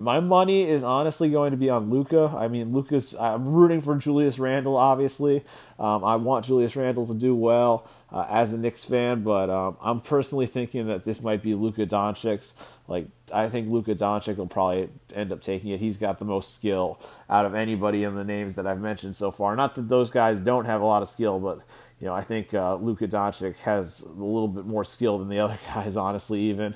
my 0.02 0.20
money 0.20 0.68
is 0.68 0.82
honestly 0.82 1.30
going 1.30 1.52
to 1.52 1.56
be 1.56 1.70
on 1.70 1.88
Luka. 1.88 2.34
I 2.36 2.48
mean, 2.48 2.72
Luka's. 2.72 3.14
I'm 3.14 3.52
rooting 3.52 3.80
for 3.80 3.96
Julius 3.96 4.38
Randle. 4.38 4.76
Obviously, 4.76 5.44
um, 5.78 6.04
I 6.04 6.16
want 6.16 6.44
Julius 6.44 6.74
Randle 6.74 7.06
to 7.06 7.14
do 7.14 7.34
well 7.34 7.88
uh, 8.10 8.26
as 8.28 8.52
a 8.52 8.58
Knicks 8.58 8.84
fan, 8.84 9.22
but 9.22 9.48
um, 9.48 9.76
I'm 9.80 10.00
personally 10.00 10.46
thinking 10.46 10.88
that 10.88 11.04
this 11.04 11.22
might 11.22 11.42
be 11.42 11.54
Luka 11.54 11.86
Doncic's. 11.86 12.54
Like, 12.88 13.06
I 13.32 13.48
think 13.48 13.70
Luka 13.70 13.94
Doncic 13.94 14.36
will 14.36 14.48
probably 14.48 14.90
end 15.14 15.32
up 15.32 15.40
taking 15.40 15.70
it. 15.70 15.78
He's 15.78 15.96
got 15.96 16.18
the 16.18 16.24
most 16.24 16.54
skill 16.54 17.00
out 17.30 17.46
of 17.46 17.54
anybody 17.54 18.02
in 18.02 18.16
the 18.16 18.24
names 18.24 18.56
that 18.56 18.66
I've 18.66 18.80
mentioned 18.80 19.14
so 19.14 19.30
far. 19.30 19.54
Not 19.54 19.76
that 19.76 19.88
those 19.88 20.10
guys 20.10 20.40
don't 20.40 20.64
have 20.64 20.80
a 20.80 20.84
lot 20.84 21.02
of 21.02 21.08
skill, 21.08 21.38
but 21.38 21.60
you 22.00 22.08
know, 22.08 22.14
I 22.14 22.22
think 22.22 22.52
uh, 22.52 22.74
Luka 22.74 23.06
Doncic 23.06 23.56
has 23.58 24.00
a 24.02 24.08
little 24.08 24.48
bit 24.48 24.66
more 24.66 24.84
skill 24.84 25.18
than 25.18 25.28
the 25.28 25.38
other 25.38 25.58
guys, 25.74 25.96
honestly, 25.96 26.40
even. 26.42 26.74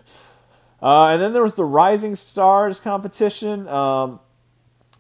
Uh, 0.87 1.09
and 1.09 1.21
then 1.21 1.33
there 1.33 1.43
was 1.43 1.57
the 1.57 1.65
Rising 1.65 2.15
Stars 2.15 2.79
competition. 2.79 3.67
Um, 3.67 4.21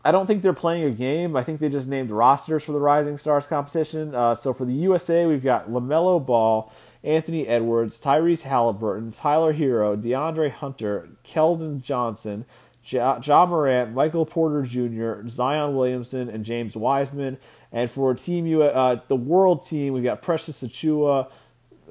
I 0.05 0.11
don't 0.11 0.27
think 0.27 0.43
they're 0.43 0.53
playing 0.53 0.83
a 0.83 0.91
game. 0.91 1.37
I 1.37 1.45
think 1.45 1.61
they 1.61 1.69
just 1.69 1.87
named 1.87 2.11
rosters 2.11 2.65
for 2.65 2.73
the 2.73 2.81
Rising 2.81 3.17
Stars 3.17 3.47
competition. 3.47 4.13
Uh, 4.13 4.35
so 4.35 4.53
for 4.53 4.65
the 4.65 4.73
USA, 4.73 5.27
we've 5.27 5.45
got 5.45 5.71
LaMelo 5.71 6.27
Ball, 6.27 6.73
Anthony 7.05 7.47
Edwards, 7.47 8.01
Tyrese 8.01 8.43
Halliburton, 8.43 9.13
Tyler 9.13 9.53
Herro, 9.53 9.97
DeAndre 9.97 10.51
Hunter, 10.51 11.09
Keldon 11.25 11.81
Johnson, 11.81 12.47
Ja, 12.83 13.21
ja 13.23 13.47
Morant, 13.47 13.95
Michael 13.95 14.27
Porter 14.27 14.63
Jr., 14.63 15.29
Zion 15.29 15.77
Williamson, 15.77 16.29
and 16.29 16.45
James 16.45 16.75
Wiseman. 16.75 17.39
And 17.71 17.89
for 17.89 18.13
Team 18.13 18.45
U, 18.49 18.65
uh, 18.65 19.03
the 19.07 19.15
World 19.15 19.65
Team, 19.65 19.93
we've 19.93 20.03
got 20.03 20.21
Precious 20.21 20.65
Achiuwa, 20.65 21.31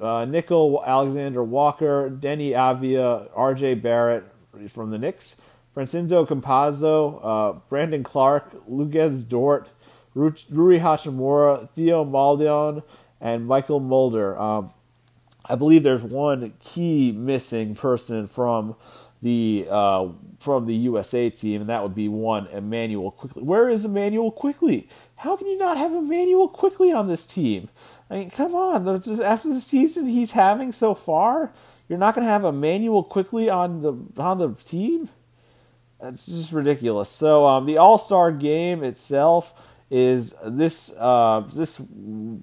uh, 0.00 0.26
Nickeil 0.26 0.84
Alexander 0.84 1.42
Walker, 1.42 2.10
Deni 2.10 2.50
Avdija, 2.50 3.30
R.J. 3.34 3.74
Barrett 3.74 4.24
from 4.68 4.90
the 4.90 4.98
Knicks, 4.98 5.40
Francisco 5.74 6.24
Campazzo, 6.24 7.20
uh, 7.22 7.58
Brandon 7.68 8.02
Clarke, 8.02 8.66
Luguentz 8.68 9.26
Dort, 9.28 9.68
Rui 10.14 10.78
Hachimura, 10.78 11.68
Theo 11.70 12.04
Maledon, 12.04 12.82
and 13.20 13.48
Mychal 13.48 13.82
Mulder. 13.82 14.38
Um, 14.38 14.70
I 15.44 15.54
believe 15.54 15.82
there's 15.82 16.02
one 16.02 16.54
key 16.60 17.12
missing 17.12 17.74
person 17.74 18.26
from 18.26 18.76
the 19.22 19.66
uh, 19.70 20.08
from 20.38 20.66
the 20.66 20.74
USA 20.74 21.30
team, 21.30 21.62
and 21.62 21.70
that 21.70 21.82
would 21.82 21.94
be 21.94 22.08
one 22.08 22.46
Immanuel 22.48 23.10
Quickley. 23.10 23.42
Where 23.42 23.68
is 23.68 23.84
Immanuel 23.84 24.30
Quickley? 24.30 24.88
How 25.16 25.36
can 25.36 25.46
you 25.46 25.56
not 25.58 25.78
have 25.78 25.92
Immanuel 25.92 26.48
Quickley 26.48 26.92
on 26.92 27.08
this 27.08 27.26
team? 27.26 27.68
I 28.10 28.18
mean, 28.18 28.30
come 28.30 28.54
on. 28.54 28.88
After 28.88 29.48
the 29.48 29.60
season 29.60 30.06
he's 30.06 30.32
having 30.32 30.72
so 30.72 30.94
far, 30.94 31.52
you're 31.88 31.98
not 31.98 32.14
going 32.14 32.24
to 32.26 32.30
have 32.30 32.44
Immanuel 32.44 33.02
Quickley 33.02 33.48
on 33.50 33.82
the 33.82 34.22
on 34.22 34.38
the 34.38 34.50
team. 34.54 35.08
That's 36.00 36.26
just 36.26 36.52
ridiculous. 36.52 37.08
So 37.08 37.46
um, 37.46 37.66
the 37.66 37.78
All 37.78 37.98
Star 37.98 38.30
game 38.30 38.84
itself 38.84 39.54
is 39.90 40.34
this 40.44 40.94
uh, 40.98 41.48
this 41.52 41.82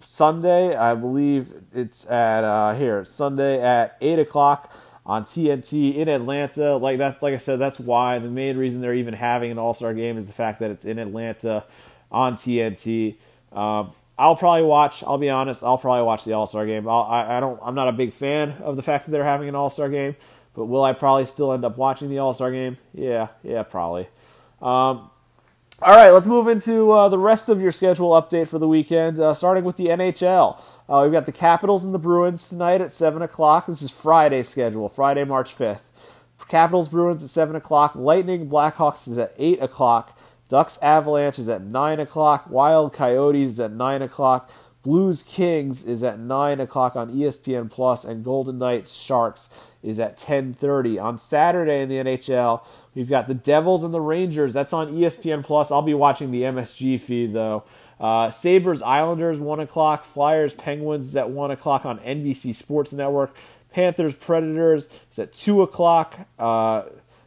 Sunday. 0.01 0.75
I 0.75 0.95
believe 0.95 1.53
it's 1.73 2.09
at 2.09 2.43
uh, 2.43 2.73
here 2.73 3.05
Sunday 3.05 3.61
at 3.61 3.97
eight 4.01 4.19
o'clock 4.19 4.73
on 5.05 5.23
TNT 5.23 5.95
in 5.95 6.07
Atlanta. 6.07 6.77
Like 6.77 6.97
that, 6.97 7.21
like 7.21 7.33
I 7.33 7.37
said, 7.37 7.59
that's 7.59 7.79
why 7.79 8.19
the 8.19 8.29
main 8.29 8.57
reason 8.57 8.81
they're 8.81 8.93
even 8.93 9.13
having 9.13 9.51
an 9.51 9.59
All 9.59 9.73
Star 9.73 9.93
game 9.93 10.17
is 10.17 10.27
the 10.27 10.33
fact 10.33 10.59
that 10.59 10.71
it's 10.71 10.85
in 10.85 10.99
Atlanta 10.99 11.65
on 12.11 12.35
TNT. 12.35 13.15
I'll 14.17 14.35
probably 14.35 14.63
watch. 14.63 15.03
I'll 15.03 15.17
be 15.17 15.29
honest. 15.29 15.63
I'll 15.63 15.77
probably 15.77 16.03
watch 16.03 16.23
the 16.23 16.33
All 16.33 16.47
Star 16.47 16.65
game. 16.65 16.87
I'll, 16.87 17.03
I, 17.03 17.37
I 17.37 17.39
don't. 17.39 17.59
I'm 17.63 17.75
not 17.75 17.87
a 17.87 17.93
big 17.93 18.13
fan 18.13 18.51
of 18.63 18.75
the 18.75 18.83
fact 18.83 19.05
that 19.05 19.11
they're 19.11 19.23
having 19.23 19.49
an 19.49 19.55
All 19.55 19.69
Star 19.69 19.89
game, 19.89 20.15
but 20.53 20.65
will 20.65 20.83
I 20.83 20.93
probably 20.93 21.25
still 21.25 21.53
end 21.53 21.65
up 21.65 21.77
watching 21.77 22.09
the 22.09 22.19
All 22.19 22.33
Star 22.33 22.51
game? 22.51 22.77
Yeah, 22.93 23.29
yeah, 23.43 23.63
probably. 23.63 24.07
Um, 24.61 25.09
all 25.81 25.95
right, 25.95 26.11
let's 26.11 26.27
move 26.27 26.47
into 26.47 26.91
uh, 26.91 27.09
the 27.09 27.17
rest 27.17 27.49
of 27.49 27.59
your 27.59 27.71
schedule 27.71 28.11
update 28.11 28.47
for 28.47 28.59
the 28.59 28.67
weekend, 28.67 29.19
uh, 29.19 29.33
starting 29.33 29.65
with 29.65 29.75
the 29.75 29.87
NHL. 29.87 30.61
Uh, 30.87 31.01
we've 31.03 31.11
got 31.11 31.25
the 31.25 31.31
Capitals 31.31 31.83
and 31.83 31.93
the 31.93 31.99
Bruins 31.99 32.47
tonight 32.47 32.79
at 32.79 32.93
7 32.93 33.21
o'clock. 33.21 33.65
This 33.65 33.81
is 33.81 33.91
Friday 33.91 34.43
schedule, 34.43 34.87
Friday, 34.87 35.25
March 35.25 35.53
5th. 35.53 35.81
Capitals 36.47 36.87
Bruins 36.87 37.23
at 37.23 37.29
7 37.29 37.55
o'clock. 37.55 37.95
Lightning 37.95 38.49
Blackhawks 38.49 39.07
is 39.07 39.17
at 39.17 39.33
8 39.37 39.61
o'clock. 39.61 40.12
Ducks 40.49 40.81
Avalanche 40.81 41.39
is 41.39 41.49
at 41.49 41.61
9 41.61 41.99
o'clock. 41.99 42.49
Wild 42.49 42.93
Coyotes 42.93 43.53
is 43.53 43.59
at 43.59 43.71
9 43.71 44.01
o'clock. 44.01 44.51
Blues 44.83 45.23
Kings 45.23 45.85
is 45.85 46.03
at 46.03 46.19
9 46.19 46.59
o'clock 46.59 46.97
on 46.97 47.13
ESPN 47.13 47.71
Plus, 47.71 48.03
and 48.03 48.23
Golden 48.23 48.57
Knights 48.59 48.93
Sharks 48.93 49.49
is 49.81 49.97
at 49.97 50.17
10:30 50.17 50.99
on 51.01 51.17
Saturday 51.17 51.81
in 51.81 51.87
the 51.87 51.97
NHL. 51.97 52.61
We've 52.93 53.09
got 53.09 53.29
the 53.29 53.33
Devils 53.33 53.83
and 53.83 53.93
the 53.93 54.01
Rangers. 54.01 54.53
That's 54.53 54.73
on 54.73 54.93
ESPN 54.93 55.43
Plus. 55.43 55.71
I'll 55.71 55.81
be 55.81 55.93
watching 55.93 56.31
the 56.31 56.43
MSG 56.43 56.97
feed 56.99 57.33
though. 57.33 57.63
Uh, 57.97 58.29
Sabres 58.29 58.81
Islanders 58.81 59.39
one 59.39 59.61
o'clock. 59.61 60.03
Flyers 60.03 60.53
Penguins 60.53 61.07
is 61.07 61.15
at 61.15 61.29
one 61.29 61.51
o'clock 61.51 61.85
on 61.85 61.99
NBC 61.99 62.53
Sports 62.53 62.91
Network. 62.91 63.33
Panthers 63.71 64.15
Predators 64.15 64.89
is 65.09 65.19
at 65.19 65.31
two 65.31 65.61
o'clock. 65.61 66.27
Uh, 66.37 66.83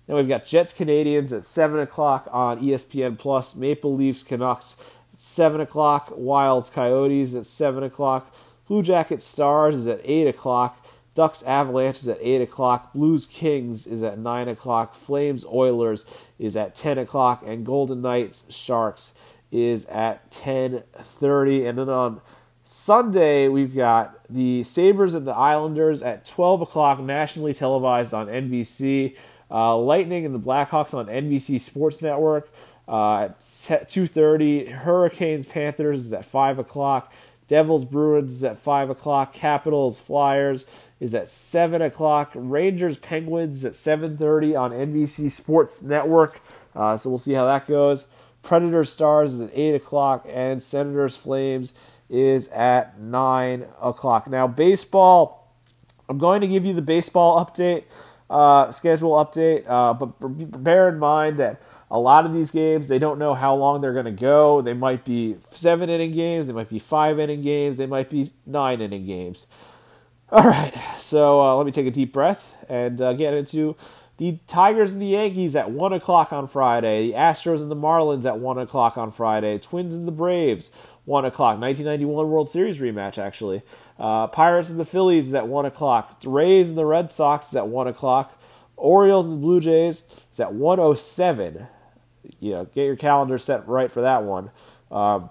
then 0.07 0.17
we've 0.17 0.29
got 0.29 0.47
Jets 0.47 0.73
Canadiens 0.73 1.37
at 1.37 1.45
seven 1.45 1.81
o'clock 1.81 2.29
on 2.31 2.61
ESPN 2.61 3.19
Plus. 3.19 3.57
Maple 3.57 3.95
Leafs 3.95 4.23
Canucks 4.23 4.77
at 5.13 5.21
seven 5.21 5.61
o'clock. 5.61 6.13
Wilds 6.17 6.71
Coyotes 6.71 7.35
at 7.35 7.47
seven 7.47 7.83
o'clock. 7.83 8.35
Blue 8.69 8.83
Jackets 8.83 9.25
Stars 9.25 9.77
is 9.77 9.87
at 9.87 10.01
eight 10.05 10.27
o'clock. 10.27 10.85
Ducks 11.17 11.43
Avalanche 11.45 11.97
is 11.97 12.09
at 12.09 12.19
8 12.21 12.43
o'clock. 12.43 12.93
Blues 12.93 13.25
Kings 13.25 13.87
is 13.87 14.03
at 14.03 14.19
9 14.19 14.49
o'clock. 14.49 14.95
Flames 14.95 15.47
Oilers 15.47 16.05
is 16.39 16.55
at 16.57 16.75
10 16.75 16.99
o'clock. 16.99 17.43
And 17.45 17.65
Golden 17.65 18.03
Knights 18.03 18.45
Sharks 18.53 19.15
is 19.51 19.87
at 19.87 20.31
10.30. 20.31 21.67
And 21.67 21.79
then 21.79 21.89
on 21.89 22.21
Sunday, 22.63 23.49
we've 23.49 23.75
got 23.75 24.21
the 24.29 24.63
Sabres 24.63 25.15
and 25.15 25.27
the 25.27 25.33
Islanders 25.33 26.03
at 26.03 26.27
12 26.27 26.61
o'clock, 26.61 27.01
nationally 27.01 27.55
televised 27.55 28.13
on 28.13 28.27
NBC. 28.27 29.17
Uh, 29.51 29.77
Lightning 29.77 30.25
and 30.25 30.35
the 30.35 30.41
Blackhawks 30.41 30.95
on 30.95 31.07
NBC 31.07 31.61
Sports 31.61 32.03
Network 32.03 32.51
uh, 32.89 33.25
at 33.25 33.39
2.30. 33.39 34.71
Hurricanes 34.71 35.47
Panthers 35.47 36.07
is 36.07 36.13
at 36.13 36.25
5 36.25 36.59
o'clock. 36.59 37.13
Devils 37.49 37.85
Bruins 37.85 38.35
is 38.35 38.45
at 38.45 38.59
5 38.59 38.91
o'clock. 38.91 39.33
Capitals 39.33 40.01
Flyers 40.01 40.67
is 40.99 41.15
at 41.15 41.29
7 41.29 41.81
o'clock. 41.81 42.33
Rangers 42.35 42.99
Penguins 42.99 43.65
at 43.65 43.73
7.30 43.73 44.59
on 44.59 44.73
NBC 44.73 45.31
Sports 45.31 45.83
Network. 45.83 46.41
Uh, 46.75 46.97
so 46.97 47.09
we'll 47.09 47.19
see 47.19 47.35
how 47.35 47.47
that 47.47 47.67
goes. 47.67 48.07
Predators 48.43 48.91
Stars 48.91 49.35
is 49.35 49.41
at 49.41 49.51
8 49.53 49.77
o'clock. 49.77 50.27
And 50.29 50.61
Senators 50.61 51.17
Flames 51.17 51.73
is 52.09 52.49
at 52.49 52.99
9 53.01 53.67
o'clock. 53.81 54.29
Now, 54.29 54.47
baseball, 54.47 55.53
I'm 56.09 56.19
going 56.19 56.41
to 56.41 56.49
give 56.49 56.65
you 56.65 56.73
the 56.73 56.83
baseball 56.83 57.45
update, 57.45 57.85
uh, 58.29 58.71
schedule 58.73 59.13
update, 59.13 59.69
uh, 59.69 59.95
but 59.95 60.07
bear 60.63 60.89
in 60.89 60.99
mind 60.99 61.39
that 61.39 61.61
a 61.91 61.99
lot 61.99 62.27
of 62.27 62.33
these 62.33 62.51
games, 62.51 62.89
they 62.89 62.99
don't 62.99 63.19
know 63.19 63.35
how 63.35 63.55
long 63.55 63.81
they're 63.81 63.93
going 63.93 64.07
to 64.07 64.11
go. 64.11 64.61
They 64.61 64.75
might 64.75 65.05
be 65.05 65.37
seven 65.51 65.89
inning 65.89 66.13
games, 66.13 66.49
they 66.49 66.53
might 66.53 66.69
be 66.69 66.79
five 66.79 67.19
inning 67.21 67.43
games, 67.43 67.77
they 67.77 67.87
might 67.87 68.11
be 68.11 68.31
nine 68.45 68.81
inning 68.81 69.07
games. 69.07 69.47
All 70.31 70.43
right, 70.43 70.75
so 70.99 71.41
uh, 71.41 71.55
let 71.55 71.67
me 71.67 71.73
take 71.73 71.87
a 71.87 71.91
deep 71.91 72.13
breath 72.13 72.57
and 72.69 73.01
uh, 73.01 73.13
get 73.13 73.33
into 73.33 73.77
the 74.17 74.39
Tigers 74.47 74.93
and 74.93 75.01
the 75.01 75.07
Yankees 75.07 75.55
at 75.55 75.71
1 75.71 75.93
o'clock 75.93 76.33
on 76.33 76.49
Friday, 76.49 77.09
the 77.09 77.13
Astros 77.17 77.61
and 77.61 77.71
the 77.71 77.77
Marlins 77.77 78.25
at 78.25 78.39
1 78.41 78.59
o'clock 78.59 78.97
on 78.97 79.13
Friday, 79.13 79.59
Twins 79.59 79.95
and 79.95 80.09
the 80.09 80.13
Braves, 80.13 80.73
1 81.05 81.25
o'clock, 81.25 81.59
1991 81.61 82.29
World 82.29 82.49
Series 82.49 82.79
rematch, 82.79 83.19
actually. 83.19 83.63
Uh, 83.99 84.27
Pirates 84.27 84.71
and 84.71 84.79
the 84.79 84.85
Phillies 84.85 85.29
is 85.29 85.35
at 85.35 85.49
1 85.49 85.65
o'clock, 85.65 86.21
Rays 86.25 86.69
and 86.69 86.77
the 86.77 86.85
Red 86.85 87.11
Sox 87.11 87.49
is 87.49 87.57
at 87.57 87.69
1 87.69 87.87
o'clock, 87.87 88.39
Orioles 88.77 89.27
and 89.27 89.37
the 89.37 89.41
Blue 89.41 89.61
Jays 89.61 90.05
is 90.33 90.41
at 90.41 90.53
107. 90.53 91.67
You 92.41 92.51
know, 92.51 92.65
get 92.67 92.85
your 92.85 92.97
calendar 92.97 93.39
set 93.39 93.67
right 93.67 93.91
for 93.91 94.03
that 94.03 94.23
one. 94.23 94.51
Um, 94.91 95.31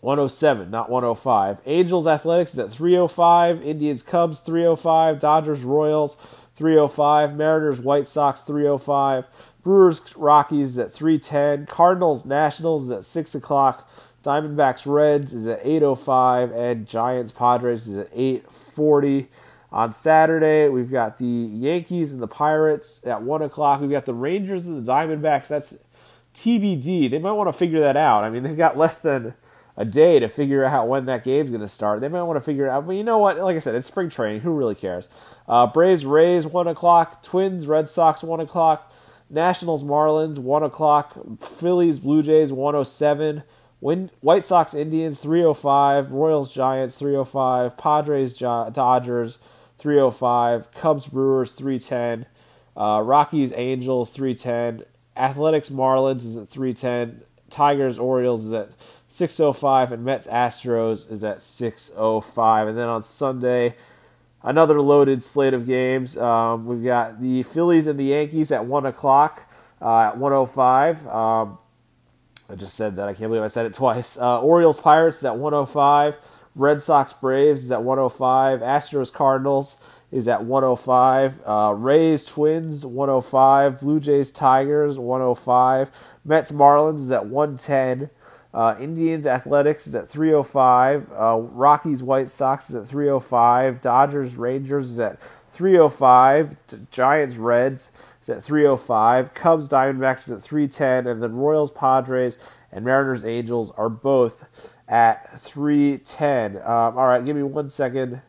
107, 0.00 0.70
not 0.70 0.90
105. 0.90 1.60
Angels 1.66 2.06
Athletics 2.06 2.52
is 2.52 2.58
at 2.58 2.70
305. 2.70 3.62
Indians 3.62 4.02
Cubs 4.02 4.40
305. 4.40 5.18
Dodgers 5.18 5.62
Royals 5.62 6.16
305. 6.56 7.34
Mariners 7.34 7.80
White 7.80 8.06
Sox 8.06 8.42
305. 8.42 9.26
Brewers 9.62 10.00
Rockies 10.16 10.70
is 10.70 10.78
at 10.78 10.92
310. 10.92 11.66
Cardinals 11.66 12.24
Nationals 12.24 12.84
is 12.84 12.90
at 12.90 13.04
6 13.04 13.34
o'clock. 13.34 13.90
Diamondbacks 14.28 14.84
Reds 14.84 15.32
is 15.32 15.46
at 15.46 15.60
805. 15.64 16.52
And 16.52 16.86
Giants 16.86 17.32
Padres 17.32 17.88
is 17.88 17.96
at 17.96 18.10
840. 18.12 19.28
On 19.72 19.90
Saturday, 19.90 20.68
we've 20.68 20.90
got 20.90 21.16
the 21.16 21.24
Yankees 21.24 22.12
and 22.12 22.20
the 22.20 22.28
Pirates 22.28 23.06
at 23.06 23.22
1 23.22 23.42
o'clock. 23.42 23.80
We've 23.80 23.90
got 23.90 24.04
the 24.04 24.12
Rangers 24.12 24.66
and 24.66 24.84
the 24.84 24.92
Diamondbacks. 24.92 25.48
That's 25.48 25.78
TBD. 26.34 27.10
They 27.10 27.18
might 27.18 27.32
want 27.32 27.48
to 27.48 27.52
figure 27.54 27.80
that 27.80 27.96
out. 27.96 28.22
I 28.22 28.28
mean, 28.28 28.42
they've 28.42 28.56
got 28.56 28.76
less 28.76 29.00
than 29.00 29.32
a 29.78 29.86
day 29.86 30.18
to 30.18 30.28
figure 30.28 30.62
out 30.62 30.88
when 30.88 31.06
that 31.06 31.24
game's 31.24 31.50
going 31.50 31.62
to 31.62 31.68
start. 31.68 32.02
They 32.02 32.08
might 32.08 32.22
want 32.24 32.36
to 32.36 32.44
figure 32.44 32.66
it 32.66 32.70
out. 32.70 32.86
But 32.86 32.96
you 32.96 33.04
know 33.04 33.18
what? 33.18 33.38
Like 33.38 33.56
I 33.56 33.60
said, 33.60 33.74
it's 33.74 33.86
spring 33.86 34.10
training. 34.10 34.42
Who 34.42 34.52
really 34.52 34.74
cares? 34.74 35.08
Uh, 35.46 35.66
Braves, 35.66 36.04
Rays, 36.04 36.46
1 36.46 36.66
o'clock. 36.66 37.22
Twins, 37.22 37.66
Red 37.66 37.88
Sox, 37.88 38.22
1 38.22 38.40
o'clock. 38.40 38.92
Nationals, 39.30 39.84
Marlins, 39.84 40.38
1 40.38 40.62
o'clock. 40.62 41.16
Phillies, 41.40 41.98
Blue 41.98 42.22
Jays, 42.22 42.52
107. 42.52 43.42
White 43.80 44.44
Sox, 44.44 44.74
Indians, 44.74 45.20
305. 45.20 46.10
Royals, 46.10 46.52
Giants, 46.52 46.96
305. 46.98 47.76
Padres, 47.76 48.32
Dodgers, 48.32 49.38
305. 49.78 50.72
Cubs, 50.72 51.06
Brewers, 51.06 51.52
310. 51.52 52.26
Uh, 52.76 53.02
Rockies, 53.04 53.52
Angels, 53.54 54.12
310. 54.12 54.84
Athletics, 55.16 55.70
Marlins 55.70 56.24
is 56.24 56.36
at 56.36 56.48
310. 56.48 57.22
Tigers, 57.50 57.98
Orioles 57.98 58.44
is 58.44 58.52
at 58.52 58.70
605 59.08 59.92
and 59.92 60.04
Mets 60.04 60.26
Astros 60.26 61.10
is 61.10 61.24
at 61.24 61.42
605 61.42 62.68
and 62.68 62.78
then 62.78 62.88
on 62.88 63.02
Sunday 63.02 63.74
another 64.42 64.80
loaded 64.80 65.22
slate 65.22 65.54
of 65.54 65.66
games 65.66 66.16
um, 66.18 66.66
we've 66.66 66.84
got 66.84 67.20
the 67.20 67.42
Phillies 67.42 67.86
and 67.86 67.98
the 67.98 68.04
Yankees 68.04 68.52
at 68.52 68.66
1 68.66 68.84
o'clock 68.84 69.50
uh, 69.80 70.08
at 70.08 70.18
105 70.18 71.06
um, 71.08 71.58
I 72.48 72.54
just 72.54 72.74
said 72.74 72.96
that. 72.96 73.08
I 73.08 73.14
can't 73.14 73.28
believe 73.30 73.42
I 73.42 73.48
said 73.48 73.66
it 73.66 73.74
twice. 73.74 74.16
Uh, 74.18 74.40
Orioles 74.40 74.80
Pirates 74.80 75.18
is 75.18 75.24
at 75.24 75.36
105 75.36 76.18
Red 76.54 76.82
Sox 76.82 77.12
Braves 77.12 77.62
is 77.62 77.70
at 77.70 77.82
105 77.82 78.60
Astros 78.60 79.12
Cardinals 79.12 79.76
is 80.10 80.26
at 80.26 80.44
105 80.44 81.40
uh, 81.46 81.74
Rays 81.76 82.24
Twins 82.24 82.84
105 82.84 83.80
Blue 83.80 84.00
Jays 84.00 84.30
Tigers 84.30 84.98
105 84.98 85.90
Mets 86.24 86.50
Marlins 86.50 86.96
is 86.96 87.12
at 87.12 87.26
110 87.26 88.10
uh, 88.54 88.74
Indians 88.80 89.26
Athletics 89.26 89.86
is 89.86 89.94
at 89.94 90.08
305. 90.08 91.12
Uh, 91.12 91.36
Rockies 91.38 92.02
White 92.02 92.30
Sox 92.30 92.70
is 92.70 92.76
at 92.76 92.88
305. 92.88 93.80
Dodgers 93.80 94.36
Rangers 94.36 94.90
is 94.90 94.98
at 94.98 95.20
305. 95.52 96.56
Giants 96.90 97.36
Reds 97.36 97.92
is 98.28 98.36
at 98.36 98.44
305. 98.44 99.34
Cubs 99.34 99.68
Diamondbacks 99.68 100.28
is 100.28 100.30
at 100.30 100.42
310. 100.42 101.06
And 101.06 101.22
then 101.22 101.34
Royals 101.34 101.70
Padres 101.70 102.38
and 102.70 102.84
Mariners 102.84 103.24
Angels 103.24 103.70
are 103.72 103.88
both 103.88 104.44
at 104.88 105.40
310. 105.40 106.56
Um, 106.56 106.62
all 106.66 107.06
right, 107.06 107.24
give 107.24 107.36
me 107.36 107.42
one 107.42 107.70
second 107.70 108.22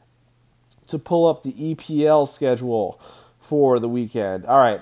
to 0.88 0.98
pull 0.98 1.28
up 1.28 1.44
the 1.44 1.54
EPL 1.54 2.28
schedule 2.28 3.00
for 3.40 3.80
the 3.80 3.90
weekend. 3.90 4.46
All 4.46 4.60
right 4.60 4.82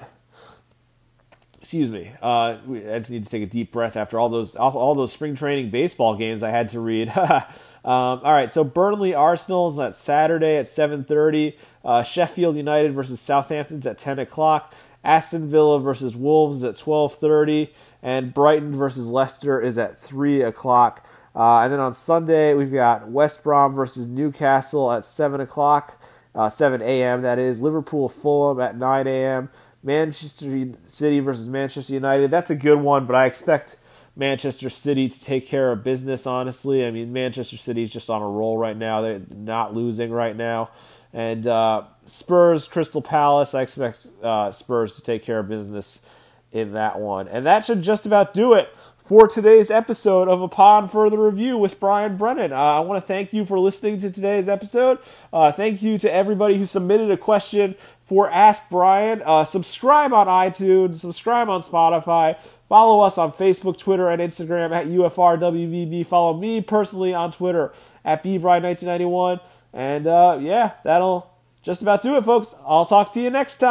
excuse 1.68 1.89
me. 1.89 2.14
Uh, 2.23 2.56
I 2.65 2.99
just 2.99 3.11
need 3.11 3.26
to 3.26 3.30
take 3.30 3.44
a 3.44 3.45
deep 3.45 3.73
breath 3.73 3.98
after 3.98 4.18
all 4.18 4.30
those 4.30 4.56
all, 4.56 4.72
all 4.77 4.95
those 4.95 5.11
spring 5.11 5.35
training 5.35 5.69
baseball 5.69 6.15
games 6.15 6.41
I 6.41 6.49
had 6.49 6.69
to 6.69 6.80
read. 6.80 7.10
um, 7.18 7.44
all 7.84 8.31
right, 8.31 8.49
so 8.49 8.64
Burnley 8.64 9.14
Arsenal 9.14 9.68
is 9.68 9.77
at 9.77 9.94
Saturday 9.94 10.56
at 10.56 10.69
seven 10.69 11.03
thirty. 11.03 11.57
Uh, 11.84 12.03
Sheffield 12.03 12.56
United 12.56 12.94
versus 12.94 13.19
Southampton's 13.19 13.85
at 13.85 13.98
ten 13.98 14.18
o'clock. 14.18 14.73
Aston 15.03 15.49
Villa 15.49 15.80
versus 15.80 16.15
Wolves 16.15 16.57
is 16.57 16.64
at 16.64 16.76
twelve 16.76 17.15
thirty, 17.15 17.72
and 18.02 18.34
Brighton 18.34 18.76
versus 18.76 19.10
Leicester 19.10 19.61
is 19.61 19.78
at 19.78 19.98
three 19.98 20.41
o'clock. 20.41 21.07
Uh, 21.36 21.61
and 21.61 21.72
then 21.72 21.80
on 21.80 21.94
Sunday 21.94 22.53
we've 22.53 22.74
got 22.74 23.07
West 23.10 23.44
Brom 23.44 23.74
versus 23.74 24.07
Newcastle 24.07 24.91
at 24.91 25.06
seven 25.06 25.40
o'clock, 25.40 26.02
uh, 26.34 26.49
seven 26.49 26.82
a.m. 26.82 27.22
That 27.22 27.40
is 27.40 27.61
Liverpool 27.61 28.10
Fulham 28.10 28.60
at 28.60 28.78
nine 28.78 29.07
a.m. 29.07 29.49
Manchester 29.84 30.74
City 30.88 31.19
versus 31.19 31.48
Manchester 31.48 31.94
United. 31.94 32.32
That's 32.32 32.49
a 32.49 32.56
good 32.56 32.80
one, 32.80 33.06
but 33.06 33.15
I 33.15 33.28
expect 33.28 33.78
Manchester 34.15 34.69
City 34.69 35.07
to 35.07 35.24
take 35.24 35.45
care 35.45 35.72
of 35.72 35.84
business, 35.84 36.26
honestly. 36.26 36.84
I 36.84 36.91
mean, 36.91 37.14
Manchester 37.14 37.56
City 37.56 37.84
is 37.84 37.91
just 37.91 38.10
on 38.10 38.22
a 38.22 38.28
roll 38.28 38.57
right 38.57 38.76
now. 38.76 39.02
They're 39.02 39.22
not 39.30 39.76
losing 39.76 40.10
right 40.10 40.36
now. 40.36 40.72
And 41.14 41.45
uh, 41.45 41.84
Spurs, 42.07 42.67
Crystal 42.67 43.01
Palace, 43.01 43.53
I 43.53 43.61
expect 43.61 44.07
uh, 44.23 44.51
Spurs 44.51 44.95
to 44.95 45.03
take 45.03 45.23
care 45.23 45.39
of 45.39 45.49
business 45.49 46.05
in 46.51 46.73
that 46.73 46.99
one. 46.99 47.27
And 47.27 47.45
that 47.45 47.65
should 47.65 47.81
just 47.81 48.05
about 48.05 48.34
do 48.34 48.53
it 48.53 48.69
for 48.97 49.27
today's 49.27 49.71
episode 49.71 50.27
of 50.27 50.41
Upon 50.41 50.89
Further 50.89 51.17
Review 51.17 51.57
with 51.57 51.79
Brian 51.79 52.17
Brennan. 52.17 52.51
Uh, 52.51 52.55
I 52.55 52.79
want 52.81 53.01
to 53.01 53.07
thank 53.07 53.31
you 53.31 53.45
for 53.45 53.57
listening 53.59 53.97
to 53.99 54.11
today's 54.11 54.49
episode. 54.49 54.99
Uh, 55.31 55.51
thank 55.51 55.81
you 55.81 55.97
to 55.97 56.13
everybody 56.13 56.57
who 56.57 56.65
submitted 56.65 57.09
a 57.11 57.17
question 57.17 57.75
for 58.03 58.29
Ask 58.29 58.69
Brian. 58.69 59.21
Uh, 59.25 59.45
subscribe 59.45 60.13
on 60.13 60.27
iTunes, 60.27 60.95
subscribe 60.95 61.47
on 61.47 61.61
Spotify. 61.61 62.38
Follow 62.67 62.99
us 63.01 63.17
on 63.17 63.31
Facebook, 63.31 63.77
Twitter, 63.77 64.09
and 64.09 64.21
Instagram 64.21 64.71
at 64.75 64.88
UFRWVB. 64.88 66.05
Follow 66.05 66.38
me 66.38 66.59
personally 66.59 67.13
on 67.13 67.31
Twitter 67.31 67.71
at 68.03 68.23
BBrian1991. 68.23 69.39
And 69.71 70.05
uh, 70.05 70.38
yeah, 70.41 70.73
that'll 70.84 71.36
just 71.68 71.81
about 71.81 72.02
do 72.02 72.15
it, 72.15 72.23
folks. 72.23 72.56
I'll 72.65 72.85
talk 72.85 73.11
to 73.11 73.19
you 73.19 73.30
next 73.30 73.57
time. 73.57 73.68